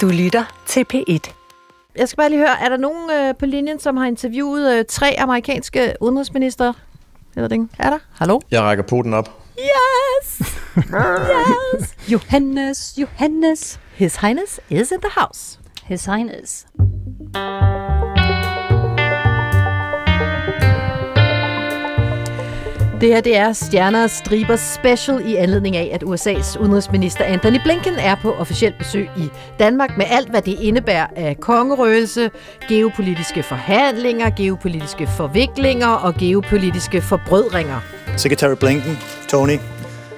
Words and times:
Du 0.00 0.08
lytter 0.08 0.44
til 0.66 0.84
P1. 0.94 1.32
Jeg 1.96 2.08
skal 2.08 2.16
bare 2.16 2.28
lige 2.28 2.38
høre, 2.38 2.60
er 2.64 2.68
der 2.68 2.76
nogen 2.76 3.10
øh, 3.10 3.34
på 3.38 3.46
linjen, 3.46 3.80
som 3.80 3.96
har 3.96 4.06
interviewet 4.06 4.78
øh, 4.78 4.84
tre 4.88 5.14
amerikanske 5.18 5.94
udenrigsminister? 6.00 6.72
Eller 7.36 7.48
det 7.48 7.68
Er 7.78 7.90
der? 7.90 7.98
Hallo? 8.12 8.40
Jeg 8.50 8.62
rækker 8.62 8.84
poten 8.84 9.14
op. 9.14 9.30
Yes! 9.58 10.42
yes! 11.80 11.94
Johannes, 12.08 12.94
Johannes. 12.98 13.80
His 13.94 14.16
Highness 14.16 14.60
is 14.70 14.90
in 14.90 15.00
the 15.00 15.10
house. 15.20 15.58
His 15.84 16.04
Highness. 16.04 16.66
Det 23.04 23.12
her 23.12 23.20
det 23.20 23.36
er 23.36 23.52
Stjerner 23.52 24.02
og 24.02 24.10
Striber 24.10 24.56
Special 24.56 25.28
i 25.28 25.34
anledning 25.34 25.76
af, 25.76 25.90
at 25.92 26.02
USA's 26.02 26.60
udenrigsminister 26.60 27.24
Anthony 27.24 27.56
Blinken 27.64 27.94
er 27.94 28.14
på 28.22 28.32
officielt 28.32 28.78
besøg 28.78 29.08
i 29.16 29.28
Danmark 29.58 29.96
med 29.96 30.06
alt, 30.10 30.30
hvad 30.30 30.42
det 30.42 30.60
indebærer 30.60 31.06
af 31.16 31.36
kongerøgelse, 31.40 32.30
geopolitiske 32.68 33.42
forhandlinger, 33.42 34.30
geopolitiske 34.30 35.06
forviklinger 35.06 35.88
og 35.88 36.14
geopolitiske 36.14 37.02
forbrødringer. 37.02 37.80
Secretary 38.16 38.54
Blinken, 38.60 38.98
Tony, 39.28 39.58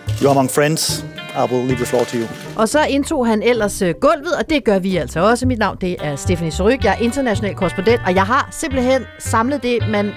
you're 0.07 0.31
among 0.31 0.51
friends. 0.51 1.05
I 1.37 1.53
will 1.53 1.65
leave 1.65 1.77
the 1.77 1.87
floor 1.87 2.05
to 2.05 2.17
you. 2.17 2.27
Og 2.57 2.69
så 2.69 2.85
indtog 2.89 3.27
han 3.27 3.43
ellers 3.43 3.83
øh, 3.83 3.95
gulvet, 4.01 4.33
og 4.39 4.51
det 4.51 4.65
gør 4.65 4.79
vi 4.79 4.97
altså 4.97 5.21
også. 5.21 5.47
Mit 5.47 5.59
navn 5.59 5.77
det 5.81 5.97
er 6.01 6.17
Stephanie 6.17 6.53
Soryk, 6.53 6.85
jeg 6.85 6.93
er 6.93 7.05
international 7.05 7.55
korrespondent, 7.55 8.01
og 8.07 8.15
jeg 8.15 8.23
har 8.23 8.49
simpelthen 8.51 9.03
samlet 9.19 9.63
det, 9.63 9.79
man 9.91 10.13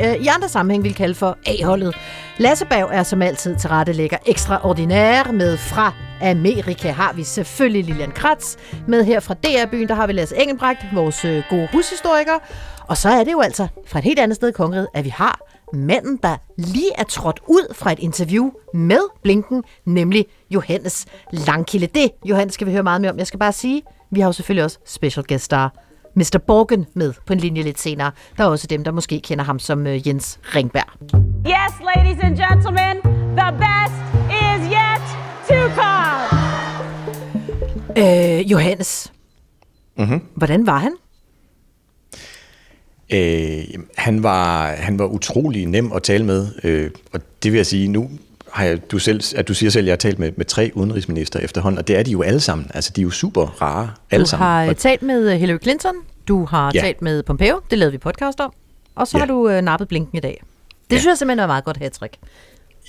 øh, 0.00 0.14
i 0.14 0.26
andre 0.26 0.48
sammenhæng 0.48 0.84
vil 0.84 0.94
kalde 0.94 1.14
for 1.14 1.38
A-holdet. 1.46 1.96
Lasse 2.38 2.66
Bav 2.66 2.90
er 2.92 3.02
som 3.02 3.22
altid 3.22 3.56
til 3.56 3.70
rette 3.70 3.92
lægger 3.92 4.16
ekstraordinær 4.26 5.32
med 5.32 5.56
fra 5.56 5.92
Amerika 6.22 6.90
har 6.90 7.12
vi 7.12 7.24
selvfølgelig 7.24 7.84
Lilian 7.84 8.10
Kratz. 8.10 8.56
Med 8.88 9.04
her 9.04 9.20
fra 9.20 9.34
DR-byen, 9.34 9.88
der 9.88 9.94
har 9.94 10.06
vi 10.06 10.12
Lasse 10.12 10.36
Engelbrecht, 10.36 10.80
vores 10.94 11.24
øh, 11.24 11.42
gode 11.50 11.68
hushistoriker. 11.72 12.38
Og 12.88 12.96
så 12.96 13.08
er 13.08 13.24
det 13.24 13.32
jo 13.32 13.40
altså 13.40 13.66
fra 13.86 13.98
et 13.98 14.04
helt 14.04 14.18
andet 14.18 14.36
sted 14.36 14.48
i 14.48 14.52
kongeriget, 14.52 14.88
at 14.94 15.04
vi 15.04 15.08
har 15.08 15.40
manden, 15.72 16.18
der 16.22 16.36
lige 16.58 16.90
er 16.98 17.04
trådt 17.04 17.40
ud 17.48 17.74
fra 17.74 17.92
et 17.92 17.98
interview 17.98 18.50
med 18.74 19.00
Blinken, 19.22 19.62
nemlig 19.84 20.26
Johannes 20.50 21.06
Langkilde. 21.32 21.86
Det, 21.86 22.10
Johannes, 22.24 22.54
skal 22.54 22.66
vi 22.66 22.72
høre 22.72 22.82
meget 22.82 23.00
mere 23.00 23.12
om. 23.12 23.18
Jeg 23.18 23.26
skal 23.26 23.38
bare 23.38 23.52
sige, 23.52 23.82
vi 24.10 24.20
har 24.20 24.28
jo 24.28 24.32
selvfølgelig 24.32 24.64
også 24.64 24.78
special 24.86 25.26
guest 25.28 25.44
star 25.44 25.74
Mr. 26.14 26.38
Borgen 26.46 26.86
med 26.94 27.12
på 27.26 27.32
en 27.32 27.38
linje 27.38 27.62
lidt 27.62 27.80
senere. 27.80 28.10
Der 28.36 28.44
er 28.44 28.48
også 28.48 28.66
dem, 28.66 28.84
der 28.84 28.90
måske 28.92 29.20
kender 29.20 29.44
ham 29.44 29.58
som 29.58 29.86
øh, 29.86 30.08
Jens 30.08 30.38
Ringberg. 30.54 30.88
Yes, 31.46 31.74
ladies 31.96 32.22
and 32.24 32.36
gentlemen, 32.36 32.96
the 33.38 33.52
best 33.62 33.96
is 34.30 34.72
yet 34.72 35.04
to 35.48 35.74
come. 35.74 36.40
Øh, 37.98 38.50
Johannes, 38.50 39.10
Mm-hmm. 39.98 40.20
hvordan 40.34 40.66
var 40.66 40.78
han? 40.78 40.92
Øh, 43.12 43.64
han, 43.96 44.22
var, 44.22 44.66
han 44.66 44.98
var 44.98 45.04
utrolig 45.06 45.66
nem 45.66 45.92
at 45.92 46.02
tale 46.02 46.24
med, 46.24 46.48
øh, 46.64 46.90
og 47.12 47.20
det 47.42 47.52
vil 47.52 47.58
jeg 47.58 47.66
sige, 47.66 47.88
nu 47.88 48.10
har 48.54 48.64
jeg, 48.64 48.90
du, 48.90 48.98
selv, 48.98 49.20
at 49.36 49.48
du 49.48 49.54
siger 49.54 49.70
selv, 49.70 49.82
at 49.82 49.86
jeg 49.86 49.92
har 49.92 49.96
talt 49.96 50.18
med, 50.18 50.32
med 50.36 50.44
tre 50.44 50.70
udenrigsminister 50.74 51.40
efterhånden, 51.40 51.78
og 51.78 51.88
det 51.88 51.96
er 51.98 52.02
de 52.02 52.10
jo 52.10 52.22
alle 52.22 52.40
sammen. 52.40 52.70
Altså, 52.74 52.92
de 52.96 53.00
er 53.00 53.02
jo 53.02 53.10
super 53.10 53.62
rare, 53.62 53.90
alle 54.10 54.24
Du 54.24 54.30
sammen. 54.30 54.46
har 54.48 54.62
øh, 54.62 54.68
Og, 54.68 54.76
talt 54.76 55.02
med 55.02 55.32
øh, 55.32 55.38
Hillary 55.38 55.58
Clinton, 55.62 55.94
du 56.28 56.44
har 56.44 56.70
Ja. 56.74 56.80
talt 56.80 57.02
med 57.02 57.22
Pompeo, 57.22 57.60
det 57.70 57.78
lavede 57.78 57.92
vi 57.92 57.98
podcast 57.98 58.40
om, 58.40 58.52
og 58.94 59.08
så 59.08 59.16
Ja. 59.16 59.20
har 59.20 59.26
du 59.26 59.48
øh, 59.48 59.62
nappet 59.62 59.88
Blinken 59.88 60.18
i 60.18 60.20
dag. 60.20 60.42
Det 60.90 60.96
Ja. 60.96 61.00
synes 61.00 61.10
jeg 61.10 61.18
simpelthen 61.18 61.38
er 61.42 61.46
meget 61.46 61.64
godt 61.64 61.76
hat-trick. 61.76 62.14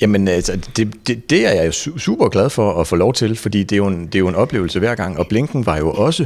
jamen, 0.02 0.28
altså, 0.28 0.60
det, 0.78 1.08
det, 1.08 1.30
det 1.30 1.48
er 1.48 1.54
jeg 1.54 1.66
jo 1.66 1.72
su- 1.72 1.98
super 2.00 2.30
glad 2.30 2.50
for 2.50 2.82
at 2.82 2.88
få 2.88 2.96
lov 2.96 3.14
til, 3.14 3.36
fordi 3.36 3.64
det 3.64 3.72
er, 3.72 3.78
jo 3.78 3.88
en, 3.88 4.06
det 4.06 4.16
er 4.16 4.20
jo 4.20 4.28
en 4.28 4.36
oplevelse 4.36 4.80
hver 4.80 4.96
gang, 4.96 5.20
og 5.20 5.28
Blinken 5.28 5.66
var 5.66 5.78
jo 5.78 5.92
også 5.92 6.26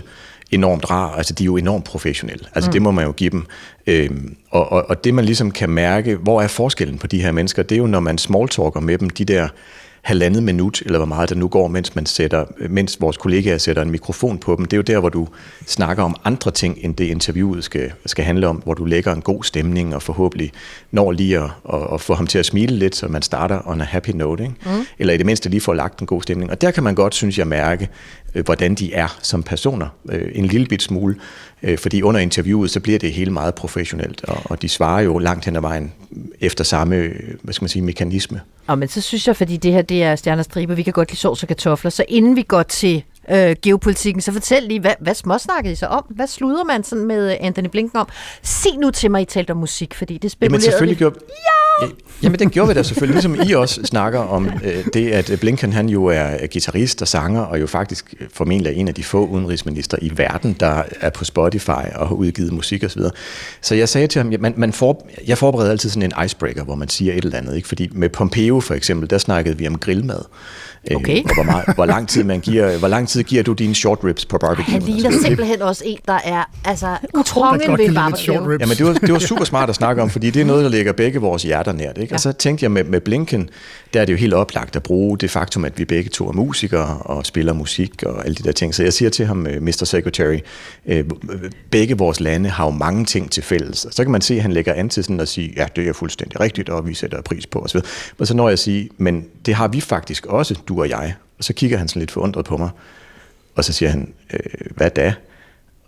enormt 0.52 0.89
rar, 0.89 1.16
altså 1.16 1.33
de 1.33 1.44
er 1.44 1.45
jo 1.45 1.58
enormt 1.58 1.86
professionelle, 1.86 2.45
altså 2.55 2.69
mm. 2.69 2.72
det 2.72 2.81
må 2.81 2.92
man 2.92 3.05
jo 3.05 3.11
give 3.11 3.30
dem. 3.30 3.45
Øhm, 3.88 4.36
og, 4.50 4.72
og, 4.72 4.89
og 4.89 5.03
det 5.03 5.14
man 5.14 5.25
ligesom 5.25 5.52
kan 5.52 5.69
mærke, 5.69 6.15
hvor 6.15 6.42
er 6.42 6.48
forskellen 6.48 6.98
på 6.98 7.08
de 7.08 7.21
her 7.21 7.32
mennesker, 7.32 7.64
det 7.64 7.76
er 7.76 7.80
jo 7.80 7.87
når 7.87 7.99
man 7.99 8.17
smalltalker 8.17 8.80
med 8.80 8.98
dem, 8.98 9.09
de 9.09 9.26
der 9.26 9.48
halvandet 10.02 10.43
minut, 10.43 10.82
eller 10.86 10.99
hvor 10.99 11.05
meget 11.05 11.30
der 11.30 11.36
nu 11.36 11.48
går, 11.48 11.67
mens, 11.67 11.95
man 11.95 12.05
sætter, 12.05 12.45
mens 12.70 13.02
vores 13.02 13.17
kollegaer 13.17 13.58
sætter 13.58 13.82
en 13.82 13.92
mikrofon 13.92 14.37
på 14.37 14.55
dem. 14.55 14.65
Det 14.65 14.73
er 14.73 14.77
jo 14.77 14.83
der, 14.83 14.99
hvor 14.99 15.10
du 15.10 15.27
snakker 15.67 16.04
om 16.04 16.15
andre 16.23 16.52
ting, 16.52 16.77
end 16.82 16.95
det 16.95 17.05
interviewet 17.05 17.64
skal, 17.64 17.92
skal 18.05 18.26
handle 18.26 18.48
om, 18.48 18.55
hvor 18.55 18.73
du 18.73 18.86
lægger 18.86 19.14
en 19.14 19.21
god 19.21 19.43
stemning, 19.43 19.95
og 19.95 20.02
forhåbentlig 20.02 20.52
når 20.92 21.11
lige 21.11 21.38
at, 21.38 21.49
at, 21.73 21.93
at 21.93 22.02
få 22.02 22.14
ham 22.14 22.27
til 22.27 22.39
at 22.39 22.45
smile 22.45 22.76
lidt, 22.76 22.95
så 22.95 23.08
man 23.08 23.21
starter 23.21 23.61
on 23.65 23.82
a 23.82 23.83
happy 23.83 24.09
note. 24.09 24.43
Ikke? 24.43 24.55
Mm. 24.65 24.86
Eller 24.99 25.14
i 25.14 25.17
det 25.17 25.26
mindste 25.26 25.49
lige 25.49 25.61
får 25.61 25.73
lagt 25.73 25.99
en 25.99 26.08
god 26.08 26.21
stemning. 26.21 26.52
Og 26.52 26.61
der 26.61 26.71
kan 26.71 26.83
man 26.83 26.95
godt, 26.95 27.15
synes 27.15 27.38
jeg, 27.38 27.48
mærke, 27.48 27.89
øh, 28.36 28.45
hvordan 28.45 28.76
de 28.76 28.93
er 28.93 29.17
som 29.21 29.43
personer. 29.43 29.88
Øh, 30.09 30.32
en 30.33 30.45
lille 30.45 30.67
bit 30.67 30.82
smule. 30.82 31.15
Øh, 31.64 31.77
fordi 31.77 32.02
under 32.02 32.20
interviewet, 32.20 32.71
så 32.71 32.80
bliver 32.80 32.99
det 32.99 33.14
hele 33.14 33.32
meget 33.32 33.55
professionelt, 33.55 34.23
og, 34.23 34.38
og 34.45 34.61
de 34.61 34.70
svarer 34.70 35.02
jo 35.02 35.17
langt 35.17 35.45
hen 35.45 35.55
ad 35.55 35.61
vejen 35.61 35.93
efter 36.39 36.64
samme, 36.64 37.09
hvad 37.42 37.54
skal 37.54 37.64
man 37.64 37.70
sige, 37.70 37.83
mekanisme. 37.83 38.42
Og 38.70 38.78
men 38.78 38.88
så 38.88 39.02
synes 39.02 39.28
jeg, 39.28 39.36
fordi 39.36 39.58
det 39.58 39.74
her 39.74 39.82
det 39.82 40.04
er 40.04 40.16
stjerner 40.16 40.44
striber, 40.44 40.76
vi 40.76 40.84
kan 40.84 40.94
godt 40.94 41.10
lide 41.12 41.20
sovs 41.20 41.44
og 41.44 41.48
kartofler, 41.48 41.92
så 41.92 42.06
inden 42.08 42.36
vi 42.36 42.42
går 42.42 42.64
til 42.64 43.04
øh, 43.32 43.56
geopolitikken, 43.64 44.22
så 44.22 44.32
fortæl 44.32 44.64
lige, 44.64 44.80
hvad, 44.80 44.94
hvad 45.00 45.14
småsnakkede 45.14 45.74
I 45.74 45.76
så 45.76 45.86
om? 45.86 46.06
Hvad 46.10 46.28
sluder 46.28 46.64
man 46.64 46.84
sådan 46.84 47.06
med 47.06 47.32
øh, 47.32 47.38
Anthony 47.40 47.68
Blinken 47.68 48.00
om? 48.00 48.08
Sig 48.44 48.78
nu 48.78 48.92
til 48.92 49.12
mig, 49.12 49.22
I 49.22 49.26
talte 49.26 49.52
om 49.52 49.58
musik, 49.58 49.94
fordi 49.94 50.14
det 50.14 50.24
Jamen 50.24 50.30
spekulerede 50.30 50.64
selvfølgelig 50.64 50.98
vi. 50.98 51.00
gjorde 51.00 51.20
ja! 51.30 51.69
Jamen 52.23 52.40
den 52.40 52.50
gjorde 52.50 52.67
vi 52.67 52.73
da 52.73 52.84
selvfølgelig, 52.84 53.14
ligesom 53.14 53.50
I 53.50 53.54
også 53.54 53.84
snakker 53.84 54.20
om 54.20 54.50
øh, 54.64 54.86
det, 54.94 55.12
at 55.12 55.40
Blinken 55.40 55.73
han 55.73 55.90
jo 55.90 56.06
er 56.06 56.48
guitarist 56.52 57.02
og 57.02 57.08
sanger, 57.08 57.42
og 57.42 57.62
jo 57.62 57.67
faktisk 57.67 58.14
formentlig 58.34 58.70
er 58.70 58.73
en 58.73 58.88
af 58.88 58.94
de 58.94 59.04
få 59.04 59.26
udenrigsminister 59.26 59.98
i 60.02 60.12
verden, 60.18 60.56
der 60.60 60.84
er 61.02 61.10
på 61.10 61.26
Spotify 61.26 61.70
og 61.95 62.08
har 62.08 62.16
udgivet 62.16 62.54
musik 62.54 62.84
osv. 62.84 63.02
Så 63.62 63.76
jeg 63.76 63.89
sagde 63.89 64.08
til 64.08 64.22
ham, 64.22 64.34
man, 64.39 64.54
man 64.58 64.73
for, 64.73 65.08
jeg 65.28 65.38
forbereder 65.38 65.72
altid 65.72 65.89
sådan 65.89 66.12
en 66.18 66.26
icebreaker, 66.26 66.64
hvor 66.64 66.76
man 66.76 66.89
siger 66.89 67.14
et 67.14 67.23
eller 67.23 67.38
andet, 67.38 67.56
ikke? 67.56 67.68
fordi 67.68 67.89
med 67.92 68.10
Pompeo 68.10 68.60
for 68.60 68.73
eksempel, 68.73 69.10
der 69.10 69.18
snakkede 69.18 69.58
vi 69.58 69.68
om 69.68 69.78
grillmad. 69.78 70.22
Øh, 70.92 70.95
Okay. 70.95 71.23
og 71.23 71.34
hvor, 71.34 71.44
meget, 71.44 71.76
hvor, 71.76 71.86
lang 71.86 72.10
tid 72.10 72.23
man 72.23 72.40
giver, 72.40 72.78
hvor 72.78 72.88
lang 72.88 73.08
tid 73.08 73.23
giver 73.23 73.44
du 73.44 73.54
dine 73.54 73.76
short 73.76 74.00
ribs 74.04 74.26
på 74.26 74.38
barbecue? 74.38 74.73
Han 74.73 74.82
ligner 74.82 75.12
simpelthen 75.23 75.62
også 75.62 75.84
en, 75.86 75.98
der 76.08 76.20
er 76.23 76.44
altså 76.66 76.98
kongen 77.34 77.60
kan 77.60 77.78
ved 77.78 77.94
barbecue. 77.95 78.34
Jamen, 78.34 78.78
det 78.78 78.86
var, 78.86 78.94
det 78.94 79.14
var 79.14 79.20
super 79.20 79.45
smart 79.45 79.70
at 79.70 79.76
snakke 79.76 80.02
om, 80.02 80.10
fordi 80.10 80.30
det 80.30 80.42
er 80.42 80.45
noget, 80.45 80.64
der 80.64 80.70
ligger 80.70 80.94
begge 80.94 81.20
vores 81.20 81.44
hjerter 81.44 81.72
nært. 81.72 81.98
Ikke? 81.98 82.12
Ja. 82.12 82.16
Og 82.16 82.20
så 82.20 82.32
tænkte 82.32 82.64
jeg 82.64 82.72
med, 82.72 82.84
med 82.84 83.02
Blinken, 83.02 83.50
der 83.94 84.02
er 84.02 84.06
det 84.06 84.14
jo 84.14 84.18
helt 84.18 84.34
oplagt 84.34 84.76
at 84.76 84.84
bruge 84.84 85.18
det 85.18 85.32
faktum, 85.32 85.66
at 85.66 85.80
vi 85.80 85.86
begge 85.86 86.10
to 86.10 86.28
er 86.28 86.34
musikere 86.34 86.98
og 87.00 87.26
spiller 87.26 87.54
musik 87.54 88.04
og 88.04 88.26
alle 88.26 88.36
de 88.36 88.44
der 88.44 88.52
ting. 88.52 88.76
Så 88.76 88.84
jeg 88.84 88.94
siger 88.94 89.10
til 89.10 89.26
ham, 89.26 89.48
øh, 89.48 89.62
Mr. 89.62 89.84
Secretary, 89.86 90.38
øh, 90.86 91.06
begge 91.72 91.98
vores 91.98 92.20
lande 92.20 92.50
har 92.50 92.66
jo 92.66 92.72
mange 92.72 93.06
ting 93.06 93.32
til 93.32 93.44
fælles. 93.44 93.86
Og 93.86 93.94
så 93.94 94.04
kan 94.04 94.12
man 94.12 94.22
se, 94.22 94.36
at 94.36 94.42
han 94.42 94.52
lægger 94.52 94.73
an 94.73 94.89
til 94.89 95.04
sådan 95.04 95.20
at 95.20 95.28
sige, 95.28 95.54
ja, 95.58 95.66
det 95.76 95.88
er 95.88 95.94
fuldstændig 95.94 96.39
rigtigt, 96.39 96.70
og 96.70 96.88
vi 96.88 96.94
sætter 96.94 97.22
pris 97.22 97.48
på 97.48 97.60
osv. 97.60 97.80
Og 98.20 98.28
så 98.28 98.34
når 98.34 98.48
jeg 98.48 98.54
at 98.54 98.60
sige, 98.60 98.89
men 98.98 99.26
det 99.45 99.54
har 99.54 99.68
vi 99.68 99.82
faktisk 99.82 100.26
også, 100.26 100.56
du 100.70 100.82
og 100.82 100.90
jeg. 100.90 101.16
Og 101.38 101.44
så 101.44 101.54
kigger 101.54 101.78
han 101.78 101.88
sådan 101.88 102.00
lidt 102.00 102.12
forundret 102.12 102.46
på 102.46 102.58
mig, 102.58 102.70
og 103.56 103.64
så 103.66 103.74
siger 103.74 103.90
han, 103.90 104.14
øh, 104.34 104.40
hvad 104.76 104.90
da? 104.90 105.14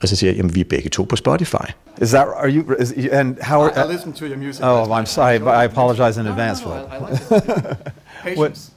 Og 0.01 0.07
så 0.07 0.15
siger 0.15 0.31
jeg, 0.31 0.37
jamen 0.37 0.55
vi 0.55 0.59
er 0.59 0.65
begge 0.69 0.89
to 0.89 1.03
på 1.03 1.15
Spotify. 1.15 1.65
Is 2.01 2.09
that 2.09 2.27
are 2.37 2.49
you? 2.49 2.75
Is, 2.79 2.93
and 3.11 3.35
how? 3.41 3.61
Are, 3.61 3.89
I 3.89 3.93
listen 3.93 4.13
to 4.13 4.25
your 4.25 4.37
music. 4.37 4.63
oh, 4.65 4.99
I'm 4.99 5.05
sorry. 5.05 5.39
but 5.39 5.49
I 5.49 5.63
apologize 5.65 6.19
in 6.21 6.27
advance 6.27 6.63
for 6.63 6.69
that. 6.71 7.77
Patience. 8.23 8.71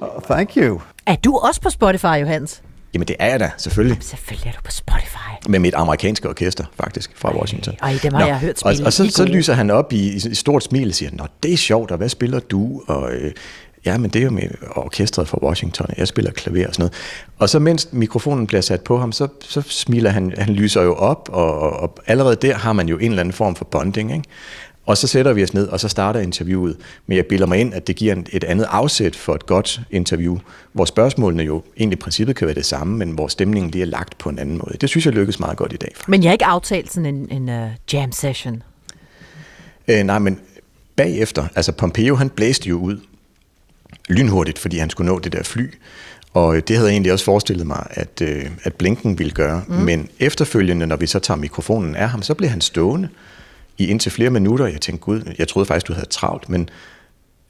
Oh, 0.00 0.22
thank 0.22 0.56
you. 0.56 0.80
Er 1.06 1.16
du 1.16 1.36
også 1.36 1.60
på 1.60 1.70
Spotify, 1.70 2.20
Johannes? 2.20 2.62
Jamen 2.94 3.08
det 3.08 3.16
er 3.18 3.26
jeg 3.26 3.40
da, 3.40 3.50
selvfølgelig. 3.56 3.98
Selvfølgelig 4.00 4.48
er 4.48 4.52
du 4.52 4.62
på 4.64 4.70
Spotify. 4.70 5.48
med 5.48 5.58
mit 5.58 5.74
amerikanske 5.74 6.28
orkester, 6.28 6.64
faktisk, 6.74 7.10
fra 7.16 7.38
Washington. 7.38 7.74
ej, 7.82 7.98
dem 8.02 8.14
har 8.14 8.26
jeg 8.26 8.38
hørt 8.38 8.62
og, 8.62 8.74
spille. 8.74 8.86
og 8.86 8.92
så, 8.92 9.04
er 9.04 9.08
så 9.08 9.22
gode. 9.22 9.36
lyser 9.36 9.54
han 9.54 9.70
op 9.70 9.92
i, 9.92 10.12
i 10.12 10.16
et 10.16 10.36
stort 10.36 10.62
smil 10.62 10.88
og 10.88 10.94
siger, 10.94 11.10
Nå, 11.12 11.26
det 11.42 11.52
er 11.52 11.56
sjovt, 11.56 11.90
og 11.90 11.96
hvad 11.96 12.08
spiller 12.08 12.40
du? 12.40 12.82
Og 12.86 13.12
øh, 13.12 13.32
ja, 13.86 13.98
men 13.98 14.10
det 14.10 14.18
er 14.18 14.24
jo 14.24 14.30
med 14.30 14.42
orkestret 14.76 15.28
fra 15.28 15.38
Washington, 15.42 15.86
jeg 15.98 16.08
spiller 16.08 16.30
klaver 16.30 16.66
og 16.66 16.74
sådan 16.74 16.82
noget. 16.82 16.94
Og 17.38 17.48
så 17.48 17.58
mens 17.58 17.88
mikrofonen 17.92 18.46
bliver 18.46 18.60
sat 18.60 18.80
på 18.80 18.98
ham, 18.98 19.12
så, 19.12 19.28
så 19.40 19.60
smiler 19.60 20.10
han, 20.10 20.34
han 20.38 20.54
lyser 20.54 20.82
jo 20.82 20.94
op, 20.94 21.28
og, 21.32 21.60
og, 21.60 21.70
og 21.70 21.98
allerede 22.06 22.36
der 22.36 22.54
har 22.54 22.72
man 22.72 22.88
jo 22.88 22.98
en 22.98 23.10
eller 23.10 23.20
anden 23.20 23.32
form 23.32 23.54
for 23.56 23.64
bonding, 23.64 24.12
ikke? 24.12 24.24
Og 24.86 24.96
så 24.96 25.06
sætter 25.06 25.32
vi 25.32 25.42
os 25.42 25.54
ned, 25.54 25.68
og 25.68 25.80
så 25.80 25.88
starter 25.88 26.20
interviewet. 26.20 26.76
Men 27.06 27.16
jeg 27.16 27.26
bilder 27.26 27.46
mig 27.46 27.58
ind, 27.58 27.74
at 27.74 27.86
det 27.86 27.96
giver 27.96 28.16
et 28.32 28.44
andet 28.44 28.66
afsæt 28.70 29.16
for 29.16 29.34
et 29.34 29.46
godt 29.46 29.80
interview, 29.90 30.38
hvor 30.72 30.84
spørgsmålene 30.84 31.42
jo 31.42 31.62
egentlig 31.76 31.96
i 31.96 32.00
princippet 32.00 32.36
kan 32.36 32.46
være 32.46 32.54
det 32.54 32.66
samme, 32.66 32.96
men 32.96 33.10
hvor 33.10 33.28
stemningen 33.28 33.70
lige 33.70 33.82
er 33.82 33.86
lagt 33.86 34.18
på 34.18 34.28
en 34.28 34.38
anden 34.38 34.58
måde. 34.58 34.76
Det 34.80 34.88
synes 34.88 35.06
jeg 35.06 35.14
lykkes 35.14 35.40
meget 35.40 35.56
godt 35.56 35.72
i 35.72 35.76
dag. 35.76 35.94
Men 36.06 36.22
jeg 36.22 36.28
har 36.28 36.32
ikke 36.32 36.44
aftalt 36.44 36.92
sådan 36.92 37.14
en, 37.14 37.28
en 37.30 37.62
uh, 37.62 37.70
jam 37.92 38.12
session. 38.12 38.62
Øh, 39.88 40.02
nej, 40.02 40.18
men 40.18 40.40
bagefter, 40.96 41.46
altså 41.54 41.72
Pompeo, 41.72 42.14
han 42.14 42.30
blæste 42.30 42.68
jo 42.68 42.78
ud 42.78 43.00
lynhurtigt, 44.08 44.58
fordi 44.58 44.78
han 44.78 44.90
skulle 44.90 45.12
nå 45.12 45.18
det 45.18 45.32
der 45.32 45.42
fly. 45.42 45.74
Og 46.34 46.56
øh, 46.56 46.62
det 46.68 46.76
havde 46.76 46.88
jeg 46.88 46.94
egentlig 46.94 47.12
også 47.12 47.24
forestillet 47.24 47.66
mig, 47.66 47.86
at, 47.90 48.22
øh, 48.22 48.50
at 48.62 48.74
Blinken 48.74 49.18
ville 49.18 49.32
gøre. 49.32 49.62
Mm. 49.68 49.74
Men 49.74 50.08
efterfølgende, 50.18 50.86
når 50.86 50.96
vi 50.96 51.06
så 51.06 51.18
tager 51.18 51.38
mikrofonen 51.38 51.96
af 51.96 52.08
ham, 52.08 52.22
så 52.22 52.34
blev 52.34 52.50
han 52.50 52.60
stående 52.60 53.08
i 53.78 53.86
indtil 53.86 54.12
flere 54.12 54.30
minutter. 54.30 54.66
Jeg 54.66 54.80
tænkte, 54.80 55.04
gud, 55.04 55.22
jeg 55.38 55.48
troede 55.48 55.66
faktisk, 55.66 55.88
du 55.88 55.92
havde 55.92 56.08
travlt, 56.08 56.48
men 56.48 56.68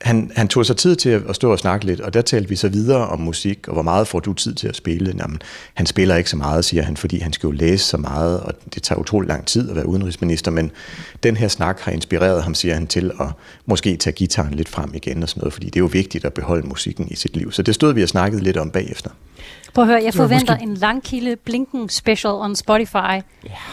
han, 0.00 0.30
han 0.36 0.48
tog 0.48 0.66
sig 0.66 0.76
tid 0.76 0.96
til 0.96 1.08
at 1.28 1.36
stå 1.36 1.52
og 1.52 1.58
snakke 1.58 1.86
lidt, 1.86 2.00
og 2.00 2.14
der 2.14 2.22
talte 2.22 2.48
vi 2.48 2.56
så 2.56 2.68
videre 2.68 3.08
om 3.08 3.20
musik, 3.20 3.68
og 3.68 3.72
hvor 3.72 3.82
meget 3.82 4.08
får 4.08 4.20
du 4.20 4.32
tid 4.32 4.54
til 4.54 4.68
at 4.68 4.76
spille? 4.76 5.14
Jamen, 5.18 5.38
han 5.74 5.86
spiller 5.86 6.16
ikke 6.16 6.30
så 6.30 6.36
meget, 6.36 6.64
siger 6.64 6.82
han, 6.82 6.96
fordi 6.96 7.18
han 7.18 7.32
skal 7.32 7.46
jo 7.46 7.50
læse 7.50 7.84
så 7.84 7.96
meget, 7.96 8.40
og 8.40 8.52
det 8.74 8.82
tager 8.82 8.98
utrolig 8.98 9.28
lang 9.28 9.46
tid 9.46 9.70
at 9.70 9.76
være 9.76 9.86
udenrigsminister, 9.86 10.50
men 10.50 10.70
den 11.22 11.36
her 11.36 11.48
snak 11.48 11.80
har 11.80 11.92
inspireret 11.92 12.42
ham, 12.42 12.54
siger 12.54 12.74
han, 12.74 12.86
til 12.86 13.10
at 13.20 13.26
måske 13.66 13.96
tage 13.96 14.14
gitaren 14.14 14.54
lidt 14.54 14.68
frem 14.68 14.90
igen 14.94 15.22
og 15.22 15.28
sådan 15.28 15.40
noget, 15.40 15.52
fordi 15.52 15.66
det 15.66 15.76
er 15.76 15.80
jo 15.80 15.90
vigtigt 15.92 16.24
at 16.24 16.32
beholde 16.32 16.66
musikken 16.66 17.08
i 17.10 17.16
sit 17.16 17.36
liv. 17.36 17.52
Så 17.52 17.62
det 17.62 17.74
stod 17.74 17.94
vi 17.94 18.02
og 18.02 18.08
snakkede 18.08 18.42
lidt 18.42 18.56
om 18.56 18.70
bagefter. 18.70 19.10
Prøv 19.74 19.84
at 19.84 19.88
høre, 19.88 20.02
jeg 20.04 20.14
forventer 20.14 20.56
en 20.56 20.74
langkilde 20.74 21.36
Blinken 21.36 21.88
special 21.88 22.32
on 22.32 22.56
Spotify. 22.56 22.96
Yeah. 22.96 23.22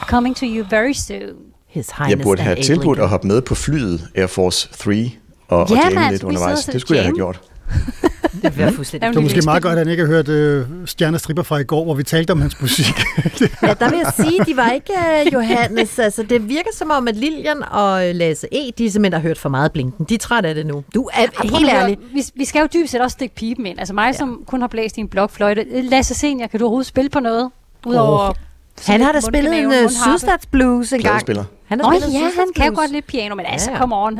Coming 0.07 0.35
to 0.35 0.45
you 0.45 0.65
very 0.69 0.93
soon. 0.93 1.35
His 1.67 1.89
Jeg 2.09 2.19
burde 2.19 2.41
have 2.41 2.61
tilbudt 2.61 2.99
at 2.99 3.09
hoppe 3.09 3.27
med 3.27 3.41
på 3.41 3.55
flyet 3.55 4.07
Air 4.15 4.27
Force 4.27 4.69
3 4.73 5.11
og, 5.47 5.69
Ja, 5.69 5.75
og 5.75 5.83
jamme 5.83 5.99
mand, 5.99 6.11
lidt 6.11 6.21
vi 6.21 6.27
undervejs. 6.27 6.65
Det 6.65 6.81
skulle 6.81 6.97
jeg 6.97 7.05
have 7.05 7.15
gjort. 7.15 7.41
Det 8.41 8.53
bliver 8.53 8.71
fuldstændig. 8.71 9.07
Det 9.07 9.15
var 9.15 9.21
måske 9.21 9.41
meget 9.45 9.63
godt, 9.63 9.71
at 9.71 9.77
han 9.77 9.87
ikke 9.87 10.03
har 10.03 10.11
hørt 10.11 10.27
øh, 10.29 10.65
Stjernestripper 10.85 11.43
fra 11.43 11.57
i 11.57 11.63
går, 11.63 11.83
hvor 11.83 11.93
vi 11.93 12.03
talte 12.03 12.31
om 12.31 12.41
hans 12.41 12.61
musik. 12.61 12.85
Ja, 13.61 13.73
der 13.73 13.89
vil 13.89 13.99
jeg 14.03 14.13
sige, 14.15 14.45
de 14.45 14.57
var 14.57 14.71
ikke 14.71 14.93
uh, 15.27 15.33
Johannes. 15.33 15.99
Altså, 15.99 16.23
det 16.23 16.49
virker 16.49 16.69
som 16.73 16.91
om, 16.91 17.07
at 17.07 17.15
Lilian 17.15 17.63
og 17.71 18.09
øh, 18.09 18.15
Lasse 18.15 18.47
E., 18.51 18.71
de 18.77 18.91
simpelthen 18.91 19.13
har 19.13 19.19
hørt 19.27 19.37
for 19.37 19.49
meget 19.49 19.71
Blinken. 19.71 20.05
De 20.09 20.13
er 20.13 20.17
trætte 20.17 20.49
af 20.49 20.55
det 20.55 20.65
nu. 20.65 20.83
Du 20.95 21.09
er 21.13 21.25
prøv 21.37 21.49
helt 21.49 21.69
ærlig. 21.69 21.97
Vi, 22.13 22.23
vi 22.35 22.45
skal 22.45 22.59
jo 22.59 22.67
dybest 22.73 22.91
set 22.91 23.01
også 23.01 23.13
stikke 23.13 23.35
pipen 23.35 23.65
ind. 23.65 23.79
Altså 23.79 23.93
mig, 23.93 24.07
ja. 24.07 24.17
som 24.17 24.41
kun 24.47 24.61
har 24.61 24.67
blæst 24.67 24.97
i 24.97 24.99
en 24.99 25.07
blokfløjte. 25.07 25.65
Lasse 25.81 26.13
Senior, 26.13 26.47
kan 26.47 26.59
du 26.59 26.65
overhovedet 26.65 26.87
spille 26.87 27.09
på 27.09 27.19
noget? 27.19 27.49
Udover... 27.85 28.29
Åh. 28.29 28.35
Han 28.87 29.01
har 29.01 29.11
da 29.11 29.19
spillet 29.19 29.59
en 29.59 29.65
uh, 29.65 29.73
sydstatsblues 29.89 30.93
en 30.93 30.99
gang. 30.99 31.11
Pladespiller. 31.11 31.43
Han 31.65 31.81
har 31.81 31.93
ja, 31.93 31.99
spillet 31.99 32.21
han 32.21 32.47
kan 32.55 32.65
jo 32.65 32.79
godt 32.79 32.91
lidt 32.91 33.07
piano, 33.07 33.35
men 33.35 33.45
altså, 33.45 33.69
Ja, 33.69 33.75
ja. 33.75 33.81
come 33.81 33.95
on. 33.95 34.19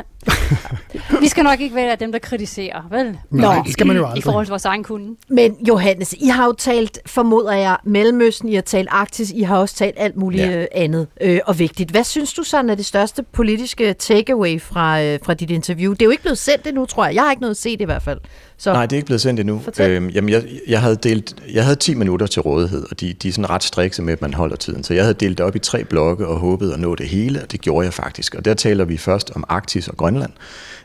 vi 1.22 1.28
skal 1.28 1.44
nok 1.44 1.60
ikke 1.60 1.74
være 1.74 1.96
dem, 2.00 2.12
der 2.12 2.18
kritiserer, 2.18 2.82
vel? 2.90 3.18
Nej, 3.30 3.62
det 3.64 3.72
skal 3.72 3.86
man 3.86 3.96
jo 3.96 4.02
I 4.02 4.06
aldrig. 4.06 4.24
forhold 4.24 4.46
til 4.46 4.50
vores 4.50 4.64
egen 4.64 4.82
kunde. 4.84 5.16
Men 5.28 5.56
Johannes, 5.68 6.12
I 6.18 6.26
har 6.28 6.46
jo 6.46 6.52
talt, 6.52 6.98
formoder 7.06 7.52
jeg, 7.52 7.76
Mellemøsten, 7.84 8.48
I 8.48 8.54
har 8.54 8.62
talt 8.62 8.88
Arktis, 8.90 9.30
I 9.30 9.40
har 9.42 9.56
også 9.58 9.74
talt 9.74 9.94
alt 9.98 10.16
muligt 10.16 10.42
Ja. 10.42 10.60
ja. 10.60 10.66
andet 10.72 11.06
øh, 11.20 11.40
og 11.46 11.58
vigtigt. 11.58 11.90
Hvad 11.90 12.04
synes 12.04 12.32
du 12.32 12.42
sådan 12.42 12.70
er 12.70 12.74
det 12.74 12.86
største 12.86 13.22
politiske 13.22 13.92
takeaway 13.92 14.60
fra, 14.60 15.02
øh, 15.02 15.18
fra 15.22 15.34
dit 15.34 15.50
interview? 15.50 15.92
Det 15.92 16.02
er 16.02 16.06
jo 16.06 16.10
ikke 16.10 16.22
blevet 16.22 16.38
sendt 16.38 16.66
endnu, 16.66 16.86
tror 16.86 17.04
jeg. 17.06 17.14
Jeg 17.14 17.22
har 17.22 17.30
ikke 17.30 17.40
noget 17.40 17.54
at 17.54 17.60
se 17.60 17.72
det 17.72 17.80
i 17.80 17.84
hvert 17.84 18.02
fald. 18.02 18.18
Så 18.58 18.72
Nej, 18.72 18.86
det 18.86 18.92
er 18.92 18.96
ikke 18.96 19.06
blevet 19.06 19.20
sendt 19.20 19.40
endnu. 19.40 19.60
Fortæl. 19.64 19.90
Øhm, 19.90 20.08
jamen, 20.08 20.30
jeg, 20.30 20.42
jeg, 20.68 20.80
havde 20.80 20.96
delt, 20.96 21.36
jeg 21.52 21.64
havde 21.64 21.76
10 21.76 21.94
minutter 21.94 22.26
til 22.26 22.42
rådighed, 22.42 22.86
og 22.90 23.00
de, 23.00 23.12
de 23.12 23.28
er 23.28 23.32
sådan 23.32 23.50
ret 23.50 23.62
strikse 23.62 24.02
med, 24.02 24.12
at 24.12 24.22
man 24.22 24.34
holder 24.34 24.56
tiden. 24.56 24.84
Så 24.84 24.94
jeg 24.94 25.02
havde 25.04 25.14
delt 25.14 25.38
det 25.38 25.46
op 25.46 25.56
i 25.56 25.58
tre 25.58 25.84
blokke 25.84 26.26
og 26.26 26.38
håbede 26.38 26.74
at 26.74 26.80
nå 26.80 26.94
det 26.94 27.08
hele, 27.08 27.42
og 27.42 27.52
det 27.52 27.60
gjorde 27.60 27.84
jeg 27.84 27.94
faktisk. 27.94 28.34
Og 28.34 28.44
der 28.44 28.54
taler 28.54 28.84
vi 28.84 28.96
først 28.96 29.30
om 29.34 29.44
Arktis 29.48 29.88
og 29.88 29.96
Grønland. 29.96 30.32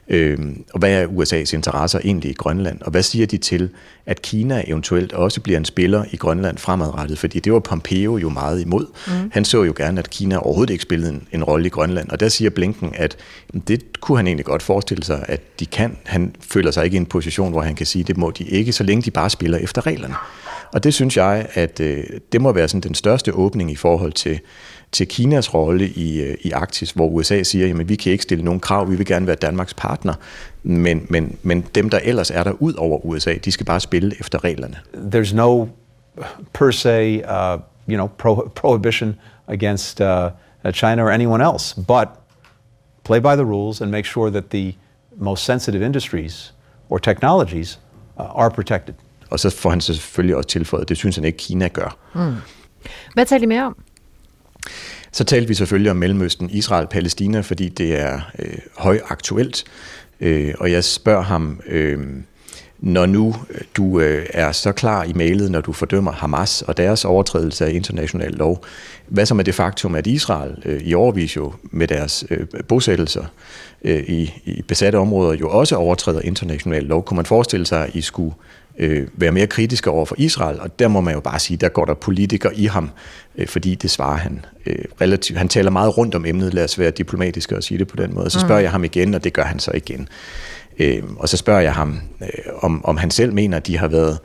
Øhm, 0.07 0.63
og 0.73 0.79
hvad 0.79 0.91
er 0.91 1.07
USA's 1.07 1.55
interesser 1.55 1.99
egentlig 2.03 2.31
i 2.31 2.33
Grønland? 2.33 2.81
Og 2.81 2.91
hvad 2.91 3.03
siger 3.03 3.25
de 3.25 3.37
til, 3.37 3.69
at 4.05 4.21
Kina 4.21 4.63
eventuelt 4.67 5.13
også 5.13 5.41
bliver 5.41 5.59
en 5.59 5.65
spiller 5.65 6.05
i 6.11 6.17
Grønland 6.17 6.57
fremadrettet? 6.57 7.19
Fordi 7.19 7.39
det 7.39 7.53
var 7.53 7.59
Pompeo 7.59 8.17
jo 8.17 8.29
meget 8.29 8.61
imod. 8.61 8.85
Mm. 9.07 9.31
Han 9.31 9.45
så 9.45 9.63
jo 9.63 9.73
gerne, 9.77 9.99
at 9.99 10.09
Kina 10.09 10.37
overhovedet 10.37 10.71
ikke 10.71 10.81
spillede 10.81 11.11
en, 11.11 11.27
en 11.31 11.43
rolle 11.43 11.65
i 11.65 11.69
Grønland. 11.69 12.09
Og 12.09 12.19
der 12.19 12.29
siger 12.29 12.49
Blinken, 12.49 12.93
at 12.95 13.17
det 13.67 14.01
kunne 14.01 14.17
han 14.17 14.27
egentlig 14.27 14.45
godt 14.45 14.63
forestille 14.63 15.03
sig, 15.03 15.25
at 15.27 15.59
de 15.59 15.65
kan. 15.65 15.97
Han 16.05 16.35
føler 16.39 16.71
sig 16.71 16.85
ikke 16.85 16.95
i 16.95 16.97
en 16.97 17.05
position, 17.05 17.51
hvor 17.51 17.61
han 17.61 17.75
kan 17.75 17.85
sige, 17.85 18.03
det 18.03 18.17
må 18.17 18.31
de 18.31 18.43
ikke, 18.43 18.71
så 18.71 18.83
længe 18.83 19.01
de 19.01 19.11
bare 19.11 19.29
spiller 19.29 19.57
efter 19.57 19.85
reglerne. 19.85 20.15
Og 20.73 20.83
det 20.83 20.93
synes 20.93 21.17
jeg, 21.17 21.47
at 21.53 21.79
øh, 21.79 22.03
det 22.31 22.41
må 22.41 22.51
være 22.51 22.67
sådan 22.67 22.81
den 22.81 22.95
største 22.95 23.33
åbning 23.33 23.71
i 23.71 23.75
forhold 23.75 24.13
til, 24.13 24.39
til 24.91 25.07
Kinas 25.07 25.53
rolle 25.53 25.89
i, 25.89 26.21
øh, 26.21 26.37
i 26.41 26.51
Arktis, 26.51 26.91
hvor 26.91 27.07
USA 27.07 27.43
siger, 27.43 27.79
at 27.79 27.89
vi 27.89 27.95
kan 27.95 28.11
ikke 28.11 28.23
stille 28.23 28.45
nogen 28.45 28.59
krav, 28.59 28.89
vi 28.89 28.95
vil 28.95 29.05
gerne 29.05 29.27
være 29.27 29.35
Danmarks 29.35 29.73
partner, 29.73 30.13
men, 30.63 31.05
men, 31.09 31.37
men 31.43 31.65
dem, 31.75 31.89
der 31.89 31.99
ellers 32.03 32.31
er 32.31 32.43
der 32.43 32.51
ud 32.51 32.73
over 32.73 33.05
USA, 33.05 33.33
de 33.45 33.51
skal 33.51 33.65
bare 33.65 33.79
spille 33.79 34.15
efter 34.19 34.43
reglerne. 34.43 34.75
There's 34.93 35.35
no 35.35 35.67
per 36.53 36.71
se, 36.71 37.23
uh, 37.23 37.59
you 37.89 37.95
know, 37.95 38.07
pro- 38.07 38.49
prohibition 38.55 39.15
against 39.47 40.01
uh, 40.01 40.07
uh, 40.65 40.71
China 40.71 41.03
or 41.03 41.09
anyone 41.09 41.53
else, 41.53 41.75
but 41.87 42.07
play 43.03 43.19
by 43.19 43.35
the 43.35 43.45
rules 43.45 43.81
and 43.81 43.91
make 43.91 44.07
sure 44.07 44.31
that 44.31 44.43
the 44.49 44.75
most 45.17 45.45
sensitive 45.45 45.85
industries 45.85 46.53
or 46.89 46.97
technologies 46.97 47.79
uh, 48.19 48.41
are 48.41 48.49
protected. 48.49 48.93
Og 49.29 49.39
så 49.39 49.49
får 49.49 49.69
han 49.69 49.81
så 49.81 49.93
selvfølgelig 49.93 50.35
også 50.35 50.49
tilføjet, 50.49 50.89
det 50.89 50.97
synes 50.97 51.15
han 51.15 51.25
ikke, 51.25 51.37
Kina 51.37 51.67
gør. 51.67 51.97
hvad 53.13 53.25
taler 53.25 53.43
I 53.43 53.45
mere 53.45 53.65
om? 53.65 53.75
Så 55.11 55.23
talte 55.23 55.47
vi 55.47 55.53
selvfølgelig 55.53 55.91
om 55.91 55.97
Mellemøsten, 55.97 56.49
Israel, 56.49 56.87
Palæstina, 56.87 57.41
fordi 57.41 57.69
det 57.69 57.99
er 57.99 58.19
øh, 58.39 58.57
højaktuelt. 58.77 59.63
Øh, 60.19 60.53
og 60.59 60.71
jeg 60.71 60.83
spørger 60.83 61.21
ham, 61.21 61.61
øh, 61.67 61.99
når 62.79 63.05
nu 63.05 63.35
øh, 63.49 63.61
du 63.77 63.99
øh, 63.99 64.25
er 64.29 64.51
så 64.51 64.71
klar 64.71 65.03
i 65.03 65.13
mailet, 65.13 65.51
når 65.51 65.61
du 65.61 65.73
fordømmer 65.73 66.11
Hamas 66.11 66.61
og 66.61 66.77
deres 66.77 67.05
overtrædelse 67.05 67.65
af 67.65 67.71
international 67.71 68.31
lov, 68.31 68.63
hvad 69.07 69.25
så 69.25 69.33
med 69.33 69.43
det 69.43 69.55
faktum, 69.55 69.95
at 69.95 70.07
Israel 70.07 70.55
øh, 70.65 70.81
i 70.81 70.93
overvis 70.93 71.35
jo 71.35 71.53
med 71.63 71.87
deres 71.87 72.25
øh, 72.29 72.47
bosættelser 72.67 73.25
øh, 73.81 74.03
i, 74.07 74.33
i 74.45 74.61
besatte 74.61 74.95
områder 74.95 75.33
jo 75.33 75.49
også 75.49 75.75
overtræder 75.75 76.21
international 76.21 76.83
lov? 76.83 77.03
Kunne 77.05 77.15
man 77.15 77.25
forestille 77.25 77.65
sig, 77.65 77.85
at 77.85 77.95
I 77.95 78.01
skulle 78.01 78.33
øh, 78.77 79.07
være 79.13 79.31
mere 79.31 79.47
kritiske 79.47 79.89
over 79.89 80.05
for 80.05 80.15
Israel, 80.17 80.59
og 80.59 80.79
der 80.79 80.87
må 80.87 81.01
man 81.01 81.13
jo 81.13 81.19
bare 81.19 81.39
sige, 81.39 81.57
der 81.57 81.69
går 81.69 81.85
der 81.85 81.93
politikere 81.93 82.55
i 82.55 82.65
ham, 82.65 82.89
øh, 83.41 83.47
fordi 83.47 83.75
det 83.75 83.91
svarer 83.91 84.17
han 84.17 84.45
øh, 84.65 84.85
relativt. 85.01 85.37
Han 85.37 85.49
taler 85.49 85.71
meget 85.71 85.97
rundt 85.97 86.15
om 86.15 86.25
emnet, 86.25 86.53
lad 86.53 86.63
os 86.63 86.79
være 86.79 86.91
diplomatiske 86.91 87.57
og 87.57 87.63
sige 87.63 87.77
det 87.77 87.87
på 87.87 87.95
den 87.95 88.13
måde. 88.13 88.29
Så 88.29 88.39
spørger 88.39 88.61
jeg 88.61 88.71
ham 88.71 88.83
igen, 88.83 89.13
og 89.13 89.23
det 89.23 89.33
gør 89.33 89.43
han 89.43 89.59
så 89.59 89.71
igen. 89.73 90.07
Øh, 90.79 91.03
og 91.17 91.29
så 91.29 91.37
spørger 91.37 91.61
jeg 91.61 91.73
ham, 91.73 91.99
øh, 92.21 92.27
om, 92.61 92.85
om 92.85 92.97
han 92.97 93.11
selv 93.11 93.33
mener, 93.33 93.57
at 93.57 93.67
de 93.67 93.77
har 93.77 93.87
været 93.87 94.19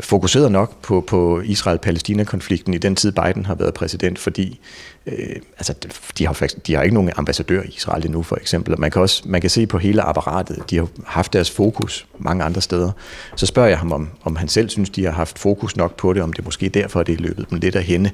fokuseret 0.00 0.52
nok 0.52 0.82
på, 0.82 1.04
på 1.06 1.40
Israel-Palæstina-konflikten 1.40 2.74
i 2.74 2.78
den 2.78 2.96
tid, 2.96 3.12
Biden 3.12 3.46
har 3.46 3.54
været 3.54 3.74
præsident, 3.74 4.18
fordi 4.18 4.60
øh, 5.06 5.36
altså, 5.58 5.74
de, 6.18 6.26
har, 6.26 6.32
faktisk- 6.32 6.66
de 6.66 6.74
har 6.74 6.82
ikke 6.82 6.94
nogen 6.94 7.10
ambassadør 7.16 7.62
i 7.62 7.68
Israel 7.68 8.04
endnu, 8.04 8.22
for 8.22 8.36
eksempel. 8.36 8.74
Og 8.74 8.80
man 8.80 8.90
kan 8.90 9.02
også 9.02 9.22
man 9.26 9.40
kan 9.40 9.50
se 9.50 9.66
på 9.66 9.78
hele 9.78 10.02
apparatet, 10.02 10.70
de 10.70 10.76
har 10.76 10.88
haft 11.06 11.32
deres 11.32 11.50
fokus 11.50 12.06
mange 12.18 12.44
andre 12.44 12.60
steder. 12.60 12.90
Så 13.36 13.46
spørger 13.46 13.68
jeg 13.68 13.78
ham, 13.78 13.92
om, 13.92 14.08
om 14.22 14.36
han 14.36 14.48
selv 14.48 14.68
synes, 14.68 14.90
de 14.90 15.04
har 15.04 15.12
haft 15.12 15.38
fokus 15.38 15.76
nok 15.76 15.96
på 15.96 16.12
det, 16.12 16.22
om 16.22 16.32
det 16.32 16.44
måske 16.44 16.68
derfor, 16.68 17.02
det 17.02 17.12
er 17.12 17.22
løbet 17.22 17.50
dem 17.50 17.58
lidt 17.58 17.76
af 17.76 17.82
hende. 17.82 18.10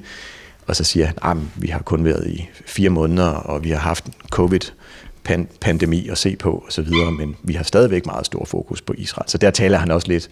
Og 0.67 0.75
så 0.75 0.83
siger 0.83 1.05
han, 1.05 1.15
at 1.23 1.37
vi 1.55 1.67
har 1.67 1.79
kun 1.79 2.05
været 2.05 2.27
i 2.27 2.49
fire 2.65 2.89
måneder, 2.89 3.27
og 3.29 3.63
vi 3.63 3.69
har 3.69 3.77
haft 3.79 4.05
covid-pandemi 4.29 6.07
at 6.07 6.17
se 6.17 6.35
på 6.35 6.63
osv., 6.67 6.87
men 7.17 7.35
vi 7.43 7.53
har 7.53 7.63
stadigvæk 7.63 8.05
meget 8.05 8.25
stor 8.25 8.45
fokus 8.45 8.81
på 8.81 8.93
Israel. 8.97 9.29
Så 9.29 9.37
der 9.37 9.51
taler 9.51 9.77
han 9.77 9.91
også 9.91 10.07
lidt 10.07 10.29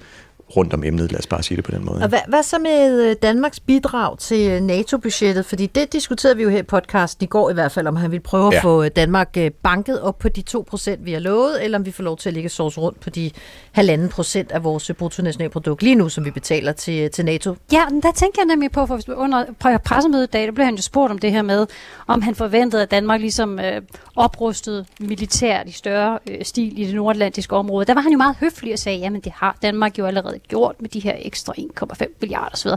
rundt 0.57 0.73
om 0.73 0.83
emnet, 0.83 1.11
lad 1.11 1.19
os 1.19 1.27
bare 1.27 1.44
sige 1.44 1.55
det 1.55 1.65
på 1.65 1.71
den 1.71 1.85
måde. 1.85 2.01
Og 2.03 2.09
hvad, 2.09 2.19
hvad 2.27 2.44
så 2.44 2.59
med 2.59 3.01
øh, 3.09 3.15
Danmarks 3.21 3.59
bidrag 3.59 4.17
til 4.19 4.51
øh, 4.51 4.61
NATO-budgettet? 4.61 5.45
Fordi 5.45 5.65
det 5.65 5.93
diskuterede 5.93 6.38
vi 6.38 6.43
jo 6.43 6.50
her 6.50 6.60
i 6.60 6.63
podcasten 6.63 7.24
i 7.24 7.27
går 7.27 7.50
i 7.50 7.53
hvert 7.53 7.72
fald, 7.72 7.88
om 7.88 7.95
han 7.95 8.12
ville 8.12 8.24
prøve 8.24 8.48
at 8.48 8.53
Ja. 8.53 8.60
få 8.63 8.83
øh, 8.83 8.91
Danmark 8.95 9.38
banket 9.63 10.01
op 10.01 10.19
på 10.19 10.29
de 10.29 10.43
2%, 10.57 10.95
vi 11.00 11.12
har 11.13 11.19
lovet, 11.19 11.63
eller 11.63 11.77
om 11.77 11.86
vi 11.86 11.91
får 11.91 12.03
lov 12.03 12.17
til 12.17 12.29
at 12.29 12.33
ligge 12.33 12.50
sovs 12.50 12.77
rundt 12.77 13.00
på 13.00 13.10
de 13.10 13.31
halvanden 13.72 14.10
procent 14.10 14.51
af 14.51 14.63
vores 14.63 14.91
bruttonationalprodukt 14.98 15.83
lige 15.83 15.95
nu, 15.95 16.10
som 16.10 16.25
vi 16.25 16.31
betaler 16.31 16.72
til, 16.72 17.12
til 17.12 17.25
NATO. 17.25 17.55
Ja, 17.72 17.89
men 17.89 18.01
der 18.01 18.12
tænker 18.12 18.41
jeg 18.41 18.45
nemlig 18.45 18.72
på, 18.72 18.86
for 18.86 19.00
under 19.15 19.45
på 19.60 19.69
pressemødet 19.86 20.27
i 20.27 20.31
dag, 20.31 20.45
der 20.45 20.51
blev 20.51 20.65
han 20.65 20.75
jo 20.75 20.81
spurgt 20.81 21.12
om 21.12 21.17
det 21.19 21.31
her 21.31 21.41
med, 21.41 21.67
om 22.07 22.22
han 22.22 22.36
forventede, 22.36 22.81
at 22.81 22.91
Danmark 22.91 23.22
ligesom 23.22 23.60
øh, 23.60 23.81
oprustede 24.15 24.86
militært 25.00 25.67
i 25.67 25.72
større 25.72 26.19
øh, 26.29 26.45
stil 26.45 26.79
i 26.81 26.86
det 26.86 26.95
nordatlantiske 26.95 27.55
område. 27.55 27.86
Der 27.86 27.93
var 27.93 28.01
han 28.01 28.12
jo 28.12 28.17
meget 28.17 28.36
høflig 28.39 28.74
og 28.74 28.79
sagde, 28.79 28.98
jamen 29.00 29.22
det 29.22 29.31
har 29.36 29.57
Danmark 29.62 30.00
jo 30.00 30.05
allerede 30.05 30.39
gjort 30.47 30.75
med 30.79 30.89
de 30.89 31.00
her 31.00 31.15
ekstra 31.19 31.53
1,5 31.57 32.05
milliarder 32.21 32.53
osv. 32.53 32.71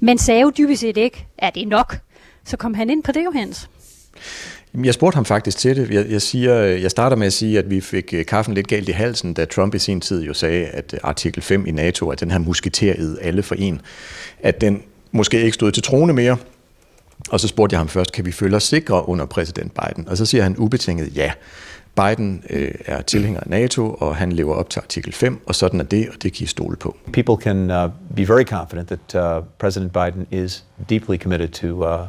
Men 0.00 0.18
sagde 0.18 0.40
jo 0.40 0.52
dybest 0.58 0.80
set 0.80 0.96
ikke, 0.96 1.26
at 1.38 1.54
det 1.54 1.62
er 1.62 1.66
nok. 1.66 1.96
Så 2.44 2.56
kom 2.56 2.74
han 2.74 2.90
ind 2.90 3.02
på 3.02 3.12
det 3.12 3.24
jo, 3.24 3.30
Hans. 3.30 3.68
Jeg 4.74 4.94
spurgte 4.94 5.14
ham 5.14 5.24
faktisk 5.24 5.58
til 5.58 5.76
det. 5.76 5.90
Jeg, 5.90 6.10
jeg, 6.10 6.22
siger, 6.22 6.54
jeg 6.54 6.90
starter 6.90 7.16
med 7.16 7.26
at 7.26 7.32
sige, 7.32 7.58
at 7.58 7.70
vi 7.70 7.80
fik 7.80 8.14
øh, 8.14 8.26
kaffen 8.26 8.54
lidt 8.54 8.68
galt 8.68 8.88
i 8.88 8.92
halsen, 8.92 9.34
da 9.34 9.44
Trump 9.44 9.74
i 9.74 9.78
sin 9.78 10.00
tid 10.00 10.22
jo 10.22 10.34
sagde, 10.34 10.66
at 10.66 10.94
øh, 10.94 11.00
artikel 11.02 11.42
5 11.42 11.66
i 11.66 11.70
NATO, 11.70 12.10
at 12.10 12.20
den 12.20 12.30
her 12.30 12.38
musketeriet 12.38 13.18
alle 13.22 13.42
for 13.42 13.54
en, 13.54 13.80
at 14.42 14.60
den 14.60 14.82
måske 15.12 15.42
ikke 15.42 15.54
stod 15.54 15.72
til 15.72 15.82
trone 15.82 16.12
mere. 16.12 16.36
Og 17.30 17.40
så 17.40 17.48
spurgte 17.48 17.74
jeg 17.74 17.80
ham 17.80 17.88
først, 17.88 18.12
kan 18.12 18.26
vi 18.26 18.32
føle 18.32 18.56
os 18.56 18.64
sikre 18.64 19.08
under 19.08 19.26
præsident 19.26 19.72
Biden? 19.74 20.08
Og 20.08 20.16
så 20.16 20.26
siger 20.26 20.42
han 20.42 20.56
ubetinget 20.58 21.16
ja. 21.16 21.32
Biden 21.96 22.44
øh, 22.50 22.74
er 22.86 23.02
tilhænger 23.02 23.40
af 23.40 23.50
NATO, 23.50 23.94
og 23.94 24.16
han 24.16 24.32
lever 24.32 24.54
op 24.54 24.70
til 24.70 24.80
artikel 24.80 25.12
5, 25.12 25.40
og 25.46 25.54
sådan 25.54 25.80
er 25.80 25.84
det, 25.84 26.08
og 26.08 26.22
det 26.22 26.32
kan 26.32 26.44
I 26.44 26.46
stole 26.46 26.76
på. 26.76 26.96
People 27.12 27.36
can 27.42 27.70
uh, 27.70 27.90
be 28.16 28.28
very 28.28 28.44
confident 28.44 28.88
that 28.88 29.38
uh, 29.38 29.44
President 29.58 29.92
Biden 29.92 30.26
is 30.30 30.64
deeply 30.90 31.16
committed 31.16 31.48
to, 31.48 31.66
uh, 31.66 32.06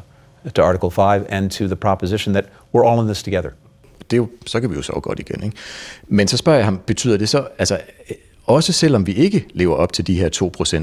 to 0.54 0.64
Article 0.64 0.92
5 0.92 1.26
and 1.30 1.50
to 1.52 1.66
the 1.66 1.76
proposition 1.76 2.34
that 2.34 2.46
we're 2.76 2.86
all 2.86 3.00
in 3.02 3.06
this 3.06 3.24
together. 3.24 3.50
det 4.12 4.18
er 4.18 4.18
jo, 4.18 4.30
så 4.46 4.60
kan 4.60 4.70
vi 4.70 4.76
jo 4.76 4.82
så 4.82 4.94
godt 4.94 5.20
igen. 5.20 5.44
Ikke? 5.44 5.58
Men 6.08 6.28
så 6.28 6.38
spørger 6.38 6.58
jeg 6.58 6.66
ham, 6.66 6.80
betyder 6.86 7.18
det 7.18 7.30
så, 7.30 7.48
altså, 7.58 7.80
også 8.50 8.74
selvom 8.74 9.08
vi 9.08 9.14
ikke 9.14 9.46
lever 9.54 9.76
op 9.76 9.94
til 9.94 10.08
de 10.08 10.20
her 10.20 10.30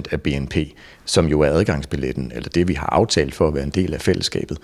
2% 0.07 0.13
af 0.13 0.21
BNP, 0.21 0.57
som 1.05 1.27
jo 1.27 1.41
er 1.41 1.51
adgangsbilletten, 1.51 2.33
eller 2.35 2.49
det 2.49 2.69
vi 2.69 2.75
har 2.75 2.87
aftalt 2.87 3.35
for 3.35 3.49
at 3.49 3.55
være 3.55 3.65
en 3.65 3.71
del 3.71 3.95
af 3.95 4.01
fællesskabet. 4.01 4.59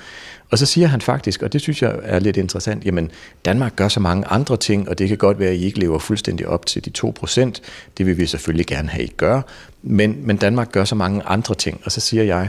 Og 0.50 0.58
så 0.58 0.66
siger 0.66 0.86
han 0.86 1.00
faktisk, 1.00 1.42
og 1.42 1.52
det 1.52 1.60
synes 1.60 1.82
jeg 1.82 1.98
er 2.02 2.18
lidt 2.18 2.36
interessant, 2.36 2.84
jamen 2.84 3.10
Danmark 3.44 3.76
gør 3.76 3.88
så 3.88 4.00
mange 4.00 4.26
andre 4.26 4.56
ting, 4.56 4.88
og 4.88 4.98
det 4.98 5.08
kan 5.08 5.18
godt 5.18 5.38
være, 5.38 5.50
at 5.50 5.56
I 5.56 5.64
ikke 5.64 5.78
lever 5.78 5.98
fuldstændig 5.98 6.48
op 6.48 6.66
til 6.66 6.84
de 6.84 6.90
2%. 7.24 7.50
Det 7.98 8.06
vil 8.06 8.18
vi 8.18 8.26
selvfølgelig 8.26 8.66
gerne 8.66 8.88
have, 8.88 9.04
I 9.04 9.12
gør. 9.16 9.42
Men, 9.82 10.26
men 10.26 10.36
Danmark 10.36 10.72
gør 10.72 10.84
så 10.84 10.94
mange 10.94 11.22
andre 11.22 11.54
ting. 11.54 11.80
Og 11.84 11.92
så 11.92 12.00
siger 12.00 12.22
jeg, 12.22 12.48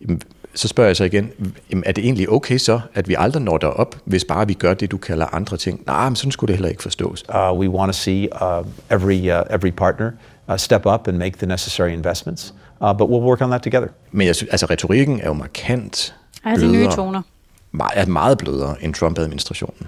jamen, 0.00 0.20
så 0.54 0.68
spørger 0.68 0.88
jeg 0.88 0.96
så 0.96 1.04
igen, 1.04 1.30
jamen, 1.70 1.84
er 1.86 1.92
det 1.92 2.04
egentlig 2.04 2.30
okay 2.30 2.58
så, 2.58 2.80
at 2.94 3.08
vi 3.08 3.16
aldrig 3.18 3.42
når 3.42 3.58
derop, 3.58 3.96
hvis 4.04 4.24
bare 4.24 4.46
vi 4.46 4.54
gør 4.54 4.74
det, 4.74 4.90
du 4.90 4.96
kalder 4.96 5.26
andre 5.26 5.56
ting? 5.56 5.82
Nej, 5.86 6.08
men 6.08 6.16
sådan 6.16 6.32
skulle 6.32 6.48
det 6.48 6.56
heller 6.56 6.68
ikke 6.68 6.82
forstås. 6.82 7.24
Uh, 7.28 7.58
we 7.58 7.68
want 7.68 7.92
to 7.92 7.98
see 7.98 8.28
uh, 8.42 8.66
every, 8.90 9.30
uh, 9.30 9.54
every 9.54 9.70
partner 9.70 10.10
uh, 10.48 10.56
step 10.56 10.86
up 10.86 11.08
and 11.08 11.16
make 11.16 11.38
the 11.38 11.46
necessary 11.46 11.88
investments, 11.88 12.54
uh, 12.80 12.92
but 12.98 13.08
we'll 13.08 13.24
work 13.24 13.40
on 13.40 13.50
that 13.50 13.62
together. 13.62 13.88
Men 14.10 14.26
jeg 14.26 14.36
synes, 14.36 14.50
altså 14.50 14.66
retorikken 14.70 15.20
er 15.20 15.26
jo 15.26 15.32
markant 15.32 16.14
er 16.44 16.72
nye 16.72 16.88
toner. 16.90 17.22
meget, 17.72 17.92
er 17.94 18.06
meget 18.06 18.38
blødere 18.38 18.84
end 18.84 18.94
Trump-administrationen. 18.94 19.86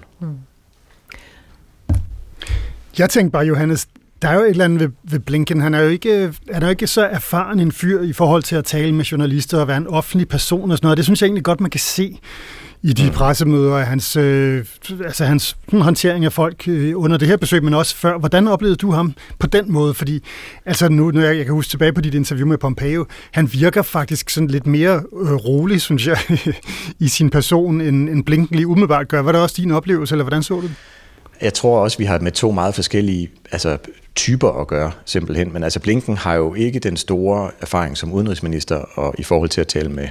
Jeg 2.99 3.09
tænkte 3.09 3.31
bare, 3.31 3.45
Johannes, 3.45 3.87
der 4.21 4.27
er 4.27 4.33
jo 4.33 4.41
et 4.41 4.49
eller 4.49 4.65
andet 4.65 4.79
ved, 4.79 4.89
ved 5.03 5.19
Blinken. 5.19 5.61
Han 5.61 5.73
er, 5.73 5.79
jo 5.79 5.89
ikke, 5.89 6.33
han 6.51 6.63
er 6.63 6.67
jo 6.67 6.69
ikke 6.69 6.87
så 6.87 7.01
erfaren 7.01 7.59
en 7.59 7.71
fyr 7.71 8.01
i 8.01 8.13
forhold 8.13 8.43
til 8.43 8.55
at 8.55 8.65
tale 8.65 8.91
med 8.91 9.05
journalister 9.05 9.59
og 9.59 9.67
være 9.67 9.77
en 9.77 9.87
offentlig 9.87 10.27
person 10.27 10.71
og 10.71 10.77
sådan 10.77 10.85
noget. 10.85 10.97
Det 10.97 11.05
synes 11.05 11.21
jeg 11.21 11.27
egentlig 11.27 11.43
godt, 11.43 11.61
man 11.61 11.71
kan 11.71 11.79
se 11.79 12.19
i 12.85 12.93
de 12.93 13.11
pressemøder 13.11 13.77
af 13.77 13.85
hans, 13.85 14.15
øh, 14.15 14.65
altså 15.05 15.25
hans 15.25 15.57
håndtering 15.71 16.25
af 16.25 16.33
folk 16.33 16.67
øh, 16.67 16.93
under 16.95 17.17
det 17.17 17.27
her 17.27 17.37
besøg, 17.37 17.63
men 17.63 17.73
også 17.73 17.95
før. 17.95 18.17
Hvordan 18.17 18.47
oplevede 18.47 18.75
du 18.75 18.91
ham 18.91 19.13
på 19.39 19.47
den 19.47 19.71
måde? 19.71 19.93
Fordi 19.93 20.23
altså 20.65 20.89
nu, 20.89 21.11
når 21.11 21.21
jeg, 21.21 21.37
jeg 21.37 21.45
kan 21.45 21.53
huske 21.53 21.69
tilbage 21.69 21.93
på 21.93 22.01
dit 22.01 22.13
interview 22.13 22.47
med 22.47 22.57
Pompeo, 22.57 23.05
han 23.31 23.49
virker 23.53 23.81
faktisk 23.81 24.29
sådan 24.29 24.47
lidt 24.47 24.67
mere 24.67 24.95
øh, 24.95 25.33
rolig, 25.33 25.81
synes 25.81 26.07
jeg, 26.07 26.17
i 26.99 27.07
sin 27.07 27.29
person, 27.29 27.81
end, 27.81 28.09
end 28.09 28.25
Blinken 28.25 28.55
lige 28.55 28.67
umiddelbart 28.67 29.07
gør. 29.07 29.21
Var 29.21 29.31
det 29.31 29.41
også 29.41 29.55
din 29.57 29.71
oplevelse, 29.71 30.13
eller 30.13 30.23
hvordan 30.23 30.43
så 30.43 30.53
du 30.53 30.61
det? 30.61 30.75
Jeg 31.41 31.53
tror 31.53 31.79
også, 31.79 31.97
vi 31.97 32.05
har 32.05 32.19
med 32.19 32.31
to 32.31 32.51
meget 32.51 32.75
forskellige 32.75 33.29
altså, 33.51 33.77
typer 34.15 34.61
at 34.61 34.67
gøre, 34.67 34.91
simpelthen. 35.05 35.53
Men 35.53 35.63
altså, 35.63 35.79
Blinken 35.79 36.17
har 36.17 36.35
jo 36.35 36.53
ikke 36.53 36.79
den 36.79 36.97
store 36.97 37.51
erfaring 37.61 37.97
som 37.97 38.13
udenrigsminister 38.13 38.75
og 38.75 39.15
i 39.17 39.23
forhold 39.23 39.49
til 39.49 39.61
at 39.61 39.67
tale 39.67 39.89
med 39.89 40.07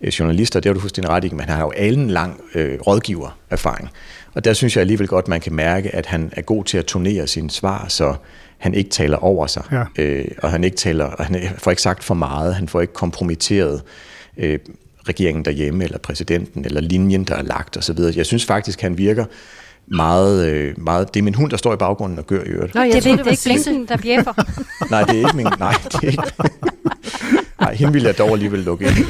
øh, 0.00 0.08
journalister. 0.08 0.60
Det 0.60 0.68
har 0.68 0.74
du 0.74 0.80
fuldstændig 0.80 1.10
ret 1.10 1.24
i, 1.24 1.28
men 1.30 1.40
han 1.40 1.48
har 1.48 1.60
jo 1.60 1.72
en 1.76 2.10
lang 2.10 2.40
øh, 2.54 2.78
rådgivererfaring. 2.80 3.90
Og 4.34 4.44
der 4.44 4.52
synes 4.52 4.76
jeg 4.76 4.80
alligevel 4.80 5.08
godt, 5.08 5.28
man 5.28 5.40
kan 5.40 5.52
mærke, 5.52 5.94
at 5.94 6.06
han 6.06 6.32
er 6.32 6.42
god 6.42 6.64
til 6.64 6.78
at 6.78 6.84
turnere 6.84 7.26
sine 7.26 7.50
svar, 7.50 7.86
så 7.88 8.14
han 8.58 8.74
ikke 8.74 8.90
taler 8.90 9.16
over 9.16 9.46
sig. 9.46 9.62
Ja. 9.72 9.84
Øh, 9.98 10.24
og 10.42 10.50
han 10.50 10.64
ikke 10.64 10.76
taler, 10.76 11.04
og 11.04 11.24
han 11.24 11.48
får 11.58 11.70
ikke 11.70 11.82
sagt 11.82 12.04
for 12.04 12.14
meget, 12.14 12.54
han 12.54 12.68
får 12.68 12.80
ikke 12.80 12.92
kompromitteret 12.92 13.82
øh, 14.36 14.58
regeringen 15.08 15.44
derhjemme, 15.44 15.84
eller 15.84 15.98
præsidenten, 15.98 16.64
eller 16.64 16.80
linjen, 16.80 17.24
der 17.24 17.34
er 17.34 17.42
lagt 17.42 17.76
osv. 17.76 17.98
Jeg 18.16 18.26
synes 18.26 18.44
faktisk, 18.44 18.80
han 18.80 18.98
virker 18.98 19.24
meget, 19.88 20.46
øh, 20.46 20.74
meget... 20.78 21.14
Det 21.14 21.20
er 21.20 21.24
min 21.24 21.34
hund, 21.34 21.50
der 21.50 21.56
står 21.56 21.72
i 21.74 21.76
baggrunden 21.76 22.18
og 22.18 22.26
gør 22.26 22.40
i 22.42 22.46
øvrigt. 22.46 22.74
Nå, 22.74 22.80
jeg 22.80 22.92
Det, 22.92 23.02
troede, 23.02 23.18
det, 23.18 23.24
det 23.24 23.46
er 23.46 23.50
ikke. 23.50 23.62
Blinken, 23.64 23.88
der 23.88 23.96
bjeffer. 23.96 24.32
Nej, 24.90 25.02
det 25.02 25.14
er 25.14 25.18
ikke 25.18 25.36
min... 25.36 25.46
Nej, 25.58 25.74
det 25.92 25.94
er 25.94 26.08
ikke... 26.10 26.22
Nej, 27.60 27.74
hende 27.74 27.92
ville 27.92 28.08
jeg 28.08 28.18
dog 28.18 28.30
alligevel 28.30 28.60
lukke 28.60 28.84
ind. 28.84 28.94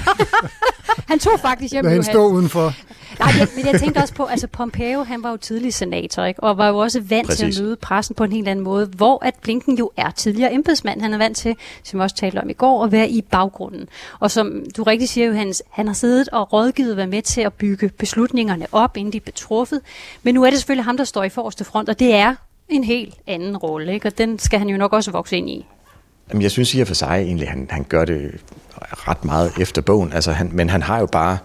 Han 1.09 1.19
tog 1.19 1.41
faktisk 1.41 1.73
hjem 1.73 1.85
Lad 1.85 1.93
hende 1.93 2.07
stå 2.07 2.27
udenfor. 2.27 2.73
Nej, 3.19 3.29
jeg, 3.39 3.49
men 3.57 3.67
jeg 3.67 3.81
tænkte 3.81 3.99
også 3.99 4.15
på, 4.15 4.25
altså 4.25 4.47
Pompeo, 4.47 5.03
han 5.03 5.23
var 5.23 5.31
jo 5.31 5.37
tidlig 5.37 5.75
senator, 5.75 6.25
ikke? 6.25 6.43
og 6.43 6.59
var 6.59 6.69
jo 6.69 6.77
også 6.77 7.01
vant 7.01 7.27
Præcis. 7.27 7.55
til 7.55 7.61
at 7.61 7.65
møde 7.65 7.77
pressen 7.77 8.15
på 8.15 8.25
en 8.25 8.33
helt 8.33 8.49
anden 8.49 8.65
måde, 8.65 8.87
hvor 8.87 9.25
at 9.25 9.35
Blinken 9.43 9.79
jo 9.79 9.91
er 9.97 10.11
tidligere 10.11 10.55
embedsmand. 10.55 11.01
Han 11.01 11.15
er 11.15 11.19
vant 11.19 11.37
til, 11.37 11.55
som 11.83 12.01
vi 12.01 12.03
også 12.03 12.17
talte 12.17 12.39
om 12.39 12.51
i 12.51 12.53
går, 12.53 12.85
at 12.85 12.93
være 12.93 13.09
i 13.09 13.23
baggrunden. 13.23 13.89
Og 14.21 14.31
som 14.31 14.63
du 14.77 14.83
rigtig 14.83 15.09
siger, 15.09 15.27
Johannes, 15.27 15.63
han 15.71 15.87
har 15.87 15.95
siddet 15.95 16.29
og 16.29 16.53
rådgivet 16.53 16.97
været 16.97 17.09
med 17.09 17.23
til 17.23 17.41
at 17.41 17.53
bygge 17.53 17.89
beslutningerne 17.89 18.67
op, 18.73 18.97
inden 18.97 19.13
de 19.13 19.21
blev 19.21 19.33
truffet. 19.37 19.81
Men 20.23 20.35
nu 20.35 20.45
er 20.45 20.51
det 20.51 20.59
selvfølgelig 20.59 20.85
ham, 20.85 20.97
der 20.97 21.05
står 21.05 21.25
i 21.25 21.29
forreste 21.29 21.65
front, 21.65 21.89
og 21.89 21.99
det 21.99 22.15
er 22.15 22.35
en 22.69 22.85
helt 22.85 23.15
anden 23.27 23.57
rolle, 23.57 23.95
ikke? 23.95 24.09
og 24.09 24.19
den 24.19 24.39
skal 24.39 24.59
han 24.59 24.69
jo 24.69 24.77
nok 24.77 24.93
også 24.93 25.11
vokse 25.11 25.37
ind 25.37 25.51
i. 25.51 25.67
Jamen, 26.31 26.43
jeg 26.43 26.51
synes 26.51 26.75
i 26.75 26.81
og 26.81 26.87
for 26.87 26.95
sig 26.95 27.23
egentlig, 27.25 27.49
han, 27.49 27.67
han 27.71 27.87
gør 27.89 28.05
det 28.05 28.31
ret 29.09 29.25
meget 29.25 29.53
efter 29.61 29.83
bogen. 29.83 30.13
Altså, 30.13 30.33
han, 30.33 30.51
men 30.53 30.71
han 30.71 30.83
har 30.83 31.01
jo 31.01 31.07
bare... 31.07 31.39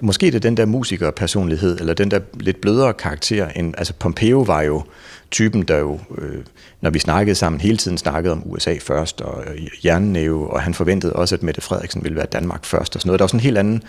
Måske 0.00 0.26
det 0.26 0.34
er 0.34 0.40
den 0.40 0.56
der 0.56 0.66
musikerpersonlighed, 0.66 1.80
eller 1.80 1.94
den 1.94 2.10
der 2.10 2.20
lidt 2.34 2.60
blødere 2.60 2.92
karakter. 2.92 3.48
End, 3.48 3.74
altså, 3.78 3.92
Pompeo 3.98 4.40
var 4.40 4.62
jo 4.62 4.82
typen, 5.30 5.62
der 5.62 5.78
jo, 5.78 6.00
øh, 6.18 6.44
når 6.80 6.90
vi 6.90 6.98
snakkede 6.98 7.34
sammen, 7.34 7.60
hele 7.60 7.76
tiden 7.76 7.98
snakkede 7.98 8.32
om 8.32 8.42
USA 8.44 8.74
først, 8.82 9.20
og 9.20 9.44
øh, 9.46 9.86
jernnæve, 9.86 10.50
og 10.50 10.62
han 10.62 10.74
forventede 10.74 11.12
også, 11.12 11.34
at 11.34 11.42
Mette 11.42 11.60
Frederiksen 11.60 12.04
ville 12.04 12.16
være 12.16 12.26
Danmark 12.26 12.64
først, 12.64 12.96
og 12.96 13.00
sådan 13.00 13.08
noget. 13.08 13.18
Der 13.18 13.22
var 13.22 13.28
sådan 13.28 13.40
en 13.40 13.44
helt 13.44 13.58
anden 13.58 13.82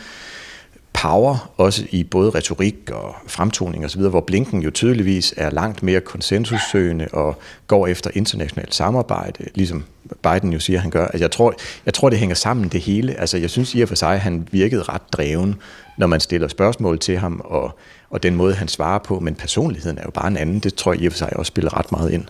power, 1.02 1.52
også 1.58 1.86
i 1.90 2.04
både 2.04 2.30
retorik 2.30 2.76
og 2.92 3.16
fremtoning 3.28 3.86
osv., 3.86 4.02
hvor 4.02 4.22
Blinken 4.22 4.62
jo 4.62 4.72
tydeligvis 4.72 5.34
er 5.38 5.50
langt 5.50 5.84
mere 5.84 6.02
konsensussøgende 6.02 7.08
og 7.14 7.40
går 7.68 7.88
efter 7.88 8.12
internationalt 8.14 8.76
samarbejde, 8.76 9.46
ligesom 9.56 9.84
Biden 10.24 10.54
jo 10.54 10.60
siger, 10.60 10.80
han 10.80 10.92
gør. 10.92 11.06
Altså, 11.06 11.24
jeg, 11.24 11.32
tror, 11.32 11.54
jeg 11.86 11.94
tror, 11.94 12.10
det 12.10 12.20
hænger 12.20 12.36
sammen 12.36 12.68
det 12.68 12.82
hele. 12.82 13.20
Altså, 13.20 13.38
jeg 13.38 13.50
synes 13.50 13.76
i 13.76 13.82
og 13.82 13.88
for 13.88 13.96
sig, 13.96 14.14
at 14.14 14.20
han 14.20 14.48
virkede 14.52 14.84
ret 14.84 15.14
dreven, 15.14 15.56
når 15.98 16.08
man 16.08 16.20
stiller 16.20 16.48
spørgsmål 16.48 17.00
til 17.00 17.18
ham, 17.18 17.42
og, 17.46 17.78
og 18.10 18.24
den 18.24 18.36
måde, 18.36 18.54
han 18.54 18.68
svarer 18.68 19.00
på, 19.00 19.20
men 19.20 19.36
personligheden 19.36 19.98
er 19.98 20.04
jo 20.06 20.12
bare 20.12 20.28
en 20.28 20.38
anden. 20.38 20.60
Det 20.60 20.76
tror 20.76 20.94
jeg 20.94 21.02
i 21.02 21.06
og 21.06 21.12
for 21.12 21.18
sig 21.18 21.38
også 21.38 21.50
spiller 21.50 21.78
ret 21.78 21.92
meget 21.92 22.12
ind. 22.12 22.26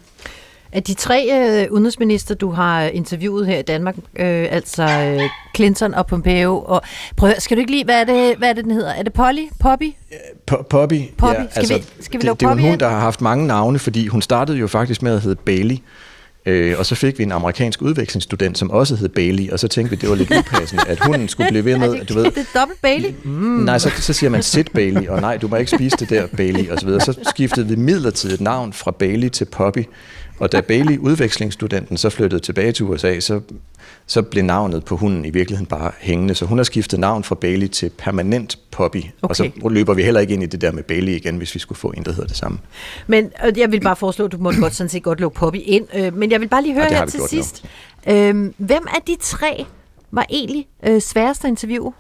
Af 0.72 0.84
de 0.84 0.94
tre 0.94 1.30
øh, 1.34 1.72
udenrigsminister, 1.72 2.36
du 2.36 2.52
har 2.52 2.82
interviewet 2.84 3.48
her 3.48 3.58
i 3.60 3.62
Danmark, 3.62 3.96
øh, 3.98 4.48
altså 4.52 4.84
øh, 4.84 5.22
Clinton 5.56 5.94
og 5.94 6.08
Pompeo, 6.08 6.60
og 6.68 6.82
prøv 7.16 7.32
skal 7.40 7.58
du 7.58 7.60
ikke 7.60 7.72
lige, 7.72 7.84
hvad 7.86 8.02
er 8.02 8.04
det, 8.04 8.38
hvad 8.38 8.50
er 8.50 8.54
det 8.54 8.64
den 8.64 8.72
hedder? 8.74 8.90
Er 8.94 9.04
det 9.04 9.14
Polly? 9.14 9.42
Poppy? 9.60 9.92
Po- 10.52 10.62
Poppy, 10.70 11.02
Poppy. 11.18 11.40
Skal 11.52 11.70
vi- 11.78 11.84
skal 12.02 12.20
vi 12.22 12.26
lave 12.26 12.34
det, 12.34 12.40
det 12.40 12.46
er 12.46 12.50
jo 12.50 12.56
Poppy 12.56 12.64
ind? 12.66 12.80
der 12.80 12.90
har 12.90 13.00
haft 13.00 13.22
mange 13.22 13.48
navne, 13.48 13.80
fordi 13.80 14.08
hun 14.08 14.22
startede 14.22 14.58
jo 14.58 14.68
faktisk 14.68 15.02
med 15.02 15.16
at 15.16 15.22
hedde 15.22 15.36
Bailey, 15.46 15.76
øh, 16.46 16.76
og 16.80 16.86
så 16.86 16.96
fik 16.96 17.18
vi 17.20 17.24
en 17.24 17.32
amerikansk 17.32 17.82
udvekslingsstudent, 17.82 18.58
som 18.58 18.72
også 18.72 18.96
hed 18.96 19.10
Bailey, 19.10 19.50
og 19.52 19.60
så 19.60 19.68
tænkte 19.68 19.90
vi, 19.90 20.02
det 20.02 20.10
var 20.10 20.16
lidt 20.16 20.32
upassende, 20.38 20.84
at 20.88 21.00
hunden 21.06 21.28
skulle 21.34 21.50
blive 21.50 21.66
ved 21.66 21.74
Er 21.74 21.78
med, 21.78 21.92
det, 21.92 22.10
du 22.10 22.14
ved, 22.14 22.24
det 22.32 22.38
er 22.54 22.60
dobbelt 22.60 22.82
Bailey? 22.82 23.10
Mm. 23.24 23.32
Nej, 23.32 23.78
så, 23.78 23.90
så 24.00 24.14
siger 24.14 24.30
man 24.30 24.44
sit 24.44 24.72
Bailey, 24.72 25.08
og 25.08 25.22
nej, 25.22 25.38
du 25.38 25.48
må 25.48 25.56
ikke 25.56 25.72
spise 25.72 25.98
det 25.98 26.10
der 26.10 26.28
Bailey, 26.38 26.70
og 26.70 26.80
så 26.80 26.86
videre. 26.86 27.02
Så 27.02 27.14
skiftede 27.30 27.68
vi 27.68 27.76
midlertidigt 27.76 28.42
navn 28.42 28.74
fra 28.74 28.92
Bailey 28.92 29.30
til 29.30 29.46
Poppy, 29.46 29.84
og 30.40 30.52
da 30.52 30.62
Bailey, 30.62 30.98
udvekslingsstudenten, 30.98 31.98
så 31.98 32.10
flyttede 32.10 32.42
tilbage 32.42 32.72
til 32.72 32.86
USA, 32.86 33.20
så, 33.20 33.42
så 34.08 34.22
blev 34.22 34.44
navnet 34.44 34.86
på 34.86 34.96
hunden 34.98 35.26
i 35.26 35.30
virkeligheden 35.30 35.66
bare 35.66 35.92
hængende. 36.00 36.36
Så 36.36 36.46
hun 36.46 36.58
har 36.60 36.64
skiftet 36.64 37.00
navn 37.00 37.24
fra 37.24 37.36
Bailey 37.36 37.68
til 37.68 37.92
permanent 37.98 38.58
Poppy, 38.72 39.04
og 39.22 39.36
så 39.36 39.44
Okay. 39.44 39.70
løber 39.76 39.94
vi 39.94 40.04
heller 40.04 40.22
ikke 40.22 40.34
ind 40.34 40.44
i 40.44 40.46
det 40.46 40.62
der 40.62 40.72
med 40.72 40.84
Bailey 40.84 41.14
igen, 41.14 41.38
hvis 41.38 41.56
vi 41.56 41.60
skulle 41.60 41.78
få 41.80 41.88
en, 41.98 42.04
der 42.06 42.12
hedder 42.12 42.28
det 42.28 42.38
samme. 42.38 42.58
Men 43.08 43.32
øh, 43.46 43.60
jeg 43.60 43.72
vil 43.72 43.82
bare 43.82 43.96
foreslå, 43.96 44.26
at 44.26 44.32
du 44.32 44.38
måtte 44.38 44.60
godt 44.60 44.76
sådan 44.76 44.90
set 44.90 45.04
godt 45.04 45.20
lukke 45.20 45.36
Poppy 45.36 45.58
ind. 45.64 45.88
Øh, 45.96 46.14
men 46.18 46.32
jeg 46.32 46.42
vil 46.42 46.48
bare 46.48 46.62
lige 46.64 46.74
høre 46.74 46.86
her 46.90 47.06
til 47.06 47.20
gjort 47.20 47.32
nu. 47.32 47.44
sidst. 47.44 47.66
Øh, 48.08 48.36
hvem 48.58 48.88
af 48.96 49.02
de 49.08 49.16
tre 49.22 49.66
var 50.12 50.26
egentlig 50.30 50.68
øh, 50.88 51.02
sværest 51.02 51.46
at 51.46 51.50
interviewe? 51.50 51.94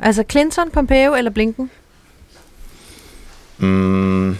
Altså 0.00 0.24
Clinton, 0.30 0.70
Pompeo 0.70 1.14
eller 1.14 1.30
Blinken? 1.30 1.70
Mm. 3.58 4.36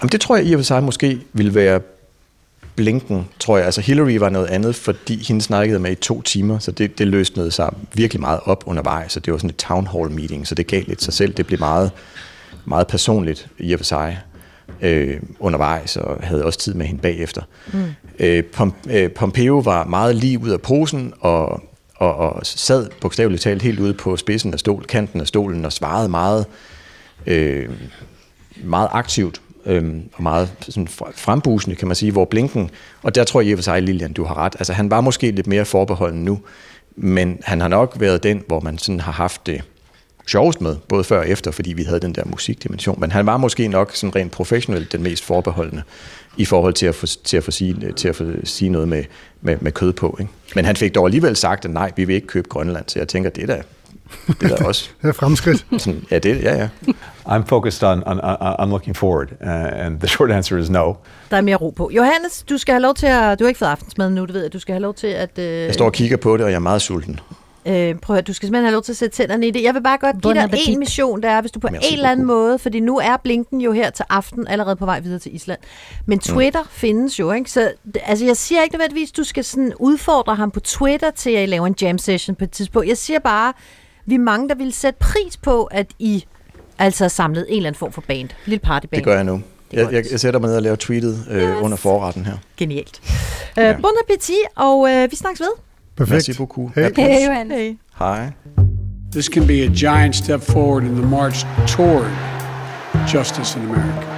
Jamen, 0.00 0.12
det 0.12 0.20
tror 0.20 0.36
jeg 0.36 0.46
i 0.46 0.52
og 0.52 0.58
for 0.58 0.64
sig 0.64 0.82
måske 0.82 1.20
ville 1.32 1.54
være 1.54 1.80
Blinken, 2.76 3.28
tror 3.38 3.56
jeg. 3.56 3.66
Altså 3.66 3.80
Hillary 3.80 4.16
var 4.16 4.28
noget 4.28 4.46
andet, 4.46 4.74
fordi 4.74 5.24
hende 5.24 5.42
snakkede 5.42 5.78
med 5.78 5.92
i 5.92 5.94
to 5.94 6.22
timer, 6.22 6.58
så 6.58 6.70
det, 6.70 6.98
det 6.98 7.06
løsnede 7.06 7.50
sig 7.50 7.74
virkelig 7.94 8.20
meget 8.20 8.40
op 8.44 8.64
undervejs, 8.66 9.12
så 9.12 9.20
det 9.20 9.32
var 9.32 9.38
sådan 9.38 9.50
et 9.50 9.56
town 9.56 9.86
hall 9.86 10.10
meeting, 10.10 10.46
så 10.46 10.54
det 10.54 10.66
gav 10.66 10.82
lidt 10.86 11.02
sig 11.02 11.14
selv. 11.14 11.34
Det 11.34 11.46
blev 11.46 11.58
meget, 11.58 11.90
meget 12.64 12.86
personligt 12.86 13.48
i 13.58 13.72
og 13.72 13.78
for 13.78 13.84
sig 13.84 14.18
øh, 14.80 15.20
undervejs, 15.38 15.96
og 15.96 16.16
havde 16.22 16.44
også 16.44 16.58
tid 16.58 16.74
med 16.74 16.86
hende 16.86 17.00
bagefter. 17.00 17.42
Mm. 17.72 17.84
Øh, 18.18 18.42
Pom- 18.56 18.90
øh, 18.90 19.10
Pompeo 19.10 19.58
var 19.58 19.84
meget 19.84 20.16
lige 20.16 20.38
ud 20.38 20.50
af 20.50 20.60
posen, 20.60 21.12
og, 21.20 21.62
og, 21.96 22.14
og 22.16 22.40
sad 22.46 22.88
bogstaveligt 23.00 23.42
talt 23.42 23.62
helt 23.62 23.80
ude 23.80 23.94
på 23.94 24.16
spidsen 24.16 24.52
af 24.52 24.58
stol, 24.58 24.84
kanten 24.84 25.20
af 25.20 25.26
stolen, 25.26 25.64
og 25.64 25.72
svarede 25.72 26.08
meget 26.08 26.46
øh, 27.26 27.68
meget 28.64 28.88
aktivt 28.92 29.40
øh, 29.66 29.94
og 30.12 30.22
meget 30.22 30.52
sådan 30.60 30.88
frembusende, 31.14 31.76
kan 31.76 31.88
man 31.88 31.96
sige, 31.96 32.12
hvor 32.12 32.24
Blinken, 32.24 32.70
og 33.02 33.14
der 33.14 33.24
tror 33.24 33.40
jeg 33.40 33.50
i 33.50 33.52
og 33.52 33.58
for 33.58 33.62
sig, 33.62 33.82
Lilian, 33.82 34.12
du 34.12 34.24
har 34.24 34.38
ret, 34.38 34.56
altså 34.58 34.72
han 34.72 34.90
var 34.90 35.00
måske 35.00 35.30
lidt 35.30 35.46
mere 35.46 35.64
forbeholden 35.64 36.24
nu, 36.24 36.40
men 36.96 37.38
han 37.44 37.60
har 37.60 37.68
nok 37.68 37.96
været 37.98 38.22
den, 38.22 38.42
hvor 38.46 38.60
man 38.60 38.78
sådan 38.78 39.00
har 39.00 39.12
haft 39.12 39.46
det 39.46 39.62
sjovest 40.26 40.60
med, 40.60 40.76
både 40.88 41.04
før 41.04 41.18
og 41.18 41.28
efter, 41.28 41.50
fordi 41.50 41.72
vi 41.72 41.82
havde 41.82 42.00
den 42.00 42.14
der 42.14 42.22
musikdimension, 42.26 43.00
men 43.00 43.12
han 43.12 43.26
var 43.26 43.36
måske 43.36 43.68
nok 43.68 43.90
sådan 43.94 44.16
rent 44.16 44.32
professionelt 44.32 44.92
den 44.92 45.02
mest 45.02 45.24
forbeholdende 45.24 45.82
i 46.36 46.44
forhold 46.44 46.74
til 46.74 46.86
at 46.86 46.94
få, 46.94 47.06
til 47.06 47.36
at 47.36 47.44
få, 47.44 47.50
sige, 47.50 47.92
til 47.96 48.08
at 48.08 48.16
få 48.16 48.24
sige 48.44 48.68
noget 48.68 48.88
med, 48.88 49.04
med, 49.40 49.56
med 49.60 49.72
kød 49.72 49.92
på. 49.92 50.16
Ikke? 50.20 50.32
Men 50.54 50.64
han 50.64 50.76
fik 50.76 50.94
dog 50.94 51.06
alligevel 51.06 51.36
sagt, 51.36 51.64
at 51.64 51.70
nej, 51.70 51.92
vi 51.96 52.04
vil 52.04 52.14
ikke 52.14 52.26
købe 52.26 52.48
Grønland, 52.48 52.84
så 52.88 52.98
jeg 52.98 53.08
tænker, 53.08 53.30
det 53.30 53.42
er 53.42 53.46
da, 53.46 53.62
det 54.40 54.52
er 54.52 54.64
også 54.64 54.90
Det 55.02 55.08
er 55.08 55.12
fremskridt. 55.12 55.66
ja, 56.10 56.18
det, 56.18 56.42
ja, 56.42 56.54
ja. 56.56 56.68
I'm 57.28 57.44
focused 57.46 57.88
on, 57.88 58.02
on, 58.06 58.20
on, 58.58 58.68
looking 58.70 58.96
forward, 58.96 59.28
uh, 59.40 59.84
and 59.86 60.00
the 60.00 60.08
short 60.08 60.30
answer 60.30 60.56
is 60.58 60.70
no. 60.70 60.92
Der 61.30 61.36
er 61.36 61.40
mere 61.40 61.56
ro 61.56 61.70
på. 61.70 61.90
Johannes, 61.92 62.42
du 62.50 62.58
skal 62.58 62.72
have 62.72 62.82
lov 62.82 62.94
til 62.94 63.06
at... 63.06 63.38
Du 63.38 63.44
har 63.44 63.48
ikke 63.48 63.58
fået 63.58 63.68
aftensmad 63.68 64.10
nu, 64.10 64.26
du 64.26 64.32
ved, 64.32 64.44
at 64.44 64.52
du 64.52 64.58
skal 64.58 64.72
have 64.72 64.82
lov 64.82 64.94
til 64.94 65.06
at... 65.06 65.38
Øh, 65.38 65.44
Jeg 65.44 65.74
står 65.74 65.84
og 65.84 65.92
kigger 65.92 66.16
på 66.16 66.36
det, 66.36 66.44
og 66.44 66.50
jeg 66.50 66.56
er 66.56 66.60
meget 66.60 66.82
sulten. 66.82 67.20
Øh, 67.66 67.94
prøv 67.94 68.14
at 68.14 68.18
høre, 68.18 68.20
du 68.22 68.32
skal 68.32 68.46
simpelthen 68.46 68.64
have 68.64 68.72
lov 68.72 68.82
til 68.82 68.92
at 68.92 68.96
sætte 68.96 69.16
tænderne 69.16 69.46
i 69.46 69.50
det. 69.50 69.62
Jeg 69.62 69.74
vil 69.74 69.82
bare 69.82 69.98
godt 69.98 70.12
give 70.22 70.34
Bon 70.34 70.50
dig 70.50 70.58
en 70.68 70.78
mission, 70.78 71.22
der 71.22 71.30
er, 71.30 71.40
hvis 71.40 71.50
du 71.52 71.60
på 71.60 71.68
Merci 71.72 71.88
en 71.88 71.94
eller 71.94 72.10
anden 72.10 72.26
beaucoup. 72.26 72.46
måde, 72.46 72.58
fordi 72.58 72.80
nu 72.80 72.98
er 72.98 73.16
Blinken 73.16 73.60
jo 73.60 73.72
her 73.72 73.90
til 73.90 74.04
aften 74.08 74.48
allerede 74.48 74.76
på 74.76 74.84
vej 74.84 75.00
videre 75.00 75.18
til 75.18 75.34
Island. 75.34 75.58
Men 76.06 76.18
Twitter 76.18 76.62
mm. 76.62 76.68
findes 76.70 77.18
jo, 77.18 77.32
ikke? 77.32 77.50
Så 77.50 77.72
altså, 78.04 78.24
jeg 78.24 78.36
siger 78.36 78.62
ikke 78.62 78.74
nødvendigvis, 78.74 79.12
du 79.12 79.24
skal 79.24 79.44
sådan 79.44 79.72
udfordre 79.78 80.34
ham 80.34 80.50
på 80.50 80.60
Twitter 80.60 81.10
til 81.10 81.30
at 81.30 81.42
I 81.42 81.46
laver 81.46 81.66
en 81.66 81.74
jam 81.82 81.98
session 81.98 82.36
på 82.36 82.44
et 82.44 82.50
tidspunkt. 82.50 82.88
Jeg 82.88 82.96
siger 82.96 83.18
bare, 83.18 83.52
vi 84.10 84.14
er 84.14 84.18
mange, 84.18 84.48
der 84.48 84.54
vil 84.54 84.72
sætte 84.72 84.98
pris 84.98 85.36
på, 85.36 85.64
at 85.64 85.86
I 85.98 86.24
altså 86.78 87.04
har 87.04 87.08
samlet 87.08 87.46
en 87.48 87.56
eller 87.56 87.68
anden 87.68 87.78
form 87.78 87.92
for 87.92 88.04
band. 88.08 88.28
Lille 88.46 88.58
partyband. 88.58 88.98
Det 88.98 89.04
gør 89.04 89.14
jeg 89.14 89.24
nu. 89.24 89.42
Jeg, 89.72 89.92
jeg, 89.92 90.04
jeg 90.10 90.20
sætter 90.20 90.40
mig 90.40 90.48
ned 90.48 90.56
og 90.56 90.62
laver 90.62 90.76
tweetet 90.76 91.26
øh, 91.30 91.62
under 91.62 91.76
forretten 91.76 92.26
her. 92.26 92.36
Genialt. 92.56 93.00
Øh, 93.58 93.80
bon 93.82 93.92
appetit, 94.04 94.36
og 94.56 94.90
øh, 94.90 95.10
vi 95.10 95.16
snakkes 95.16 95.40
ved. 95.40 95.52
Perfekt. 95.96 96.14
Merci 96.14 96.32
beaucoup. 96.36 96.74
Hey. 96.74 96.90
Hey, 96.96 97.26
Johan. 97.26 97.50
Hey. 97.50 97.76
Hej. 97.98 98.30
This 99.12 99.24
can 99.24 99.46
be 99.46 99.62
a 99.62 99.68
giant 99.68 100.16
step 100.16 100.40
forward 100.40 100.82
in 100.82 100.94
the 100.94 101.06
march 101.06 101.46
toward 101.66 102.10
justice 103.14 103.58
in 103.58 103.64
America. 103.64 104.09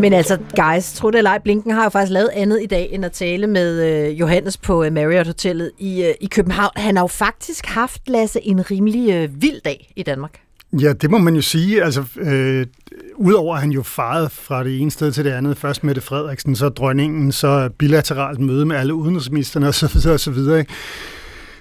Men 0.00 0.12
altså, 0.12 0.38
guys, 0.56 0.92
tro 0.92 1.10
det 1.10 1.18
eller 1.18 1.30
ej, 1.30 1.38
Blinken 1.38 1.72
har 1.72 1.82
jo 1.82 1.88
faktisk 1.88 2.12
lavet 2.12 2.28
andet 2.28 2.62
i 2.62 2.66
dag, 2.66 2.88
end 2.92 3.04
at 3.04 3.12
tale 3.12 3.46
med 3.46 3.82
øh, 3.82 4.20
Johannes 4.20 4.56
på 4.56 4.84
øh, 4.84 4.92
Marriott 4.92 5.26
Hotellet 5.26 5.70
i, 5.78 6.04
øh, 6.04 6.14
i 6.20 6.26
København. 6.26 6.70
Han 6.76 6.96
har 6.96 7.02
jo 7.02 7.06
faktisk 7.06 7.66
haft, 7.66 8.08
Lasse, 8.08 8.40
en 8.46 8.70
rimelig 8.70 9.10
øh, 9.10 9.42
vild 9.42 9.60
dag 9.64 9.92
i 9.96 10.02
Danmark. 10.02 10.40
Ja, 10.80 10.92
det 10.92 11.10
må 11.10 11.18
man 11.18 11.34
jo 11.34 11.42
sige. 11.42 11.84
Altså, 11.84 12.04
øh, 12.16 12.66
Udover 13.16 13.54
at 13.54 13.60
han 13.60 13.70
jo 13.70 13.82
farede 13.82 14.30
fra 14.30 14.64
det 14.64 14.80
ene 14.80 14.90
sted 14.90 15.12
til 15.12 15.24
det 15.24 15.30
andet, 15.30 15.58
først 15.58 15.84
Mette 15.84 16.00
Frederiksen, 16.00 16.56
så 16.56 16.68
dronningen, 16.68 17.32
så 17.32 17.70
bilateralt 17.78 18.40
møde 18.40 18.66
med 18.66 18.76
alle 18.76 18.94
udenrigsministerne 18.94 19.68
osv. 19.68 20.10
osv. 20.10 20.38
Ikke? 20.38 20.66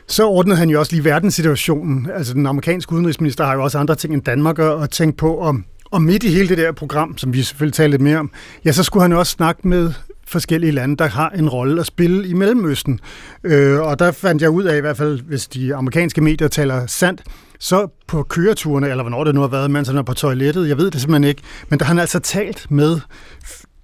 Så 0.07 0.27
ordnede 0.27 0.57
han 0.57 0.69
jo 0.69 0.79
også 0.79 0.91
lige 0.91 1.05
verdenssituationen. 1.05 2.07
Altså 2.13 2.33
den 2.33 2.45
amerikanske 2.47 2.93
udenrigsminister 2.93 3.45
har 3.45 3.53
jo 3.53 3.63
også 3.63 3.77
andre 3.77 3.95
ting 3.95 4.13
end 4.13 4.23
Danmark 4.23 4.59
at, 4.59 4.89
tænke 4.89 5.17
på. 5.17 5.39
om 5.39 5.65
og 5.91 6.01
midt 6.01 6.23
i 6.23 6.27
hele 6.27 6.49
det 6.49 6.57
der 6.57 6.71
program, 6.71 7.17
som 7.17 7.33
vi 7.33 7.43
selvfølgelig 7.43 7.73
taler 7.73 7.89
lidt 7.89 8.01
mere 8.01 8.17
om, 8.17 8.31
ja, 8.65 8.71
så 8.71 8.83
skulle 8.83 9.01
han 9.01 9.11
jo 9.11 9.19
også 9.19 9.31
snakke 9.31 9.67
med 9.67 9.93
forskellige 10.27 10.71
lande, 10.71 10.97
der 10.97 11.07
har 11.07 11.29
en 11.29 11.49
rolle 11.49 11.79
at 11.79 11.85
spille 11.85 12.27
i 12.27 12.33
Mellemøsten. 12.33 12.99
Øh, 13.43 13.79
og 13.79 13.99
der 13.99 14.11
fandt 14.11 14.41
jeg 14.41 14.49
ud 14.49 14.63
af, 14.63 14.77
i 14.77 14.81
hvert 14.81 14.97
fald 14.97 15.21
hvis 15.21 15.47
de 15.47 15.75
amerikanske 15.75 16.21
medier 16.21 16.47
taler 16.47 16.87
sandt, 16.87 17.23
så 17.59 17.87
på 18.07 18.23
køreturene, 18.23 18.89
eller 18.89 19.03
hvornår 19.03 19.23
det 19.23 19.35
nu 19.35 19.41
har 19.41 19.47
været, 19.47 19.71
mens 19.71 19.87
han 19.87 19.97
er 19.97 20.01
på 20.01 20.13
toilettet, 20.13 20.69
jeg 20.69 20.77
ved 20.77 20.91
det 20.91 21.01
simpelthen 21.01 21.29
ikke, 21.29 21.41
men 21.69 21.79
der 21.79 21.85
har 21.85 21.93
han 21.93 21.99
altså 21.99 22.19
talt 22.19 22.71
med 22.71 22.99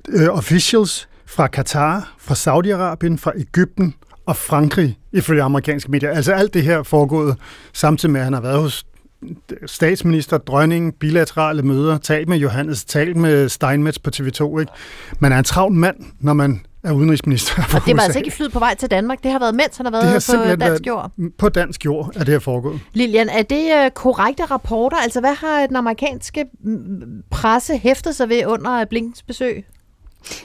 øh, 0.10 0.28
officials 0.30 1.08
fra 1.26 1.48
Katar, 1.48 2.16
fra 2.20 2.36
Saudi-Arabien, 2.36 3.18
fra 3.18 3.32
Ægypten 3.38 3.94
og 4.26 4.36
Frankrig, 4.36 4.98
ifølge 5.12 5.44
amerikanske 5.44 5.92
medier. 5.92 6.12
Altså 6.12 6.34
alt 6.34 6.54
det 6.54 6.64
her 6.64 6.84
foregået 6.84 7.38
samtidig 7.74 8.12
med, 8.14 8.22
at 8.22 8.24
han 8.24 8.34
har 8.34 8.42
været 8.42 8.60
hos 8.60 8.86
statsminister, 9.66 10.38
dronningen, 10.38 10.92
bilaterale 10.92 11.62
møder, 11.62 11.98
talt 11.98 12.30
med 12.30 12.38
Johannes, 12.38 12.86
talt 12.86 13.16
med 13.18 13.50
Steinmetz 13.50 14.00
på 14.00 14.12
TV2. 14.16 14.60
Ikke? 14.60 14.72
Man 15.20 15.32
er 15.32 15.38
en 15.38 15.44
travl 15.44 15.74
mand, 15.74 15.96
når 16.20 16.34
man 16.34 16.66
er 16.84 16.92
udenrigsminister 16.92 17.54
Og 17.58 17.68
det 17.72 17.74
var 17.74 17.94
USA. 17.94 18.04
altså 18.04 18.20
ikke 18.20 18.32
flyet 18.32 18.52
på 18.52 18.60
vej 18.60 18.76
til 18.76 18.92
Danmark. 18.92 19.24
Det 19.24 19.32
har 19.32 19.40
været 19.40 19.56
mens 19.56 19.78
han 19.78 19.86
har 19.86 19.92
det 19.92 20.04
har 20.04 20.38
været 20.38 20.60
på 20.60 20.66
dansk 20.66 20.70
været 20.70 20.88
jord. 20.88 21.12
på 21.38 21.50
dansk 21.50 21.86
jord, 21.86 22.12
er 22.16 22.20
det 22.20 22.28
her 22.28 22.40
foregået. 22.40 22.80
Lilian, 22.94 23.30
er 23.30 23.42
det 23.42 23.72
øh, 23.86 23.92
korrekte 23.92 24.46
rapporter? 24.46 24.98
Altså, 24.98 25.20
hvad 25.20 25.34
har 25.36 25.68
den 25.68 25.76
amerikanske 25.76 26.46
mm, 26.64 27.24
presse 27.32 27.78
hæftet 27.78 28.16
sig 28.16 28.30
ved 28.30 28.46
under 28.46 28.86
Blinkens 28.86 29.24
besøg? 29.24 29.66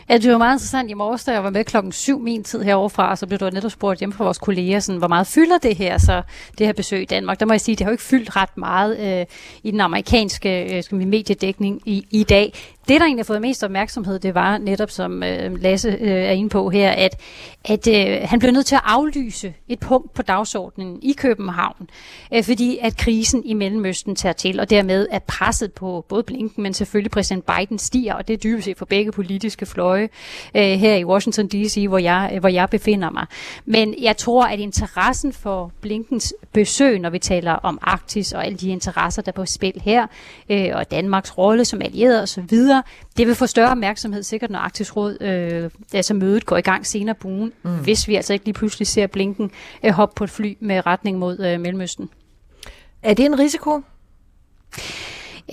Ja, 0.08 0.18
det 0.18 0.32
var 0.32 0.38
meget 0.38 0.54
interessant 0.54 0.90
i 0.90 0.94
morges, 0.94 1.24
da 1.24 1.32
jeg 1.32 1.44
var 1.44 1.50
med 1.50 1.64
klokken 1.64 1.92
7 1.92 2.20
min 2.20 2.44
tid 2.44 2.62
heroverfra, 2.62 3.16
så 3.16 3.26
blev 3.26 3.38
du 3.38 3.50
netop 3.50 3.70
spurgt 3.70 3.98
hjemme 3.98 4.12
fra 4.12 4.24
vores 4.24 4.38
kolleger, 4.38 4.80
sådan, 4.80 4.98
hvor 4.98 5.08
meget 5.08 5.26
fylder 5.26 5.58
det 5.58 5.76
her, 5.76 5.98
så 5.98 6.22
det 6.58 6.66
her 6.66 6.72
besøg 6.72 7.02
i 7.02 7.04
Danmark. 7.04 7.40
Der 7.40 7.46
må 7.46 7.52
jeg 7.52 7.60
sige, 7.60 7.76
det 7.76 7.84
har 7.84 7.90
jo 7.90 7.94
ikke 7.94 8.04
fyldt 8.04 8.36
ret 8.36 8.56
meget 8.56 9.20
øh, 9.20 9.26
i 9.62 9.70
den 9.70 9.80
amerikanske 9.80 10.76
øh, 10.76 10.82
skal 10.82 10.98
vi, 10.98 11.04
mediedækning 11.04 11.82
i, 11.84 12.06
i 12.10 12.22
dag. 12.22 12.52
Det, 12.90 13.00
der 13.00 13.06
egentlig 13.06 13.22
har 13.22 13.26
fået 13.26 13.42
mest 13.42 13.64
opmærksomhed, 13.64 14.18
det 14.18 14.34
var 14.34 14.58
netop, 14.58 14.90
som 14.90 15.22
øh, 15.22 15.62
Lasse 15.62 15.88
øh, 16.00 16.10
er 16.10 16.30
inde 16.30 16.48
på 16.48 16.70
her, 16.70 16.90
at, 16.90 17.20
at 17.64 17.88
øh, 17.88 18.18
han 18.28 18.38
blev 18.38 18.52
nødt 18.52 18.66
til 18.66 18.74
at 18.74 18.80
aflyse 18.84 19.54
et 19.68 19.80
punkt 19.80 20.14
på 20.14 20.22
dagsordenen 20.22 20.98
i 21.02 21.12
København, 21.12 21.88
øh, 22.34 22.44
fordi 22.44 22.78
at 22.82 22.96
krisen 22.96 23.44
i 23.44 23.54
Mellemøsten 23.54 24.16
tager 24.16 24.32
til, 24.32 24.60
og 24.60 24.70
dermed 24.70 25.06
er 25.10 25.18
presset 25.18 25.72
på 25.72 26.04
både 26.08 26.22
Blinken, 26.22 26.62
men 26.62 26.74
selvfølgelig 26.74 27.10
præsident 27.10 27.44
Biden 27.46 27.78
stiger, 27.78 28.14
og 28.14 28.28
det 28.28 28.34
er 28.34 28.38
dybest 28.38 28.64
set 28.64 28.78
for 28.78 28.84
begge 28.84 29.12
politiske 29.12 29.66
fløje 29.66 30.08
øh, 30.54 30.62
her 30.62 30.94
i 30.94 31.04
Washington 31.04 31.48
D.C., 31.48 31.84
hvor 31.88 31.98
jeg, 31.98 32.30
øh, 32.34 32.40
hvor 32.40 32.48
jeg 32.48 32.70
befinder 32.70 33.10
mig. 33.10 33.26
Men 33.64 33.94
jeg 34.02 34.16
tror, 34.16 34.44
at 34.44 34.58
interessen 34.58 35.32
for 35.32 35.72
Blinkens 35.80 36.34
besøg, 36.52 36.98
når 36.98 37.10
vi 37.10 37.18
taler 37.18 37.52
om 37.52 37.78
Arktis 37.82 38.32
og 38.32 38.46
alle 38.46 38.58
de 38.58 38.68
interesser, 38.68 39.22
der 39.22 39.32
er 39.32 39.36
på 39.36 39.46
spil 39.46 39.80
her, 39.84 40.06
øh, 40.50 40.68
og 40.74 40.90
Danmarks 40.90 41.38
rolle 41.38 41.64
som 41.64 41.82
allieret 41.82 42.22
osv., 42.22 42.58
det 43.16 43.26
vil 43.26 43.34
få 43.34 43.46
større 43.46 43.70
opmærksomhed 43.70 44.22
sikkert, 44.22 44.50
når 44.50 44.58
Arktisk 44.58 44.96
Råd, 44.96 45.22
øh, 45.22 45.70
altså 45.92 46.14
mødet 46.14 46.46
går 46.46 46.56
i 46.56 46.60
gang 46.60 46.86
senere 46.86 47.14
på 47.14 47.28
ugen, 47.28 47.52
mm. 47.62 47.78
hvis 47.78 48.08
vi 48.08 48.14
altså 48.14 48.32
ikke 48.32 48.44
lige 48.44 48.54
pludselig 48.54 48.86
ser 48.86 49.06
Blinken 49.06 49.50
øh, 49.84 49.92
hoppe 49.92 50.14
på 50.16 50.24
et 50.24 50.30
fly 50.30 50.56
med 50.60 50.86
retning 50.86 51.18
mod 51.18 51.38
øh, 51.38 51.60
Mellemøsten. 51.60 52.10
Er 53.02 53.14
det 53.14 53.24
en 53.24 53.38
risiko? 53.38 53.80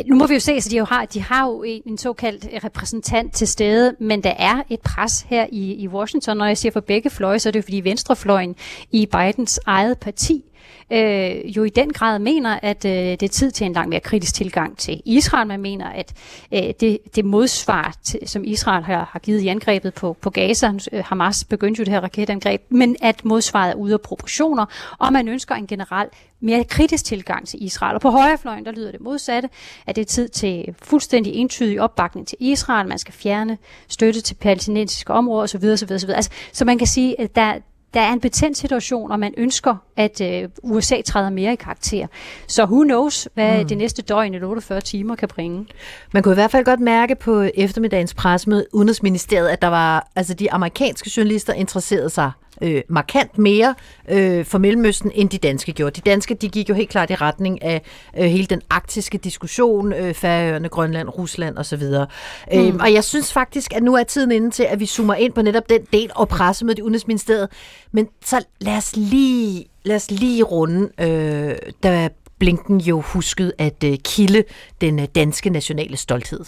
Nu 0.05 0.15
må 0.15 0.27
vi 0.27 0.33
jo 0.33 0.39
se, 0.39 0.61
så 0.61 0.69
de, 0.69 0.77
jo 0.77 0.85
har, 0.85 1.05
de 1.05 1.21
har 1.21 1.47
jo 1.47 1.63
en, 1.63 1.81
en 1.85 1.97
såkaldt 1.97 2.63
repræsentant 2.63 3.33
til 3.33 3.47
stede, 3.47 3.95
men 3.99 4.23
der 4.23 4.33
er 4.37 4.63
et 4.69 4.81
pres 4.81 5.21
her 5.21 5.45
i, 5.51 5.73
i 5.73 5.87
Washington. 5.87 6.37
Når 6.37 6.45
jeg 6.45 6.57
siger 6.57 6.71
for 6.71 6.79
begge 6.79 7.09
fløje, 7.09 7.39
så 7.39 7.49
er 7.49 7.51
det 7.51 7.59
jo 7.59 7.63
fordi 7.63 7.81
venstrefløjen 7.83 8.55
i 8.91 9.05
Bidens 9.05 9.59
eget 9.65 9.97
parti 9.99 10.43
øh, 10.91 11.57
jo 11.57 11.63
i 11.63 11.69
den 11.69 11.93
grad 11.93 12.19
mener, 12.19 12.59
at 12.63 12.85
øh, 12.85 12.91
det 12.91 13.23
er 13.23 13.27
tid 13.27 13.51
til 13.51 13.65
en 13.65 13.73
langt 13.73 13.89
mere 13.89 13.99
kritisk 13.99 14.35
tilgang 14.35 14.77
til 14.77 15.01
Israel. 15.05 15.47
Man 15.47 15.61
mener, 15.61 15.89
at 15.89 16.13
øh, 16.53 16.73
det, 16.79 16.97
det 17.15 17.25
modsvar, 17.25 17.95
til, 18.05 18.19
som 18.25 18.43
Israel 18.45 18.83
har, 18.83 19.09
har 19.11 19.19
givet 19.19 19.41
i 19.41 19.47
angrebet 19.47 19.93
på, 19.93 20.17
på 20.21 20.29
Gaza, 20.29 20.71
øh, 20.91 21.03
Hamas 21.05 21.43
begyndte 21.43 21.79
jo 21.79 21.83
det 21.83 21.93
her 21.93 22.01
raketangreb, 22.01 22.61
men 22.69 22.95
at 23.01 23.25
modsvaret 23.25 23.71
er 23.71 23.75
ude 23.75 23.93
af 23.93 24.01
proportioner, 24.01 24.65
og 24.97 25.13
man 25.13 25.27
ønsker 25.27 25.55
en 25.55 25.67
generel 25.67 26.07
mere 26.39 26.63
kritisk 26.63 27.05
tilgang 27.05 27.47
til 27.47 27.63
Israel. 27.63 27.95
Og 27.95 28.01
på 28.01 28.09
højrefløjen, 28.09 28.65
der 28.65 28.71
lyder 28.71 28.91
det 28.91 29.01
modsatte, 29.01 29.49
at 29.87 29.95
det 29.95 30.01
er 30.01 30.05
tid 30.05 30.29
til 30.29 30.75
fuldstændig 30.83 31.33
entydig 31.33 31.81
opbakning 31.81 32.27
til 32.27 32.37
Israel. 32.39 32.87
Man 32.87 32.97
skal 32.97 33.13
fjerne 33.13 33.57
støtte 33.87 34.21
til 34.21 34.35
palæstinensiske 34.35 35.13
områder 35.13 35.43
osv. 35.43 35.65
osv., 35.65 35.91
osv. 35.93 36.09
Altså, 36.09 36.31
så 36.53 36.65
man 36.65 36.77
kan 36.77 36.87
sige, 36.87 37.21
at 37.21 37.35
der, 37.35 37.53
der 37.93 38.01
er 38.01 38.13
en 38.13 38.19
betændt 38.19 38.57
situation, 38.57 39.11
og 39.11 39.19
man 39.19 39.33
ønsker, 39.37 39.75
at 39.95 40.21
øh, 40.21 40.49
USA 40.63 41.01
træder 41.01 41.29
mere 41.29 41.53
i 41.53 41.55
karakter. 41.55 42.07
Så 42.47 42.63
who 42.63 42.83
knows, 42.83 43.27
hvad 43.33 43.61
mm. 43.61 43.67
det 43.67 43.77
næste 43.77 44.01
døgn 44.01 44.33
eller 44.33 44.47
48 44.47 44.81
timer 44.81 45.15
kan 45.15 45.27
bringe. 45.27 45.67
Man 46.13 46.23
kunne 46.23 46.33
i 46.33 46.35
hvert 46.35 46.51
fald 46.51 46.65
godt 46.65 46.79
mærke 46.79 47.15
på 47.15 47.41
eftermiddagens 47.41 48.13
pressemøde 48.13 48.63
i 48.63 48.67
Udenrigsministeriet, 48.73 49.47
at 49.49 49.61
der 49.61 49.67
var, 49.67 50.07
altså 50.15 50.33
de 50.33 50.51
amerikanske 50.51 51.11
journalister 51.17 51.53
interesserede 51.53 52.09
sig 52.09 52.31
øh, 52.61 52.81
markant 52.89 53.37
mere 53.37 53.75
øh, 54.09 54.45
for 54.45 54.57
Mellemøsten, 54.57 55.11
end 55.15 55.29
de 55.29 55.37
danske 55.37 55.71
gjorde. 55.71 56.01
De 56.01 56.09
danske 56.09 56.33
de 56.33 56.49
gik 56.49 56.69
jo 56.69 56.73
helt 56.73 56.89
klart 56.89 57.09
i 57.11 57.15
retning 57.15 57.63
af 57.63 57.81
øh, 58.17 58.25
hele 58.25 58.45
den 58.45 58.61
arktiske 58.69 59.17
diskussion, 59.17 59.93
øh, 59.93 60.13
Færøerne, 60.13 60.69
Grønland, 60.69 61.09
Rusland 61.09 61.57
osv. 61.57 61.83
Mm. 61.83 62.59
Øh, 62.59 62.75
og 62.79 62.93
jeg 62.93 63.03
synes 63.03 63.33
faktisk, 63.33 63.73
at 63.75 63.83
nu 63.83 63.95
er 63.95 64.03
tiden 64.03 64.31
inde 64.31 64.51
til, 64.51 64.63
at 64.63 64.79
vi 64.79 64.85
zoomer 64.85 65.13
ind 65.13 65.33
på 65.33 65.41
netop 65.41 65.69
den 65.69 65.81
del 65.93 66.11
og 66.15 66.27
pressemødet 66.27 66.79
i 66.79 66.81
Udenrigsministeriet. 66.81 67.49
Men 67.91 68.07
så 68.25 68.45
lad 68.61 68.77
os 68.77 68.95
lige, 68.95 69.65
lad 69.83 69.95
os 69.95 70.11
lige 70.11 70.43
runde, 70.43 70.89
øh, 70.99 71.55
da 71.83 72.09
Blinken 72.39 72.81
jo 72.81 73.01
huskede 73.01 73.51
at 73.57 73.83
øh, 73.83 73.97
kilde 74.03 74.43
den 74.81 74.99
øh, 74.99 75.07
danske 75.15 75.49
nationale 75.49 75.97
stolthed. 75.97 76.39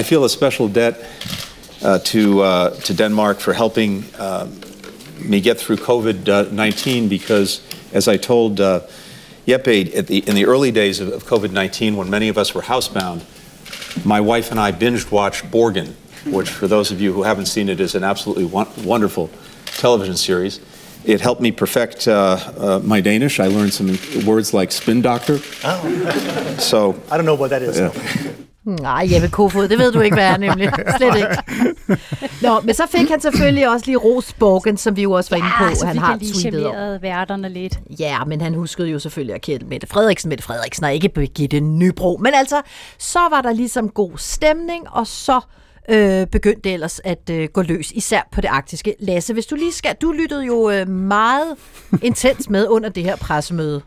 I 0.00 0.02
feel 0.02 0.24
a 0.24 0.28
special 0.28 0.74
debt 0.74 0.96
uh, 1.82 1.98
to, 1.98 2.42
uh, 2.42 2.80
to 2.84 2.94
Denmark 2.94 3.40
for 3.40 3.52
helping 3.52 4.04
uh, 4.18 4.48
me 5.20 5.40
get 5.40 5.58
through 5.58 5.76
COVID 5.76 6.28
uh, 6.28 6.52
19 6.52 7.08
because, 7.08 7.62
as 7.92 8.08
I 8.08 8.16
told 8.16 8.60
uh, 8.60 8.80
at 9.46 9.64
the, 9.64 10.22
in 10.26 10.34
the 10.34 10.44
early 10.46 10.70
days 10.70 11.00
of, 11.00 11.08
of 11.08 11.24
COVID 11.24 11.52
19, 11.52 11.96
when 11.96 12.10
many 12.10 12.28
of 12.28 12.36
us 12.36 12.54
were 12.54 12.62
housebound, 12.62 13.24
my 14.04 14.20
wife 14.20 14.50
and 14.50 14.60
I 14.60 14.70
binge 14.70 15.10
watched 15.10 15.50
Borgen, 15.50 15.94
which, 16.26 16.50
for 16.50 16.68
those 16.68 16.90
of 16.90 17.00
you 17.00 17.12
who 17.12 17.22
haven't 17.22 17.46
seen 17.46 17.68
it, 17.68 17.80
is 17.80 17.94
an 17.94 18.04
absolutely 18.04 18.44
won- 18.44 18.68
wonderful 18.84 19.30
television 19.66 20.16
series. 20.16 20.60
It 21.04 21.20
helped 21.20 21.40
me 21.40 21.52
perfect 21.52 22.08
uh, 22.08 22.38
uh, 22.58 22.80
my 22.84 23.00
Danish. 23.00 23.40
I 23.40 23.46
learned 23.46 23.72
some 23.72 23.96
words 24.26 24.52
like 24.52 24.72
spin 24.72 25.00
doctor. 25.00 25.38
Oh. 25.64 26.56
So 26.58 27.00
I 27.10 27.16
don't 27.16 27.24
know 27.24 27.36
what 27.36 27.50
that 27.50 27.62
is. 27.62 27.78
Yeah. 27.78 28.32
Nej, 28.64 29.08
Jeppe 29.12 29.28
Kofod, 29.28 29.68
det 29.68 29.78
ved 29.78 29.92
du 29.92 30.00
ikke, 30.00 30.16
hvad 30.16 30.26
er 30.26 30.36
nemlig. 30.36 30.72
Slet 30.96 31.16
ikke. 31.16 31.36
Nå, 32.42 32.60
men 32.60 32.74
så 32.74 32.82
fik 32.96 33.08
han 33.08 33.20
selvfølgelig 33.20 33.70
også 33.70 33.86
lige 33.86 33.96
Ros 33.96 34.32
Borgen, 34.32 34.76
som 34.76 34.96
vi 34.96 35.02
jo 35.02 35.12
også 35.12 35.30
var 35.30 35.36
inde 35.36 35.48
på, 35.58 35.64
ja, 35.64 35.74
så 35.74 35.86
han 35.86 35.94
fik 35.94 36.02
har 36.02 36.10
jeg 36.10 36.18
lige 36.18 36.32
tweetet 36.34 37.02
værterne 37.02 37.48
lidt. 37.48 37.80
Ja, 38.00 38.24
men 38.24 38.40
han 38.40 38.54
huskede 38.54 38.88
jo 38.88 38.98
selvfølgelig 38.98 39.34
at 39.34 39.40
kende 39.40 39.66
Mette 39.66 39.86
Frederiksen, 39.86 40.28
Mette 40.28 40.44
Frederiksen 40.44 40.84
og 40.84 40.94
ikke 40.94 41.08
Birgitte 41.08 41.60
Nybro. 41.60 42.16
Men 42.22 42.32
altså, 42.34 42.62
så 42.98 43.18
var 43.30 43.40
der 43.42 43.52
ligesom 43.52 43.88
god 43.88 44.12
stemning, 44.16 44.88
og 44.90 45.06
så 45.06 45.40
øh, 45.88 46.26
begyndte 46.26 46.60
det 46.64 46.72
ellers 46.72 47.00
at 47.04 47.30
øh, 47.30 47.48
gå 47.52 47.62
løs, 47.62 47.90
især 47.90 48.28
på 48.32 48.40
det 48.40 48.48
arktiske. 48.48 48.94
Lasse, 49.00 49.32
hvis 49.32 49.46
du 49.46 49.54
lige 49.54 49.72
skal, 49.72 49.94
du 50.02 50.12
lyttede 50.12 50.44
jo 50.44 50.70
øh, 50.70 50.88
meget 50.88 51.56
intens 52.02 52.50
med 52.50 52.68
under 52.68 52.88
det 52.88 53.04
her 53.04 53.16
pressemøde. 53.16 53.82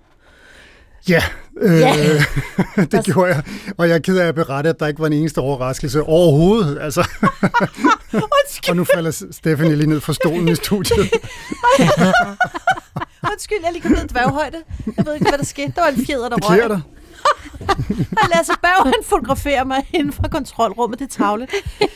Ja, 1.09 1.23
øh, 1.61 1.79
Ja. 1.79 1.93
det 2.91 3.05
gjorde 3.05 3.33
jeg. 3.35 3.43
Og 3.77 3.89
jeg 3.89 3.95
er 3.95 3.99
ked 3.99 4.17
af 4.17 4.27
at 4.27 4.35
berette, 4.35 4.69
at 4.69 4.79
der 4.79 4.87
ikke 4.87 4.99
var 4.99 5.07
en 5.07 5.13
eneste 5.13 5.39
overraskelse 5.39 6.03
overhovedet. 6.03 6.77
Altså. 6.81 7.07
og 8.69 8.75
nu 8.75 8.83
falder 8.83 9.25
Stephanie 9.31 9.75
lige 9.75 9.89
ned 9.89 9.99
fra 10.01 10.13
stolen 10.13 10.47
i 10.47 10.55
studiet. 10.55 11.09
Undskyld, 13.31 13.57
jeg 13.63 13.71
lige 13.71 13.81
kommet 13.81 13.97
ned 13.99 14.09
i 14.09 14.13
dværghøjde. 14.13 14.57
Jeg 14.97 15.05
ved 15.05 15.13
ikke, 15.13 15.29
hvad 15.29 15.37
der 15.39 15.45
skete. 15.45 15.73
Der 15.75 15.81
var 15.81 15.89
en 15.89 16.05
fjeder, 16.05 16.29
der 16.29 16.35
Det 16.35 16.49
røg. 16.49 16.69
dig. 16.69 16.81
Og 18.11 18.29
Lasse 18.35 18.53
Berg, 18.61 18.85
han 18.85 18.93
fotograferer 19.05 19.63
mig 19.63 19.83
inden 19.93 20.13
fra 20.13 20.27
kontrolrummet. 20.27 20.99
Det 20.99 21.05
er 21.05 21.23
tavle. 21.23 21.47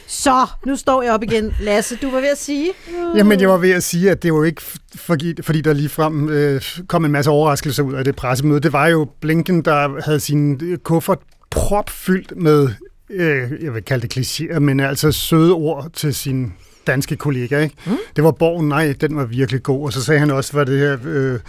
Så, 0.08 0.48
nu 0.66 0.76
står 0.76 1.02
jeg 1.02 1.14
op 1.14 1.24
igen. 1.24 1.54
Lasse, 1.60 1.96
du 2.02 2.12
var 2.12 2.20
ved 2.20 2.30
at 2.30 2.38
sige... 2.38 2.72
Jamen, 3.16 3.42
jeg 3.42 3.50
var 3.50 3.58
ved 3.58 3.72
at 3.72 3.84
sige, 3.84 4.12
at 4.12 4.24
det 4.24 4.34
var 4.34 4.44
ikke 4.44 4.62
fordi, 4.96 5.42
fordi 5.42 5.62
der 5.62 5.74
lige 5.74 5.90
frem 5.90 6.30
øh, 6.30 6.62
kom 6.88 7.06
en 7.06 7.12
masse 7.12 7.32
overraskelser 7.32 7.84
ud 7.84 7.94
af 7.94 8.04
det 8.04 8.16
pressemøde. 8.16 8.60
Det 8.60 8.74
var 8.74 8.88
jo 8.88 9.08
Blinken, 9.22 9.62
der 9.62 10.02
havde 10.06 10.20
sin 10.20 10.60
øh, 10.64 10.78
kuffert 10.78 11.20
propfyldt 11.50 12.34
med, 12.38 12.70
øh, 13.10 13.52
jeg 13.64 13.74
vil 13.74 13.84
kalde 13.84 14.08
det 14.08 14.18
klichéer, 14.18 14.60
men 14.60 14.80
altså 14.80 15.12
søde 15.12 15.54
ord 15.54 15.90
til 15.94 16.16
sin 16.16 16.54
danske 16.88 17.16
kollega. 17.16 17.60
Ikke? 17.64 17.76
Mm. 17.86 17.98
Det 18.16 18.24
var 18.24 18.32
Borgen, 18.32 18.70
nej, 18.70 18.94
den 19.02 19.18
var 19.18 19.26
virkelig 19.26 19.64
god. 19.64 19.86
Og 19.86 19.94
så 19.94 20.04
sagde 20.04 20.20
han 20.20 20.32
også, 20.32 20.54
hvad 20.54 20.66
det 20.66 20.80
her 20.80 20.98
øh, 21.06 21.40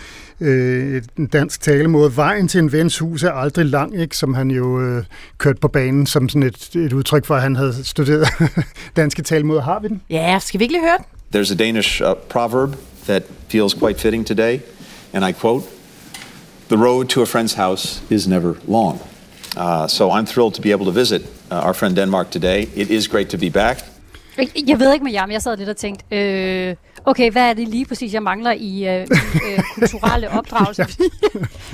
øh, 0.40 1.02
en 1.18 1.26
dansk 1.26 1.60
talemåde. 1.60 2.16
Vejen 2.16 2.48
til 2.48 2.58
en 2.58 2.72
vens 2.72 2.98
hus 2.98 3.22
er 3.22 3.30
aldrig 3.30 3.66
lang, 3.66 4.00
ikke? 4.00 4.16
som 4.16 4.34
han 4.34 4.50
jo 4.50 4.80
øh, 4.80 5.04
kørte 5.38 5.60
på 5.60 5.68
banen 5.68 6.06
som 6.06 6.28
sådan 6.28 6.42
et, 6.42 6.76
et 6.76 6.92
udtryk 6.92 7.26
for, 7.26 7.34
at 7.34 7.42
han 7.42 7.56
havde 7.56 7.84
studeret 7.84 8.28
danske 8.96 9.22
talemåder. 9.22 9.62
Har 9.62 9.80
vi 9.80 9.88
den? 9.88 10.02
Ja, 10.10 10.38
skal 10.38 10.60
vi 10.60 10.64
ikke 10.64 10.74
lige 10.74 10.84
høre 10.84 10.98
den? 10.98 11.04
There's 11.34 11.52
a 11.52 11.56
Danish 11.56 12.02
uh, 12.02 12.14
proverb 12.28 12.76
that 13.04 13.22
feels 13.48 13.74
quite 13.74 14.00
fitting 14.00 14.26
today, 14.26 14.60
and 15.12 15.24
I 15.24 15.32
quote 15.32 15.64
The 16.68 16.76
road 16.76 17.04
to 17.04 17.22
a 17.22 17.26
friend's 17.26 17.54
house 17.54 18.02
is 18.10 18.26
never 18.26 18.54
long. 18.66 19.00
Uh, 19.56 19.86
so 19.86 20.10
I'm 20.10 20.26
thrilled 20.26 20.54
to 20.54 20.62
be 20.62 20.72
able 20.72 20.84
to 20.86 20.92
visit 20.92 21.22
uh, 21.50 21.66
our 21.66 21.74
friend 21.74 21.96
Denmark 21.96 22.30
today. 22.30 22.68
It 22.74 22.90
is 22.90 23.08
great 23.08 23.30
to 23.30 23.38
be 23.38 23.48
back. 23.48 23.95
Jeg- 24.68 24.78
ved 24.80 24.92
ikke 24.92 25.04
med 25.04 25.12
jer, 25.12 25.26
men 25.26 25.32
jeg 25.32 25.42
sad 25.42 25.56
lidt 25.56 25.68
og 25.68 25.76
tænkte, 25.76 26.16
øh, 26.16 26.76
okay, 27.04 27.30
hvad 27.30 27.42
er 27.50 27.52
det 27.52 27.68
lige 27.68 27.84
præcis, 27.86 28.14
jeg 28.14 28.22
mangler 28.22 28.52
i 28.52 28.88
øh, 28.88 29.00
øh, 29.00 29.62
kulturelle 29.74 30.30
opdragelse? 30.38 30.86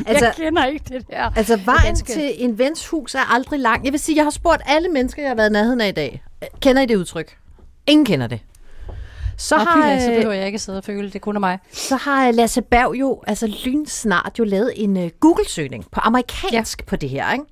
Altså- 0.06 0.24
jeg 0.24 0.34
kender 0.36 0.64
ikke 0.64 0.84
det 0.88 1.06
der. 1.10 1.30
Altså, 1.36 1.56
vejen 1.64 1.80
danske. 1.84 2.12
til 2.12 2.32
en 2.36 2.58
vens 2.58 2.86
hus 2.88 3.14
er 3.14 3.34
aldrig 3.34 3.60
lang. 3.60 3.84
Jeg 3.84 3.92
vil 3.92 4.00
sige, 4.00 4.16
jeg 4.16 4.24
har 4.24 4.30
spurgt 4.30 4.62
alle 4.66 4.88
mennesker, 4.88 5.22
jeg 5.22 5.30
har 5.30 5.36
været 5.36 5.50
i 5.50 5.52
nærheden 5.52 5.80
af 5.80 5.88
i 5.88 5.92
dag. 5.92 6.22
Kender 6.60 6.82
I 6.82 6.86
det 6.86 6.96
udtryk? 6.96 7.36
Ingen 7.86 8.04
kender 8.06 8.26
det. 8.26 8.40
Så 9.36 9.56
Nå, 9.56 9.64
har, 9.64 9.98
så 10.00 10.10
øh, 10.10 10.16
behøver 10.16 10.34
jeg 10.34 10.46
ikke 10.46 10.58
sidde 10.58 10.78
og 10.78 10.84
føle, 10.84 11.06
det 11.06 11.14
er 11.14 11.18
kun 11.18 11.36
af 11.36 11.40
mig. 11.40 11.58
så 11.72 11.96
har 11.96 12.30
Lasse 12.30 12.62
Berg 12.62 12.94
jo, 13.00 13.22
altså 13.26 13.46
lynsnart 13.64 14.32
jo 14.38 14.44
lavet 14.44 14.72
en 14.76 14.96
uh, 14.96 15.08
Google-søgning 15.20 15.84
på 15.90 16.00
amerikansk 16.00 16.80
ja. 16.80 16.84
på 16.86 16.96
det 16.96 17.08
her, 17.08 17.32
ikke? 17.32 17.44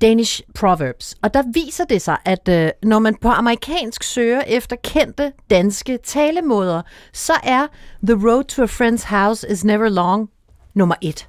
Danish 0.00 0.42
Proverbs. 0.54 1.14
Og 1.22 1.34
der 1.34 1.42
viser 1.52 1.84
det 1.84 2.02
sig, 2.02 2.16
at 2.24 2.48
øh, 2.48 2.70
når 2.82 2.98
man 2.98 3.14
på 3.14 3.28
amerikansk 3.28 4.02
søger 4.02 4.40
efter 4.46 4.76
kendte 4.84 5.32
danske 5.50 5.98
talemåder, 6.04 6.82
så 7.12 7.32
er 7.42 7.66
The 8.06 8.28
road 8.28 8.44
to 8.44 8.62
a 8.62 8.66
friend's 8.66 9.16
house 9.16 9.46
is 9.50 9.64
never 9.64 9.88
long 9.88 10.30
nummer 10.74 10.94
et. 11.00 11.28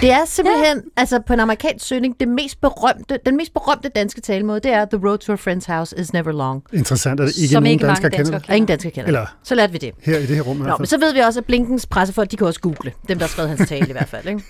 Det 0.00 0.12
er 0.12 0.24
simpelthen, 0.24 0.76
ja. 0.76 1.00
altså 1.00 1.20
på 1.26 1.32
en 1.32 1.40
amerikansk 1.40 1.86
søgning, 1.86 2.20
det 2.20 2.28
mest 2.28 2.60
berømte, 2.60 3.18
den 3.26 3.36
mest 3.36 3.54
berømte 3.54 3.88
danske 3.88 4.20
talemåde, 4.20 4.60
det 4.60 4.72
er 4.72 4.84
The 4.84 5.08
road 5.08 5.18
to 5.18 5.32
a 5.32 5.36
friend's 5.36 5.72
house 5.72 5.98
is 5.98 6.12
never 6.12 6.32
long. 6.32 6.64
Interessant, 6.72 7.20
at 7.20 7.36
ikke 7.36 7.48
Som 7.52 7.62
nogen 7.62 7.72
ikke 7.72 7.86
danskere 7.86 8.10
kender 8.10 8.30
danskere. 8.30 8.52
Og 8.52 8.56
ingen 8.56 8.68
danskere 8.68 8.92
kender 8.92 9.06
Eller-. 9.06 9.36
Så 9.42 9.54
lærte 9.54 9.72
vi 9.72 9.78
det. 9.78 9.92
Her 10.02 10.18
i 10.18 10.26
det 10.26 10.36
her 10.36 10.42
rum 10.42 10.56
i 10.56 10.58
Nå, 10.58 10.64
hvert 10.64 10.78
men 10.78 10.86
så 10.86 10.98
ved 10.98 11.12
vi 11.12 11.18
også, 11.18 11.40
at 11.40 11.46
Blinkens 11.46 11.86
pressefolk, 11.86 12.30
de 12.30 12.36
kan 12.36 12.46
også 12.46 12.60
google. 12.60 12.92
Dem, 13.08 13.18
der 13.18 13.24
har 13.24 13.30
skrevet 13.30 13.48
hans 13.48 13.68
tale 13.68 13.88
i 13.88 13.92
hvert 13.92 14.08
fald. 14.08 14.26
Ikke? 14.26 14.42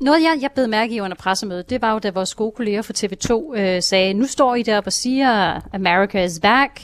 Noget, 0.00 0.22
jeg, 0.22 0.38
jeg 0.40 0.50
blev 0.54 0.68
mærke 0.68 0.94
i 0.94 1.00
under 1.00 1.16
pressemødet, 1.16 1.70
det 1.70 1.82
var 1.82 1.92
jo, 1.92 1.98
da 1.98 2.10
vores 2.10 2.34
gode 2.34 2.52
kolleger 2.56 2.82
fra 2.82 2.94
TV2 2.98 3.58
øh, 3.60 3.82
sagde, 3.82 4.14
nu 4.14 4.26
står 4.26 4.54
I 4.54 4.62
deroppe 4.62 4.88
og 4.88 4.92
siger, 4.92 5.60
America 5.72 6.24
is 6.24 6.40
back, 6.42 6.80